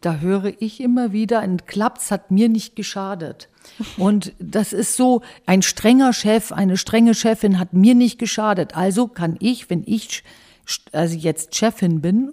Da 0.00 0.16
höre 0.16 0.52
ich 0.60 0.80
immer 0.80 1.12
wieder, 1.12 1.40
ein 1.40 1.64
Klaps 1.64 2.10
hat 2.10 2.30
mir 2.30 2.48
nicht 2.48 2.76
geschadet. 2.76 3.48
Und 3.96 4.34
das 4.38 4.72
ist 4.72 4.96
so, 4.96 5.22
ein 5.46 5.62
strenger 5.62 6.12
Chef, 6.12 6.52
eine 6.52 6.76
strenge 6.76 7.14
Chefin 7.14 7.58
hat 7.58 7.72
mir 7.72 7.94
nicht 7.94 8.18
geschadet. 8.18 8.76
Also 8.76 9.08
kann 9.08 9.36
ich, 9.38 9.70
wenn 9.70 9.84
ich 9.86 10.22
also 10.92 11.16
jetzt 11.16 11.54
Chefin 11.54 12.00
bin 12.00 12.32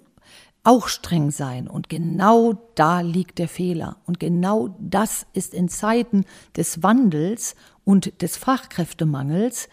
auch 0.64 0.88
streng 0.88 1.30
sein. 1.30 1.68
Und 1.68 1.88
genau 1.88 2.54
da 2.74 3.00
liegt 3.00 3.38
der 3.38 3.48
Fehler. 3.48 3.98
Und 4.06 4.18
genau 4.18 4.74
das 4.80 5.26
ist 5.34 5.54
in 5.54 5.68
Zeiten 5.68 6.24
des 6.56 6.82
Wandels 6.82 7.54
und 7.84 8.22
des 8.22 8.36
Fachkräftemangels 8.36 9.68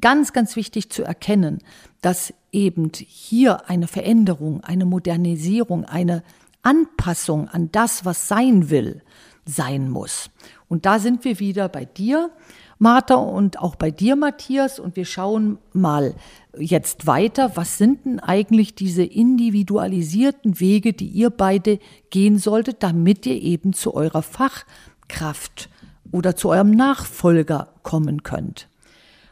ganz, 0.00 0.32
ganz 0.34 0.56
wichtig 0.56 0.90
zu 0.90 1.02
erkennen, 1.02 1.58
dass 2.02 2.34
eben 2.52 2.92
hier 2.94 3.68
eine 3.68 3.88
Veränderung, 3.88 4.62
eine 4.62 4.84
Modernisierung, 4.84 5.84
eine 5.84 6.22
Anpassung 6.62 7.48
an 7.48 7.70
das, 7.72 8.04
was 8.04 8.28
sein 8.28 8.70
will, 8.70 9.02
sein 9.46 9.88
muss. 9.88 10.30
Und 10.68 10.84
da 10.84 10.98
sind 10.98 11.24
wir 11.24 11.38
wieder 11.38 11.68
bei 11.68 11.84
dir, 11.84 12.30
Martha, 12.78 13.14
und 13.14 13.58
auch 13.58 13.76
bei 13.76 13.90
dir, 13.90 14.16
Matthias. 14.16 14.78
Und 14.78 14.96
wir 14.96 15.04
schauen 15.04 15.58
mal, 15.72 16.14
jetzt 16.58 17.06
weiter, 17.06 17.52
was 17.54 17.78
sind 17.78 18.04
denn 18.04 18.20
eigentlich 18.20 18.74
diese 18.74 19.02
individualisierten 19.02 20.60
Wege, 20.60 20.92
die 20.92 21.08
ihr 21.08 21.30
beide 21.30 21.78
gehen 22.10 22.38
solltet, 22.38 22.82
damit 22.82 23.26
ihr 23.26 23.40
eben 23.40 23.72
zu 23.72 23.94
eurer 23.94 24.22
Fachkraft 24.22 25.68
oder 26.12 26.36
zu 26.36 26.50
eurem 26.50 26.70
Nachfolger 26.70 27.74
kommen 27.82 28.22
könnt. 28.22 28.68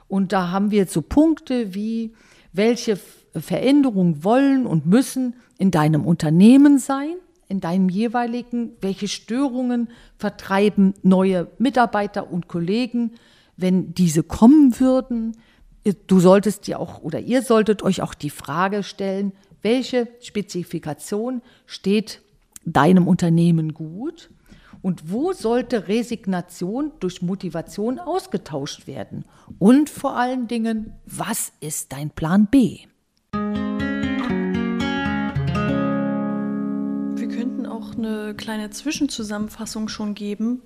Und 0.08 0.32
da 0.32 0.50
haben 0.50 0.70
wir 0.70 0.78
jetzt 0.78 0.92
so 0.92 1.02
Punkte 1.02 1.74
wie, 1.74 2.12
welche 2.52 2.98
Veränderungen 3.34 4.22
wollen 4.22 4.66
und 4.66 4.86
müssen 4.86 5.34
in 5.58 5.70
deinem 5.70 6.04
Unternehmen 6.04 6.78
sein, 6.78 7.14
in 7.48 7.60
deinem 7.60 7.88
jeweiligen, 7.88 8.70
welche 8.80 9.08
Störungen 9.08 9.88
vertreiben 10.18 10.94
neue 11.02 11.48
Mitarbeiter 11.58 12.30
und 12.30 12.48
Kollegen, 12.48 13.12
wenn 13.56 13.94
diese 13.94 14.22
kommen 14.22 14.78
würden, 14.80 15.36
du 15.84 16.20
solltest 16.20 16.66
dir 16.66 16.80
auch 16.80 17.02
oder 17.02 17.20
ihr 17.20 17.42
solltet 17.42 17.82
euch 17.82 18.02
auch 18.02 18.14
die 18.14 18.30
Frage 18.30 18.82
stellen, 18.82 19.32
welche 19.62 20.08
Spezifikation 20.20 21.42
steht 21.66 22.22
deinem 22.64 23.06
Unternehmen 23.06 23.74
gut 23.74 24.30
Und 24.84 25.10
wo 25.10 25.32
sollte 25.32 25.88
Resignation 25.88 26.92
durch 27.00 27.22
Motivation 27.22 27.98
ausgetauscht 27.98 28.86
werden? 28.86 29.24
Und 29.58 29.88
vor 29.88 30.14
allen 30.14 30.46
Dingen, 30.46 30.92
was 31.06 31.52
ist 31.60 31.92
dein 31.92 32.10
Plan 32.10 32.48
B? 32.50 32.80
Wir 37.16 37.28
könnten 37.28 37.64
auch 37.64 37.94
eine 37.94 38.34
kleine 38.34 38.68
Zwischenzusammenfassung 38.68 39.88
schon 39.88 40.14
geben, 40.14 40.60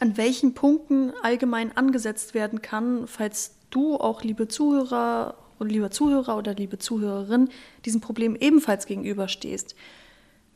an 0.00 0.16
welchen 0.16 0.54
Punkten 0.54 1.12
allgemein 1.22 1.76
angesetzt 1.76 2.32
werden 2.32 2.62
kann, 2.62 3.06
falls 3.06 3.55
du 3.70 3.96
auch, 3.96 4.22
liebe 4.22 4.48
Zuhörer 4.48 5.36
und 5.58 5.70
lieber 5.70 5.90
Zuhörer 5.90 6.36
oder 6.36 6.54
liebe 6.54 6.78
Zuhörerin, 6.78 7.48
diesem 7.84 8.00
Problem 8.00 8.36
ebenfalls 8.36 8.86
gegenüberstehst. 8.86 9.74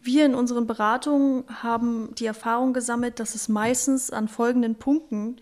Wir 0.03 0.25
in 0.25 0.35
unseren 0.35 0.67
Beratungen 0.67 1.45
haben 1.63 2.15
die 2.15 2.27
Erfahrung 2.27 2.73
gesammelt, 2.73 3.21
dass 3.21 3.35
es 3.35 3.49
meistens 3.49 4.11
an 4.11 4.29
folgenden 4.29 4.77
Punkten 4.77 5.37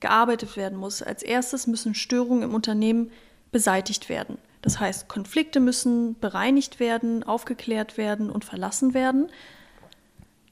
gearbeitet 0.00 0.56
werden 0.56 0.78
muss. 0.78 1.02
Als 1.02 1.22
erstes 1.22 1.66
müssen 1.66 1.94
Störungen 1.94 2.44
im 2.44 2.54
Unternehmen 2.54 3.10
beseitigt 3.52 4.08
werden. 4.08 4.38
Das 4.62 4.80
heißt, 4.80 5.08
Konflikte 5.08 5.60
müssen 5.60 6.18
bereinigt 6.18 6.80
werden, 6.80 7.22
aufgeklärt 7.22 7.96
werden 7.96 8.30
und 8.30 8.44
verlassen 8.44 8.94
werden. 8.94 9.28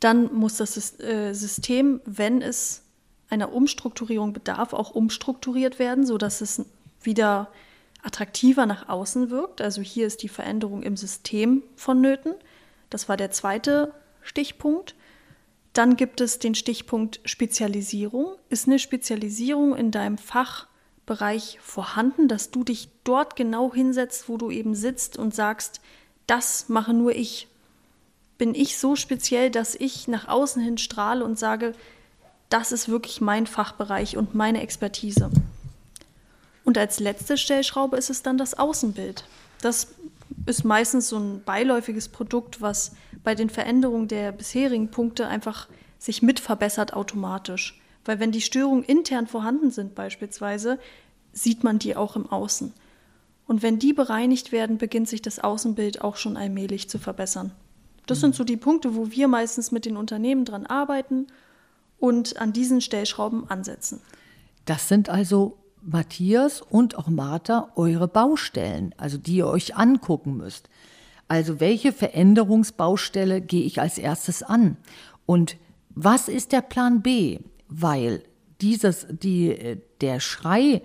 Dann 0.00 0.32
muss 0.34 0.56
das 0.56 1.00
äh, 1.00 1.32
System, 1.32 2.00
wenn 2.04 2.42
es 2.42 2.82
einer 3.28 3.52
Umstrukturierung 3.52 4.32
bedarf, 4.32 4.72
auch 4.72 4.90
umstrukturiert 4.90 5.78
werden, 5.78 6.06
sodass 6.06 6.40
es 6.40 6.64
wieder 7.02 7.50
attraktiver 8.02 8.66
nach 8.66 8.88
außen 8.88 9.30
wirkt. 9.30 9.60
Also 9.60 9.82
hier 9.82 10.06
ist 10.06 10.22
die 10.22 10.28
Veränderung 10.28 10.82
im 10.82 10.96
System 10.96 11.62
vonnöten. 11.74 12.34
Das 12.90 13.08
war 13.08 13.16
der 13.16 13.30
zweite 13.30 13.92
Stichpunkt. 14.22 14.94
Dann 15.72 15.96
gibt 15.96 16.20
es 16.20 16.38
den 16.38 16.54
Stichpunkt 16.54 17.20
Spezialisierung. 17.24 18.36
Ist 18.48 18.68
eine 18.68 18.78
Spezialisierung 18.78 19.74
in 19.74 19.90
deinem 19.90 20.18
Fachbereich 20.18 21.58
vorhanden, 21.60 22.28
dass 22.28 22.50
du 22.50 22.64
dich 22.64 22.88
dort 23.04 23.36
genau 23.36 23.74
hinsetzt, 23.74 24.28
wo 24.28 24.36
du 24.36 24.50
eben 24.50 24.74
sitzt 24.74 25.18
und 25.18 25.34
sagst, 25.34 25.80
das 26.26 26.68
mache 26.68 26.94
nur 26.94 27.14
ich. 27.14 27.48
Bin 28.38 28.54
ich 28.54 28.78
so 28.78 28.96
speziell, 28.96 29.50
dass 29.50 29.74
ich 29.74 30.08
nach 30.08 30.28
außen 30.28 30.62
hin 30.62 30.78
strahle 30.78 31.24
und 31.24 31.38
sage, 31.38 31.72
das 32.48 32.72
ist 32.72 32.88
wirklich 32.88 33.20
mein 33.20 33.46
Fachbereich 33.46 34.16
und 34.16 34.34
meine 34.34 34.62
Expertise. 34.62 35.30
Und 36.64 36.78
als 36.78 37.00
letzte 37.00 37.36
Stellschraube 37.36 37.96
ist 37.96 38.10
es 38.10 38.22
dann 38.22 38.38
das 38.38 38.54
Außenbild. 38.54 39.24
Das 39.60 39.94
ist 40.46 40.64
meistens 40.64 41.08
so 41.08 41.18
ein 41.18 41.42
beiläufiges 41.44 42.08
Produkt, 42.08 42.60
was 42.60 42.92
bei 43.24 43.34
den 43.34 43.50
Veränderungen 43.50 44.08
der 44.08 44.32
bisherigen 44.32 44.90
Punkte 44.90 45.28
einfach 45.28 45.68
sich 45.98 46.22
mit 46.22 46.40
verbessert 46.40 46.92
automatisch. 46.92 47.80
Weil 48.04 48.20
wenn 48.20 48.32
die 48.32 48.40
Störungen 48.40 48.84
intern 48.84 49.26
vorhanden 49.26 49.70
sind 49.70 49.94
beispielsweise, 49.94 50.78
sieht 51.32 51.64
man 51.64 51.78
die 51.78 51.96
auch 51.96 52.16
im 52.16 52.30
Außen. 52.30 52.72
Und 53.46 53.62
wenn 53.62 53.78
die 53.78 53.92
bereinigt 53.92 54.52
werden, 54.52 54.78
beginnt 54.78 55.08
sich 55.08 55.22
das 55.22 55.38
Außenbild 55.38 56.02
auch 56.02 56.16
schon 56.16 56.36
allmählich 56.36 56.88
zu 56.88 56.98
verbessern. 56.98 57.52
Das 58.06 58.20
sind 58.20 58.34
so 58.34 58.44
die 58.44 58.56
Punkte, 58.56 58.94
wo 58.94 59.10
wir 59.10 59.28
meistens 59.28 59.72
mit 59.72 59.84
den 59.84 59.96
Unternehmen 59.96 60.44
dran 60.44 60.66
arbeiten 60.66 61.26
und 61.98 62.38
an 62.38 62.52
diesen 62.52 62.80
Stellschrauben 62.80 63.48
ansetzen. 63.50 64.00
Das 64.64 64.88
sind 64.88 65.08
also 65.08 65.56
Matthias 65.82 66.60
und 66.60 66.98
auch 66.98 67.08
Martha 67.08 67.70
eure 67.76 68.08
Baustellen, 68.08 68.94
also 68.98 69.18
die 69.18 69.36
ihr 69.36 69.46
euch 69.46 69.76
angucken 69.76 70.36
müsst. 70.36 70.68
Also 71.28 71.60
welche 71.60 71.92
Veränderungsbaustelle 71.92 73.40
gehe 73.40 73.64
ich 73.64 73.80
als 73.80 73.98
erstes 73.98 74.42
an? 74.42 74.76
Und 75.26 75.56
was 75.90 76.28
ist 76.28 76.52
der 76.52 76.60
Plan 76.60 77.02
B? 77.02 77.38
Weil 77.68 78.22
dieses, 78.60 79.06
die, 79.10 79.78
der 80.00 80.20
Schrei 80.20 80.82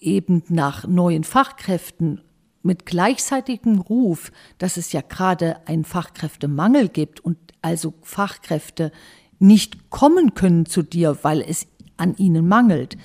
eben 0.00 0.42
nach 0.48 0.86
neuen 0.86 1.24
Fachkräften 1.24 2.20
mit 2.62 2.86
gleichzeitigem 2.86 3.78
Ruf, 3.80 4.32
dass 4.58 4.76
es 4.76 4.92
ja 4.92 5.00
gerade 5.00 5.66
einen 5.66 5.84
Fachkräftemangel 5.84 6.88
gibt 6.88 7.20
und 7.20 7.38
also 7.62 7.94
Fachkräfte 8.02 8.92
nicht 9.38 9.90
kommen 9.90 10.34
können 10.34 10.66
zu 10.66 10.82
dir, 10.82 11.18
weil 11.22 11.40
es 11.40 11.66
an 11.96 12.16
ihnen 12.16 12.48
mangelt, 12.48 12.96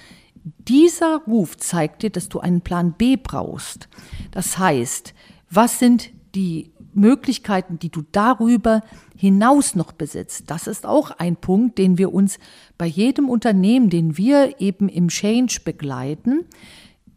dieser 0.67 1.21
Ruf 1.25 1.57
zeigt 1.57 2.03
dir, 2.03 2.09
dass 2.09 2.29
du 2.29 2.39
einen 2.39 2.61
Plan 2.61 2.93
B 2.97 3.15
brauchst. 3.15 3.88
Das 4.31 4.57
heißt, 4.57 5.13
was 5.49 5.79
sind 5.79 6.09
die 6.36 6.71
Möglichkeiten, 6.93 7.79
die 7.79 7.89
du 7.89 8.03
darüber 8.11 8.81
hinaus 9.15 9.75
noch 9.75 9.91
besitzt. 9.91 10.51
Das 10.51 10.67
ist 10.67 10.86
auch 10.86 11.11
ein 11.11 11.36
Punkt, 11.36 11.77
den 11.77 11.97
wir 11.97 12.13
uns 12.13 12.39
bei 12.77 12.86
jedem 12.86 13.29
Unternehmen, 13.29 13.89
den 13.89 14.17
wir 14.17 14.59
eben 14.59 14.89
im 14.89 15.07
Change 15.07 15.61
begleiten, 15.63 16.45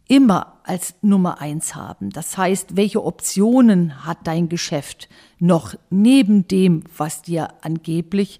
immer 0.07 0.59
als 0.63 0.95
Nummer 1.01 1.41
eins 1.41 1.75
haben. 1.75 2.09
Das 2.11 2.37
heißt, 2.37 2.75
welche 2.75 3.03
Optionen 3.03 4.05
hat 4.05 4.19
dein 4.25 4.49
Geschäft 4.49 5.09
noch 5.39 5.75
neben 5.89 6.47
dem, 6.47 6.83
was 6.95 7.21
dir 7.21 7.49
angeblich 7.61 8.39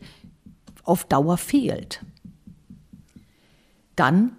auf 0.88 1.06
Dauer 1.06 1.38
fehlt? 1.38 2.02
Dann 3.96 4.38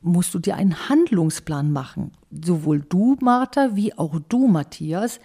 musst 0.00 0.34
du 0.34 0.38
dir 0.38 0.56
einen 0.56 0.88
Handlungsplan 0.88 1.72
machen. 1.72 2.12
Sowohl 2.30 2.80
du, 2.80 3.16
Martha, 3.20 3.74
wie 3.74 3.96
auch 3.96 4.20
du, 4.28 4.46
Matthias. 4.46 5.18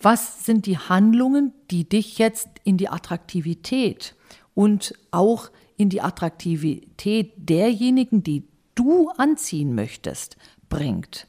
Was 0.00 0.44
sind 0.44 0.66
die 0.66 0.78
Handlungen, 0.78 1.52
die 1.70 1.88
dich 1.88 2.18
jetzt 2.18 2.48
in 2.64 2.76
die 2.76 2.88
Attraktivität 2.88 4.14
und 4.54 4.94
auch 5.10 5.50
in 5.76 5.90
die 5.90 6.00
Attraktivität 6.00 7.32
derjenigen, 7.36 8.22
die 8.22 8.44
du 8.74 9.10
anziehen 9.10 9.74
möchtest, 9.74 10.36
bringt? 10.68 11.26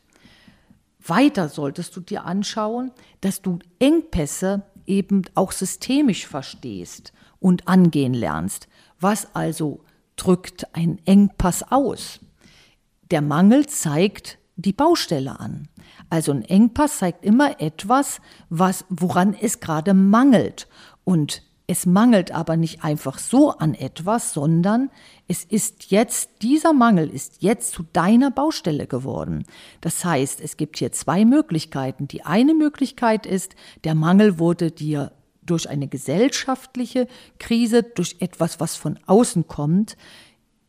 Weiter 1.06 1.50
solltest 1.50 1.96
du 1.96 2.02
dir 2.02 2.26
anschauen, 2.26 2.92
dass 3.22 3.42
du 3.42 3.60
Engpässe 3.80 4.64
eben 4.86 5.24
auch 5.34 5.52
systemisch 5.52 6.28
verstehst 6.28 7.14
und 7.40 7.68
angehen 7.68 8.14
lernst. 8.14 8.68
Was 9.02 9.36
also 9.36 9.82
drückt 10.16 10.76
ein 10.76 11.00
Engpass 11.06 11.72
aus? 11.72 12.20
Der 13.10 13.22
Mangel 13.22 13.66
zeigt 13.66 14.38
die 14.56 14.74
Baustelle 14.74 15.40
an. 15.40 15.68
Also 16.12 16.32
ein 16.32 16.44
Engpass 16.44 17.00
zeigt 17.00 17.26
immer 17.26 17.60
etwas, 17.60 18.22
was, 18.50 18.86
woran 18.90 19.34
es 19.34 19.60
gerade 19.60 19.96
mangelt. 19.96 20.68
Und 21.04 21.42
es 21.66 21.88
mangelt 21.88 22.32
aber 22.32 22.58
nicht 22.58 22.84
einfach 22.84 23.18
so 23.18 23.52
an 23.52 23.74
etwas, 23.74 24.34
sondern 24.34 24.92
es 25.28 25.46
ist 25.46 25.90
jetzt, 25.90 26.30
dieser 26.44 26.74
Mangel 26.74 27.10
ist 27.10 27.42
jetzt 27.42 27.72
zu 27.72 27.84
deiner 27.94 28.30
Baustelle 28.30 28.86
geworden. 28.86 29.46
Das 29.80 30.06
heißt, 30.06 30.42
es 30.42 30.58
gibt 30.58 30.78
hier 30.78 30.92
zwei 30.92 31.26
Möglichkeiten. 31.26 32.08
Die 32.08 32.24
eine 32.24 32.54
Möglichkeit 32.54 33.26
ist, 33.26 33.56
der 33.84 33.96
Mangel 33.96 34.38
wurde 34.38 34.70
dir 34.70 35.12
durch 35.52 35.70
eine 35.70 35.88
gesellschaftliche 35.88 37.08
Krise, 37.38 37.84
durch 37.84 38.16
etwas, 38.20 38.60
was 38.60 38.76
von 38.76 38.98
außen 39.06 39.48
kommt, 39.48 39.98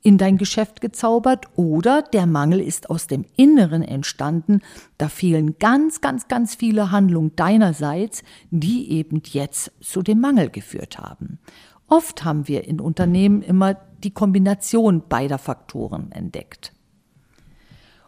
in 0.03 0.19
dein 0.19 0.37
Geschäft 0.37 0.81
gezaubert 0.81 1.47
oder 1.55 2.03
der 2.03 2.27
Mangel 2.27 2.61
ist 2.61 2.91
aus 2.91 3.07
dem 3.07 3.25
Inneren 3.37 3.83
entstanden. 3.83 4.61
Da 4.99 5.09
fehlen 5.09 5.57
ganz, 5.61 6.01
ganz, 6.01 6.27
ganz 6.27 6.57
viele 6.57 6.91
Handlungen 6.91 7.37
deinerseits, 7.37 8.25
die 8.51 8.91
eben 8.91 9.23
jetzt 9.25 9.71
zu 9.81 10.03
dem 10.03 10.21
Mangel 10.21 10.51
geführt 10.51 10.99
haben. 10.99 11.39
Oft 11.87 12.25
haben 12.25 12.49
wir 12.49 12.65
in 12.67 12.81
Unternehmen 12.81 13.43
immer 13.43 13.75
die 14.03 14.11
Kombination 14.11 15.05
beider 15.09 15.39
Faktoren 15.39 16.11
entdeckt. 16.11 16.73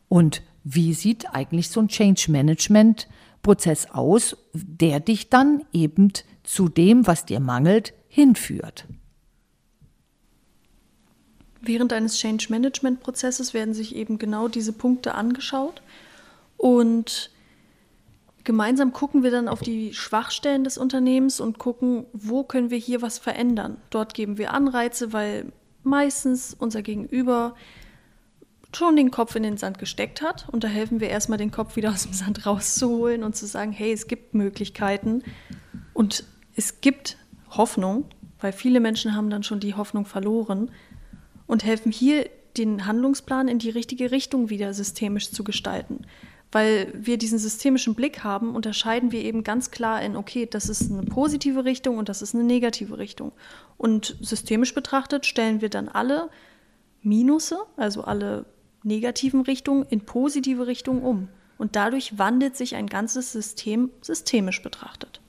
Und 0.09 0.43
wie 0.65 0.95
sieht 0.95 1.33
eigentlich 1.33 1.69
so 1.69 1.81
ein 1.81 1.89
Change 1.89 2.33
Management 2.33 3.09
Prozess 3.43 3.87
aus, 3.93 4.37
der 4.55 4.99
dich 4.99 5.31
dann 5.31 5.63
eben 5.73 6.13
zu 6.45 6.69
dem, 6.69 7.07
was 7.07 7.25
dir 7.25 7.41
mangelt, 7.41 7.93
hinführt? 8.07 8.87
Während 11.61 11.93
eines 11.93 12.19
Change 12.19 12.47
Management 12.51 13.01
Prozesses 13.01 13.55
werden 13.55 13.75
sich 13.75 13.97
eben 13.97 14.19
genau 14.19 14.49
diese 14.49 14.73
Punkte 14.73 15.15
angeschaut 15.15 15.83
und 16.59 17.31
gemeinsam 18.45 18.93
gucken 18.93 19.23
wir 19.23 19.31
dann 19.31 19.49
auf 19.49 19.61
die 19.61 19.95
Schwachstellen 19.95 20.65
des 20.65 20.77
Unternehmens 20.77 21.41
und 21.41 21.59
gucken, 21.59 22.05
wo 22.13 22.45
können 22.45 22.71
wir 22.71 22.79
hier 22.79 23.01
was 23.01 23.19
verändern. 23.19 23.79
Dort 23.89 24.13
geben 24.13 24.37
wir 24.37 24.53
Anreize, 24.53 25.15
weil 25.15 25.53
meistens 25.83 26.55
unser 26.59 26.83
Gegenüber 26.83 27.55
schon 28.77 28.97
den 28.97 29.11
Kopf 29.11 29.35
in 29.37 29.45
den 29.45 29.57
Sand 29.57 29.79
gesteckt 29.79 30.21
hat 30.21 30.47
und 30.51 30.65
da 30.65 30.69
helfen 30.69 31.01
wir 31.01 31.09
erstmal 31.09 31.39
den 31.39 31.51
Kopf 31.51 31.77
wieder 31.77 31.91
aus 31.91 32.03
dem 32.03 32.13
Sand 32.13 32.45
rauszuholen 32.45 33.23
und 33.23 33.37
zu 33.37 33.47
sagen, 33.47 33.73
hey, 33.73 33.93
es 33.93 34.07
gibt 34.07 34.35
Möglichkeiten 34.35 35.23
und 35.95 36.25
es 36.55 36.81
gibt 36.81 37.17
Hoffnung, 37.51 38.05
weil 38.41 38.53
viele 38.53 38.81
Menschen 38.81 39.15
haben 39.15 39.31
dann 39.31 39.43
schon 39.43 39.61
die 39.61 39.75
Hoffnung 39.75 40.07
verloren 40.07 40.71
und 41.47 41.65
helfen 41.65 41.93
hier, 41.93 42.29
den 42.57 42.87
Handlungsplan 42.87 43.49
in 43.49 43.59
die 43.59 43.71
richtige 43.71 44.13
Richtung 44.13 44.49
wieder 44.49 44.73
systemisch 44.75 45.33
zu 45.33 45.43
gestalten. 45.43 46.07
weil 46.55 46.93
wir 46.95 47.19
diesen 47.19 47.41
systemischen 47.41 47.97
Blick 47.97 48.23
haben, 48.23 48.55
unterscheiden 48.55 49.11
wir 49.11 49.25
eben 49.25 49.43
ganz 49.43 49.73
klar 49.73 50.01
in, 50.01 50.17
okay, 50.17 50.47
das 50.49 50.69
ist 50.69 50.89
eine 50.89 51.03
positive 51.03 51.65
Richtung 51.65 51.99
und 51.99 52.09
das 52.09 52.23
ist 52.23 52.33
eine 52.33 52.45
negative 52.45 52.97
Richtung. 52.97 53.33
Und 53.77 54.17
systemisch 54.21 54.73
betrachtet 54.73 55.27
stellen 55.27 55.61
wir 55.61 55.69
dann 55.69 55.89
alle 55.89 56.31
Minusse, 57.03 57.59
also 57.77 58.05
alle 58.05 58.47
negativen 58.85 59.41
Richtungen, 59.41 59.85
in 59.91 60.03
positive 60.03 60.69
Richtungen 60.69 61.03
um. 61.03 61.29
Und 61.59 61.75
dadurch 61.75 62.19
wandelt 62.19 62.57
sich 62.57 62.77
ein 62.77 62.87
ganzes 62.87 63.33
System 63.33 63.91
systemisch 64.01 64.63
betrachtet. 64.63 65.21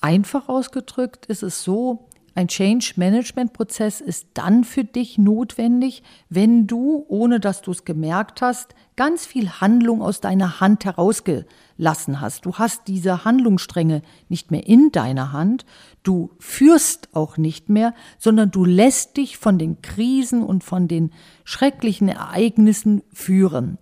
Einfach 0.00 0.48
ausgedrückt 0.48 1.26
ist 1.26 1.42
es 1.42 1.62
so, 1.62 2.08
ein 2.34 2.48
Change-Management-Prozess 2.48 4.00
ist 4.00 4.28
dann 4.34 4.62
für 4.64 4.84
dich 4.84 5.18
notwendig, 5.18 6.02
wenn 6.28 6.66
du, 6.66 7.04
ohne 7.08 7.40
dass 7.40 7.60
du 7.60 7.72
es 7.72 7.84
gemerkt 7.84 8.40
hast, 8.40 8.74
ganz 8.96 9.26
viel 9.26 9.50
Handlung 9.60 10.00
aus 10.00 10.20
deiner 10.20 10.60
Hand 10.60 10.84
herausgelassen 10.84 12.20
hast. 12.20 12.46
Du 12.46 12.54
hast 12.54 12.86
diese 12.86 13.24
Handlungsstränge 13.24 14.02
nicht 14.28 14.50
mehr 14.50 14.66
in 14.66 14.92
deiner 14.92 15.32
Hand, 15.32 15.66
du 16.02 16.30
führst 16.38 17.08
auch 17.14 17.36
nicht 17.36 17.68
mehr, 17.68 17.94
sondern 18.18 18.50
du 18.50 18.64
lässt 18.64 19.16
dich 19.16 19.36
von 19.36 19.58
den 19.58 19.82
Krisen 19.82 20.42
und 20.42 20.62
von 20.62 20.86
den 20.86 21.12
schrecklichen 21.44 22.08
Ereignissen 22.08 23.02
führen. 23.12 23.78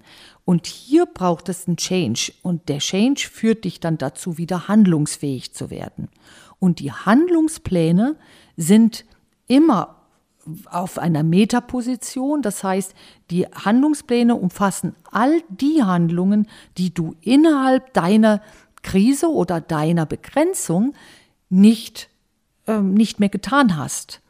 Und 0.49 0.67
hier 0.67 1.05
braucht 1.05 1.51
es 1.51 1.69
einen 1.69 1.77
Change 1.77 2.33
und 2.41 2.71
der 2.71 2.79
Change 2.79 3.29
führt 3.31 3.65
dich 3.65 3.81
dann 3.81 3.99
dazu, 3.99 4.39
wieder 4.39 4.67
handlungsfähig 4.67 5.53
zu 5.53 5.69
werden. 5.69 6.09
Und 6.59 6.79
die 6.79 6.91
Handlungspläne 6.91 8.17
sind 8.57 9.05
immer 9.47 9.97
auf 10.71 10.99
einer 10.99 11.23
Metaposition. 11.23 12.41
Das 12.41 12.65
heißt, 12.65 12.95
die 13.31 13.45
Handlungspläne 13.45 14.37
umfassen 14.37 14.95
all 15.13 15.43
die 15.51 15.83
Handlungen, 15.83 16.49
die 16.79 16.95
du 16.95 17.15
innerhalb 17.21 17.93
deiner 17.93 18.41
Krise 18.81 19.31
oder 19.31 19.61
deiner 19.61 20.07
Begrenzung 20.07 20.95
nicht, 21.51 22.09
äh, 22.67 22.81
nicht 22.81 23.21
mehr 23.21 23.29
getan 23.29 23.77
hast. 23.77 24.23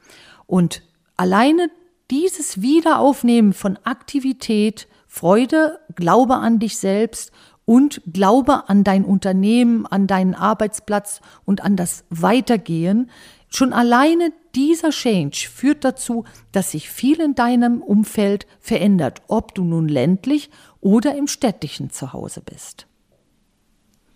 Und 0.49 0.83
alleine 1.17 1.71
dieses 2.11 2.61
Wiederaufnehmen 2.61 3.53
von 3.53 3.79
Aktivität, 3.85 4.89
Freude, 5.09 5.81
Glaube 5.97 6.37
an 6.37 6.61
dich 6.61 6.79
selbst 6.79 7.33
und 7.65 8.03
Glaube 8.07 8.69
an 8.69 8.85
dein 8.85 9.05
Unternehmen, 9.05 9.85
an 9.87 10.07
deinen 10.07 10.35
Arbeitsplatz 10.35 11.21
und 11.45 11.65
an 11.65 11.77
das 11.77 12.05
Weitergehen. 12.11 13.11
Schon 13.49 13.73
alleine 13.73 14.33
dieser 14.55 14.91
Change 14.91 15.49
führt 15.53 15.85
dazu, 15.85 16.25
dass 16.53 16.71
sich 16.73 16.91
viel 16.91 17.21
in 17.21 17.35
deinem 17.35 17.83
Umfeld 17.83 18.47
verändert, 18.61 19.23
ob 19.29 19.55
du 19.55 19.65
nun 19.65 19.89
ländlich 19.89 20.51
oder 20.81 21.17
im 21.17 21.27
städtischen 21.27 21.91
Zuhause 21.91 22.43
bist. 22.43 22.87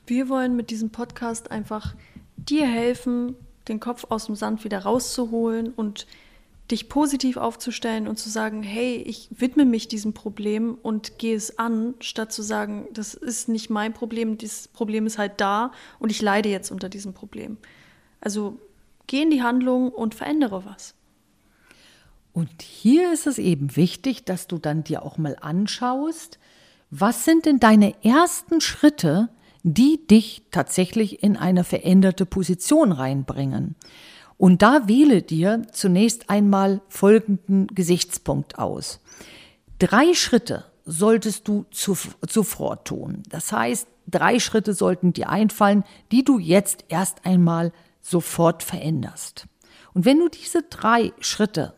Wir 0.07 0.29
wollen 0.29 0.55
mit 0.55 0.71
diesem 0.71 0.91
Podcast 0.91 1.51
einfach 1.51 1.95
dir 2.37 2.67
helfen, 2.67 3.37
den 3.69 3.81
Kopf 3.81 4.07
aus 4.11 4.27
dem 4.27 4.35
Sand 4.35 4.65
wieder 4.65 4.81
rauszuholen 4.81 5.73
und 5.73 6.07
dich 6.71 6.89
positiv 6.89 7.37
aufzustellen 7.37 8.09
und 8.09 8.19
zu 8.19 8.31
sagen, 8.31 8.63
hey, 8.63 8.97
ich 8.97 9.29
widme 9.31 9.65
mich 9.65 9.89
diesem 9.89 10.15
Problem 10.15 10.79
und 10.81 11.19
gehe 11.19 11.37
es 11.37 11.59
an, 11.59 11.95
statt 12.01 12.33
zu 12.33 12.43
sagen, 12.43 12.89
das 12.93 13.15
ist 13.15 13.49
nicht 13.49 13.69
mein 13.69 13.93
Problem, 13.93 14.39
dieses 14.39 14.69
Problem 14.69 15.07
ist 15.07 15.19
halt 15.19 15.41
da 15.41 15.73
und 15.99 16.11
ich 16.11 16.23
leide 16.23 16.49
jetzt 16.49 16.71
unter 16.71 16.89
diesem 16.89 17.13
Problem. 17.13 17.59
Also 18.21 18.59
geh 19.07 19.23
in 19.23 19.31
die 19.31 19.43
Handlung 19.43 19.91
und 19.91 20.15
verändere 20.15 20.65
was. 20.65 20.95
Und 22.33 22.63
hier 22.63 23.13
ist 23.13 23.27
es 23.27 23.39
eben 23.39 23.77
wichtig, 23.77 24.25
dass 24.25 24.47
du 24.47 24.59
dann 24.59 24.85
dir 24.85 25.03
auch 25.03 25.19
mal 25.19 25.37
anschaust, 25.41 26.39
was 26.91 27.25
sind 27.25 27.45
denn 27.45 27.61
deine 27.61 28.03
ersten 28.05 28.61
Schritte, 28.61 29.29
die 29.63 30.07
dich 30.07 30.43
tatsächlich 30.51 31.23
in 31.23 31.37
eine 31.37 31.65
veränderte 31.65 32.27
Position 32.27 32.93
reinbringen. 32.93 33.77
Und 34.43 34.61
da 34.61 34.89
wähle 34.89 35.23
dir 35.23 35.63
zunächst 35.71 36.29
einmal 36.29 36.81
folgenden 36.89 37.69
Gesichtspunkt 37.69 38.59
aus. 38.59 38.99
Drei 39.79 40.15
Schritte 40.15 40.65
solltest 40.85 41.47
du 41.47 41.65
sofort 41.71 42.85
tun. 42.85 43.23
Das 43.29 43.53
heißt, 43.53 43.87
drei 44.09 44.41
Schritte 44.41 44.75
sollten 44.75 45.13
dir 45.13 45.29
einfallen, 45.29 45.85
die 46.11 46.25
du 46.25 46.41
jetzt 46.41 46.87
erst 46.89 47.25
einmal 47.25 47.71
sofort 48.01 48.65
veränderst. 48.65 49.47
Und 49.95 50.07
wenn 50.07 50.19
du 50.19 50.29
diese 50.29 50.63
drei 50.63 51.13
Schritte 51.21 51.75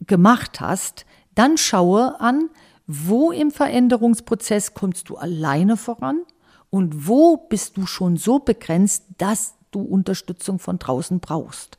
gemacht 0.00 0.62
hast, 0.62 1.04
dann 1.34 1.58
schaue 1.58 2.18
an, 2.22 2.48
wo 2.86 3.32
im 3.32 3.50
Veränderungsprozess 3.50 4.72
kommst 4.72 5.10
du 5.10 5.16
alleine 5.16 5.76
voran 5.76 6.22
und 6.70 7.06
wo 7.06 7.36
bist 7.36 7.76
du 7.76 7.84
schon 7.84 8.16
so 8.16 8.38
begrenzt, 8.38 9.04
dass 9.18 9.55
du 9.76 9.82
Unterstützung 9.82 10.58
von 10.58 10.78
draußen 10.78 11.20
brauchst. 11.20 11.78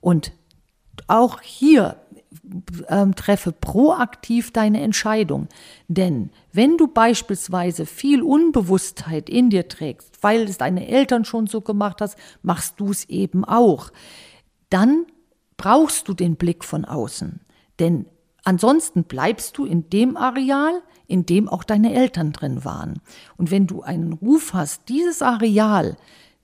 Und 0.00 0.32
auch 1.08 1.40
hier 1.40 1.96
ähm, 2.88 3.14
treffe 3.14 3.52
proaktiv 3.52 4.52
deine 4.52 4.80
Entscheidung. 4.80 5.48
Denn 5.88 6.30
wenn 6.52 6.76
du 6.76 6.86
beispielsweise 6.86 7.86
viel 7.86 8.22
Unbewusstheit 8.22 9.28
in 9.28 9.50
dir 9.50 9.68
trägst, 9.68 10.22
weil 10.22 10.42
es 10.42 10.58
deine 10.58 10.88
Eltern 10.88 11.24
schon 11.24 11.46
so 11.46 11.60
gemacht 11.60 12.00
hast, 12.00 12.16
machst 12.42 12.80
du 12.80 12.90
es 12.90 13.08
eben 13.08 13.44
auch. 13.44 13.90
Dann 14.70 15.06
brauchst 15.56 16.08
du 16.08 16.14
den 16.14 16.36
Blick 16.36 16.64
von 16.64 16.84
außen. 16.84 17.40
Denn 17.78 18.06
ansonsten 18.44 19.04
bleibst 19.04 19.58
du 19.58 19.64
in 19.64 19.90
dem 19.90 20.16
Areal, 20.16 20.82
in 21.06 21.26
dem 21.26 21.48
auch 21.48 21.64
deine 21.64 21.94
Eltern 21.94 22.32
drin 22.32 22.64
waren. 22.64 23.00
Und 23.36 23.50
wenn 23.50 23.66
du 23.66 23.82
einen 23.82 24.12
Ruf 24.14 24.54
hast, 24.54 24.88
dieses 24.88 25.20
Areal 25.20 25.96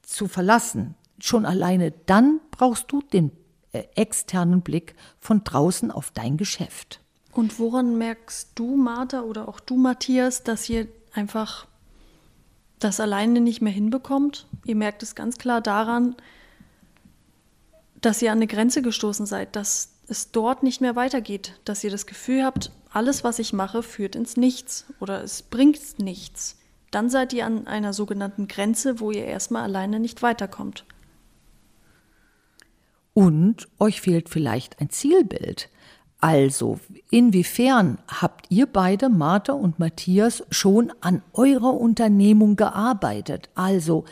zu 0.09 0.27
verlassen, 0.27 0.95
schon 1.19 1.45
alleine 1.45 1.93
dann 2.07 2.41
brauchst 2.51 2.91
du 2.91 3.03
den 3.03 3.31
äh, 3.73 3.85
externen 3.95 4.63
Blick 4.63 4.95
von 5.21 5.45
draußen 5.45 5.91
auf 5.91 6.11
dein 6.13 6.39
Geschäft. 6.39 7.01
Und 7.33 7.59
woran 7.59 7.99
merkst 7.99 8.53
du, 8.55 8.77
Martha, 8.77 9.21
oder 9.21 9.49
auch 9.49 9.61
du, 9.61 9.77
Matthias, 9.77 10.43
dass 10.43 10.69
ihr 10.69 10.89
einfach 11.13 11.67
das 12.79 13.01
alleine 13.01 13.41
nicht 13.41 13.61
mehr 13.61 13.73
hinbekommt? 13.73 14.47
Ihr 14.65 14.77
merkt 14.77 15.03
es 15.03 15.15
ganz 15.15 15.37
klar 15.37 15.61
daran, 15.61 16.17
dass 18.01 18.23
ihr 18.23 18.33
an 18.33 18.39
eine 18.39 18.47
Grenze 18.47 18.81
gestoßen 18.81 19.27
seid, 19.27 19.57
dass 19.57 19.91
es 20.07 20.31
dort 20.31 20.63
nicht 20.63 20.81
mehr 20.81 20.97
weitergeht, 20.97 21.61
dass 21.67 21.85
ihr 21.85 21.91
das 21.91 22.07
Gefühl 22.07 22.45
habt, 22.45 22.71
alles, 22.91 23.25
was 23.25 23.39
ich 23.39 23.53
mache, 23.53 23.83
führt 23.83 24.17
ins 24.17 24.39
Nichts 24.39 24.87
oder 25.01 25.23
es 25.23 25.43
bringt 25.43 25.99
nichts 25.99 26.57
dann 26.91 27.11
seid 27.11 27.33
ihr 27.33 27.47
an 27.47 27.67
einer 27.67 27.93
sogenannten 27.93 28.49
Grenze, 28.49 29.01
wo 29.01 29.11
ihr 29.11 29.25
erstmal 29.25 29.65
alleine 29.65 30.01
nicht 30.01 30.23
weiterkommt. 30.23 30.85
Und 33.15 33.69
euch 33.79 34.01
fehlt 34.01 34.29
vielleicht 34.29 34.81
ein 34.81 34.91
Zielbild. 34.91 35.69
Also, 36.21 36.81
inwiefern 37.11 37.99
habt 38.09 38.47
ihr 38.49 38.67
beide, 38.67 39.09
Martha 39.09 39.53
und 39.53 39.79
Matthias, 39.79 40.45
schon 40.51 40.93
an 41.01 41.23
eurer 41.33 41.75
Unternehmung 41.75 42.57
gearbeitet? 42.57 43.51
Also 43.55 44.05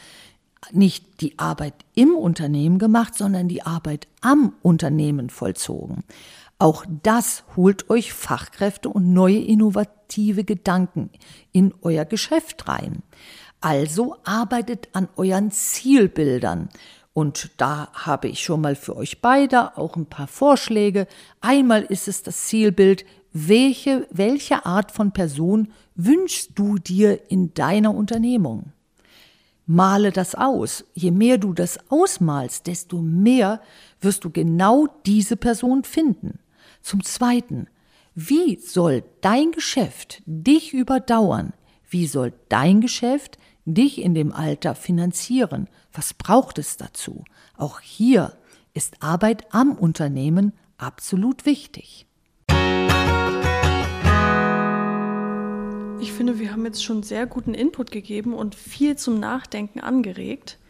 nicht 0.72 1.20
die 1.20 1.38
Arbeit 1.38 1.74
im 1.94 2.14
Unternehmen 2.14 2.78
gemacht, 2.78 3.14
sondern 3.14 3.48
die 3.48 3.62
Arbeit 3.62 4.08
am 4.20 4.54
Unternehmen 4.62 5.30
vollzogen. 5.30 6.04
Auch 6.58 6.86
das 7.02 7.44
holt 7.54 7.90
euch 7.90 8.14
Fachkräfte 8.14 8.88
und 8.88 9.12
neue 9.12 9.38
innovative 9.38 10.44
Gedanken 10.44 11.10
in 11.52 11.74
euer 11.82 12.06
Geschäft 12.06 12.66
rein. 12.66 13.02
Also 13.60 14.16
arbeitet 14.24 14.88
an 14.94 15.08
euren 15.16 15.50
Zielbildern. 15.50 16.70
Und 17.12 17.50
da 17.58 17.88
habe 17.92 18.28
ich 18.28 18.42
schon 18.42 18.62
mal 18.62 18.74
für 18.74 18.96
euch 18.96 19.20
beide 19.20 19.76
auch 19.76 19.96
ein 19.96 20.06
paar 20.06 20.28
Vorschläge. 20.28 21.06
Einmal 21.40 21.82
ist 21.82 22.08
es 22.08 22.22
das 22.22 22.46
Zielbild, 22.46 23.04
welche, 23.32 24.06
welche 24.10 24.64
Art 24.64 24.92
von 24.92 25.12
Person 25.12 25.72
wünschst 25.94 26.52
du 26.54 26.78
dir 26.78 27.30
in 27.30 27.52
deiner 27.52 27.94
Unternehmung? 27.94 28.72
Male 29.66 30.10
das 30.10 30.34
aus. 30.34 30.84
Je 30.94 31.10
mehr 31.10 31.36
du 31.36 31.52
das 31.52 31.78
ausmalst, 31.90 32.66
desto 32.66 33.02
mehr 33.02 33.60
wirst 34.00 34.24
du 34.24 34.30
genau 34.30 34.86
diese 35.04 35.36
Person 35.36 35.84
finden. 35.84 36.38
Zum 36.86 37.02
Zweiten, 37.02 37.66
wie 38.14 38.60
soll 38.60 39.02
dein 39.20 39.50
Geschäft 39.50 40.22
dich 40.24 40.72
überdauern? 40.72 41.52
Wie 41.90 42.06
soll 42.06 42.32
dein 42.48 42.80
Geschäft 42.80 43.38
dich 43.64 44.00
in 44.00 44.14
dem 44.14 44.32
Alter 44.32 44.76
finanzieren? 44.76 45.68
Was 45.92 46.14
braucht 46.14 46.58
es 46.58 46.76
dazu? 46.76 47.24
Auch 47.56 47.80
hier 47.80 48.38
ist 48.72 49.02
Arbeit 49.02 49.52
am 49.52 49.72
Unternehmen 49.72 50.52
absolut 50.78 51.44
wichtig. 51.44 52.06
Ich 56.00 56.12
finde, 56.12 56.38
wir 56.38 56.52
haben 56.52 56.66
jetzt 56.66 56.84
schon 56.84 57.02
sehr 57.02 57.26
guten 57.26 57.54
Input 57.54 57.90
gegeben 57.90 58.32
und 58.32 58.54
viel 58.54 58.94
zum 58.94 59.18
Nachdenken 59.18 59.80
angeregt. 59.80 60.60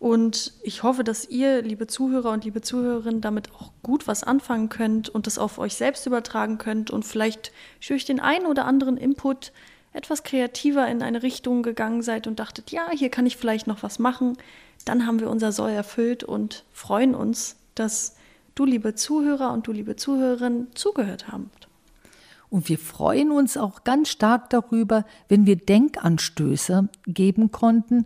Und 0.00 0.54
ich 0.62 0.82
hoffe, 0.82 1.04
dass 1.04 1.28
ihr, 1.28 1.60
liebe 1.60 1.86
Zuhörer 1.86 2.30
und 2.30 2.44
liebe 2.44 2.62
Zuhörerinnen, 2.62 3.20
damit 3.20 3.52
auch 3.52 3.70
gut 3.82 4.08
was 4.08 4.24
anfangen 4.24 4.70
könnt 4.70 5.10
und 5.10 5.26
das 5.26 5.38
auf 5.38 5.58
euch 5.58 5.74
selbst 5.74 6.06
übertragen 6.06 6.56
könnt 6.56 6.90
und 6.90 7.04
vielleicht 7.04 7.52
durch 7.86 8.06
den 8.06 8.18
einen 8.18 8.46
oder 8.46 8.64
anderen 8.64 8.96
Input 8.96 9.52
etwas 9.92 10.22
kreativer 10.22 10.88
in 10.88 11.02
eine 11.02 11.22
Richtung 11.22 11.62
gegangen 11.62 12.00
seid 12.00 12.26
und 12.26 12.40
dachtet, 12.40 12.70
ja, 12.70 12.88
hier 12.90 13.10
kann 13.10 13.26
ich 13.26 13.36
vielleicht 13.36 13.66
noch 13.66 13.82
was 13.82 13.98
machen, 13.98 14.38
dann 14.86 15.06
haben 15.06 15.20
wir 15.20 15.28
unser 15.28 15.52
Soll 15.52 15.70
erfüllt 15.70 16.24
und 16.24 16.64
freuen 16.72 17.14
uns, 17.14 17.56
dass 17.74 18.16
du, 18.54 18.64
liebe 18.64 18.94
Zuhörer 18.94 19.52
und 19.52 19.66
du, 19.66 19.72
liebe 19.72 19.96
Zuhörerin, 19.96 20.68
zugehört 20.74 21.30
habt. 21.30 21.68
Und 22.48 22.70
wir 22.70 22.78
freuen 22.78 23.32
uns 23.32 23.58
auch 23.58 23.84
ganz 23.84 24.08
stark 24.08 24.48
darüber, 24.48 25.04
wenn 25.28 25.44
wir 25.44 25.56
Denkanstöße 25.56 26.88
geben 27.06 27.52
konnten, 27.52 28.04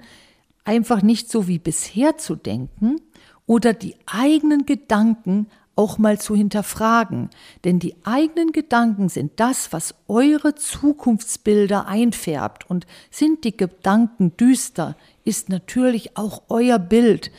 einfach 0.64 1.02
nicht 1.02 1.30
so 1.30 1.46
wie 1.46 1.58
bisher 1.58 2.16
zu 2.16 2.34
denken 2.36 3.00
oder 3.46 3.72
die 3.72 3.96
eigenen 4.06 4.66
Gedanken 4.66 5.48
auch 5.76 5.98
mal 5.98 6.20
zu 6.20 6.34
hinterfragen. 6.34 7.30
Denn 7.64 7.78
die 7.78 7.96
eigenen 8.04 8.52
Gedanken 8.52 9.08
sind 9.08 9.32
das, 9.36 9.72
was 9.72 9.94
eure 10.08 10.54
Zukunftsbilder 10.54 11.86
einfärbt. 11.86 12.68
Und 12.70 12.86
sind 13.10 13.44
die 13.44 13.56
Gedanken 13.56 14.36
düster, 14.36 14.96
ist 15.24 15.48
natürlich 15.48 16.16
auch 16.16 16.42
euer 16.48 16.78
Bild 16.78 17.30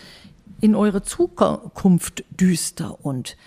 in 0.61 0.75
eure 0.75 1.01
Zukunft 1.01 2.23
düster. 2.29 3.05
Und 3.05 3.37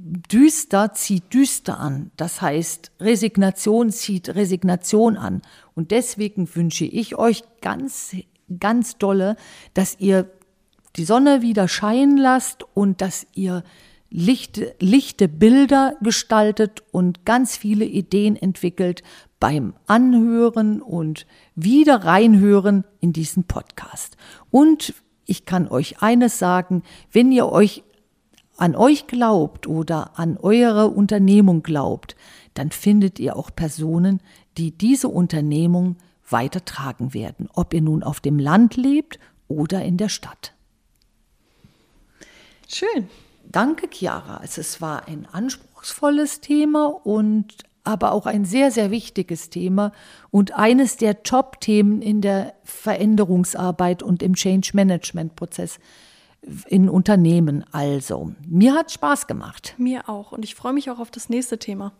düster 0.00 0.92
zieht 0.92 1.32
düster 1.32 1.78
an. 1.78 2.10
Das 2.16 2.42
heißt, 2.42 2.92
Resignation 3.00 3.90
zieht 3.90 4.28
Resignation 4.30 5.16
an. 5.16 5.42
Und 5.74 5.92
deswegen 5.92 6.54
wünsche 6.54 6.84
ich 6.84 7.16
euch 7.16 7.42
ganz, 7.60 8.14
ganz 8.58 8.98
dolle, 8.98 9.36
dass 9.74 9.96
ihr 9.98 10.30
die 10.96 11.04
Sonne 11.04 11.42
wieder 11.42 11.68
scheinen 11.68 12.16
lasst 12.16 12.64
und 12.74 13.00
dass 13.00 13.26
ihr 13.34 13.62
lichte, 14.10 14.74
lichte 14.80 15.28
Bilder 15.28 15.94
gestaltet 16.02 16.82
und 16.90 17.24
ganz 17.24 17.56
viele 17.56 17.84
Ideen 17.84 18.36
entwickelt 18.36 19.02
beim 19.38 19.74
Anhören 19.86 20.82
und 20.82 21.26
wieder 21.54 22.04
reinhören 22.04 22.84
in 23.00 23.12
diesen 23.12 23.44
Podcast. 23.44 24.16
Und 24.50 24.94
ich 25.24 25.46
kann 25.46 25.68
euch 25.68 26.02
eines 26.02 26.38
sagen, 26.38 26.82
wenn 27.12 27.32
ihr 27.32 27.46
euch 27.46 27.84
an 28.56 28.76
euch 28.76 29.06
glaubt 29.06 29.66
oder 29.66 30.18
an 30.18 30.36
eure 30.36 30.88
Unternehmung 30.88 31.62
glaubt, 31.62 32.14
dann 32.52 32.70
findet 32.70 33.18
ihr 33.18 33.36
auch 33.36 33.50
Personen, 33.54 34.20
die 34.58 34.76
diese 34.76 35.08
Unternehmung 35.08 35.96
weitertragen 36.30 37.14
werden, 37.14 37.48
ob 37.52 37.74
ihr 37.74 37.82
nun 37.82 38.02
auf 38.02 38.20
dem 38.20 38.38
Land 38.38 38.76
lebt 38.76 39.18
oder 39.48 39.84
in 39.84 39.96
der 39.96 40.08
Stadt. 40.08 40.54
Schön. 42.68 43.08
Danke, 43.44 43.88
Chiara. 43.90 44.36
Also 44.36 44.60
es 44.60 44.80
war 44.80 45.08
ein 45.08 45.26
anspruchsvolles 45.26 46.40
Thema 46.40 46.86
und 46.86 47.64
aber 47.82 48.12
auch 48.12 48.26
ein 48.26 48.44
sehr, 48.44 48.70
sehr 48.70 48.90
wichtiges 48.90 49.50
Thema 49.50 49.92
und 50.30 50.52
eines 50.52 50.96
der 50.96 51.22
Top-Themen 51.22 52.02
in 52.02 52.20
der 52.20 52.54
Veränderungsarbeit 52.62 54.02
und 54.02 54.22
im 54.22 54.34
Change-Management-Prozess 54.34 55.78
in 56.66 56.88
Unternehmen. 56.88 57.64
Also, 57.72 58.32
mir 58.46 58.74
hat 58.74 58.92
Spaß 58.92 59.26
gemacht. 59.26 59.74
Mir 59.78 60.08
auch. 60.08 60.32
Und 60.32 60.44
ich 60.44 60.54
freue 60.54 60.72
mich 60.72 60.90
auch 60.90 60.98
auf 60.98 61.10
das 61.10 61.28
nächste 61.28 61.58
Thema. 61.58 61.92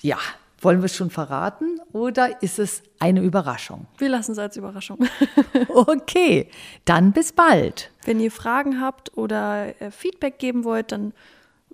Ja, 0.00 0.18
wollen 0.62 0.80
wir 0.80 0.86
es 0.86 0.96
schon 0.96 1.10
verraten 1.10 1.78
oder 1.92 2.42
ist 2.42 2.58
es 2.58 2.82
eine 2.98 3.22
Überraschung? 3.22 3.86
Wir 3.98 4.08
lassen 4.08 4.32
es 4.32 4.38
als 4.38 4.56
Überraschung. 4.56 4.98
okay, 5.68 6.48
dann 6.84 7.12
bis 7.12 7.32
bald. 7.32 7.90
Wenn 8.04 8.20
ihr 8.20 8.30
Fragen 8.30 8.80
habt 8.80 9.16
oder 9.16 9.80
äh, 9.80 9.90
Feedback 9.90 10.38
geben 10.38 10.64
wollt, 10.64 10.92
dann 10.92 11.14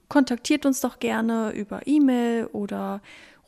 kontaktiert 0.09 0.66
uns 0.66 0.80
doch 0.80 0.99
gerne 0.99 1.53
über 1.53 1.86
E-Mail 1.86 2.47
oder 2.53 3.01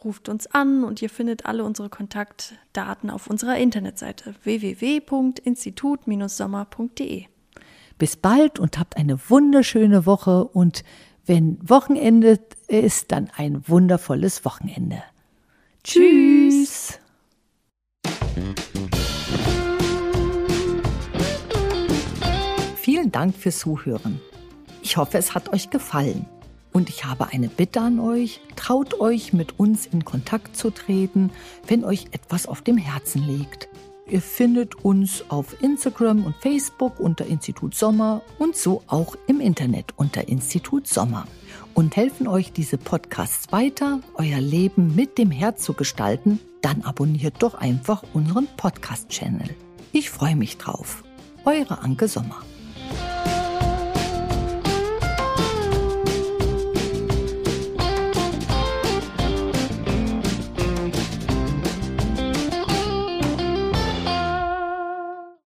ruft 0.05 0.28
uns 0.28 0.47
an 0.47 0.84
und 0.84 1.03
ihr 1.03 1.11
findet 1.11 1.47
alle 1.47 1.64
unsere 1.64 1.88
Kontaktdaten 1.88 3.11
auf 3.11 3.26
unserer 3.26 3.57
Internetseite 3.57 4.36
www.institut-sommer.de. 4.45 7.24
Bis 7.99 8.16
bald 8.16 8.59
und 8.59 8.78
habt 8.78 8.97
eine 8.97 9.18
wunderschöne 9.28 10.07
Woche 10.07 10.45
und 10.45 10.84
wenn 11.26 11.59
Wochenende 11.68 12.41
ist, 12.66 13.12
dann 13.12 13.30
ein 13.36 13.68
wundervolles 13.68 14.45
Wochenende. 14.45 15.03
Tschüss. 15.93 17.01
Vielen 22.76 23.11
Dank 23.11 23.34
fürs 23.34 23.59
Zuhören. 23.59 24.20
Ich 24.82 24.97
hoffe, 24.97 25.18
es 25.18 25.34
hat 25.34 25.53
euch 25.53 25.70
gefallen. 25.70 26.26
Und 26.72 26.91
ich 26.91 27.05
habe 27.07 27.26
eine 27.32 27.49
Bitte 27.49 27.80
an 27.80 27.99
euch. 27.99 28.41
Traut 28.55 29.01
euch, 29.01 29.32
mit 29.32 29.59
uns 29.59 29.86
in 29.86 30.05
Kontakt 30.05 30.57
zu 30.57 30.70
treten, 30.70 31.32
wenn 31.66 31.84
euch 31.84 32.07
etwas 32.12 32.47
auf 32.47 32.62
dem 32.62 32.76
Herzen 32.76 33.26
liegt. 33.26 33.68
Ihr 34.07 34.22
findet 34.22 34.84
uns 34.84 35.24
auf 35.28 35.61
Instagram 35.61 36.24
und 36.24 36.36
Facebook 36.36 37.01
unter 37.01 37.26
Institut 37.26 37.74
Sommer 37.74 38.22
und 38.38 38.55
so 38.55 38.84
auch 38.86 39.16
im 39.26 39.41
Internet 39.41 39.86
unter 39.97 40.28
Institut 40.28 40.86
Sommer. 40.86 41.26
Und 41.75 41.97
helfen 41.97 42.27
euch 42.27 42.53
diese 42.53 42.79
Podcasts 42.79 43.53
weiter, 43.53 44.01
euer 44.14 44.41
Leben 44.41 44.95
mit 44.95 45.18
dem 45.18 45.31
Herz 45.31 45.62
zu 45.62 45.75
gestalten, 45.75 46.41
dann 46.62 46.83
abonniert 46.83 47.37
doch 47.43 47.55
einfach 47.55 48.03
unseren 48.12 48.49
Podcast-Channel. 48.57 49.49
Ich 49.93 50.11
freue 50.11 50.37
mich 50.37 50.59
drauf. 50.59 51.03
Eure 51.45 51.81
Anke 51.83 52.07
Sommer. 52.07 52.43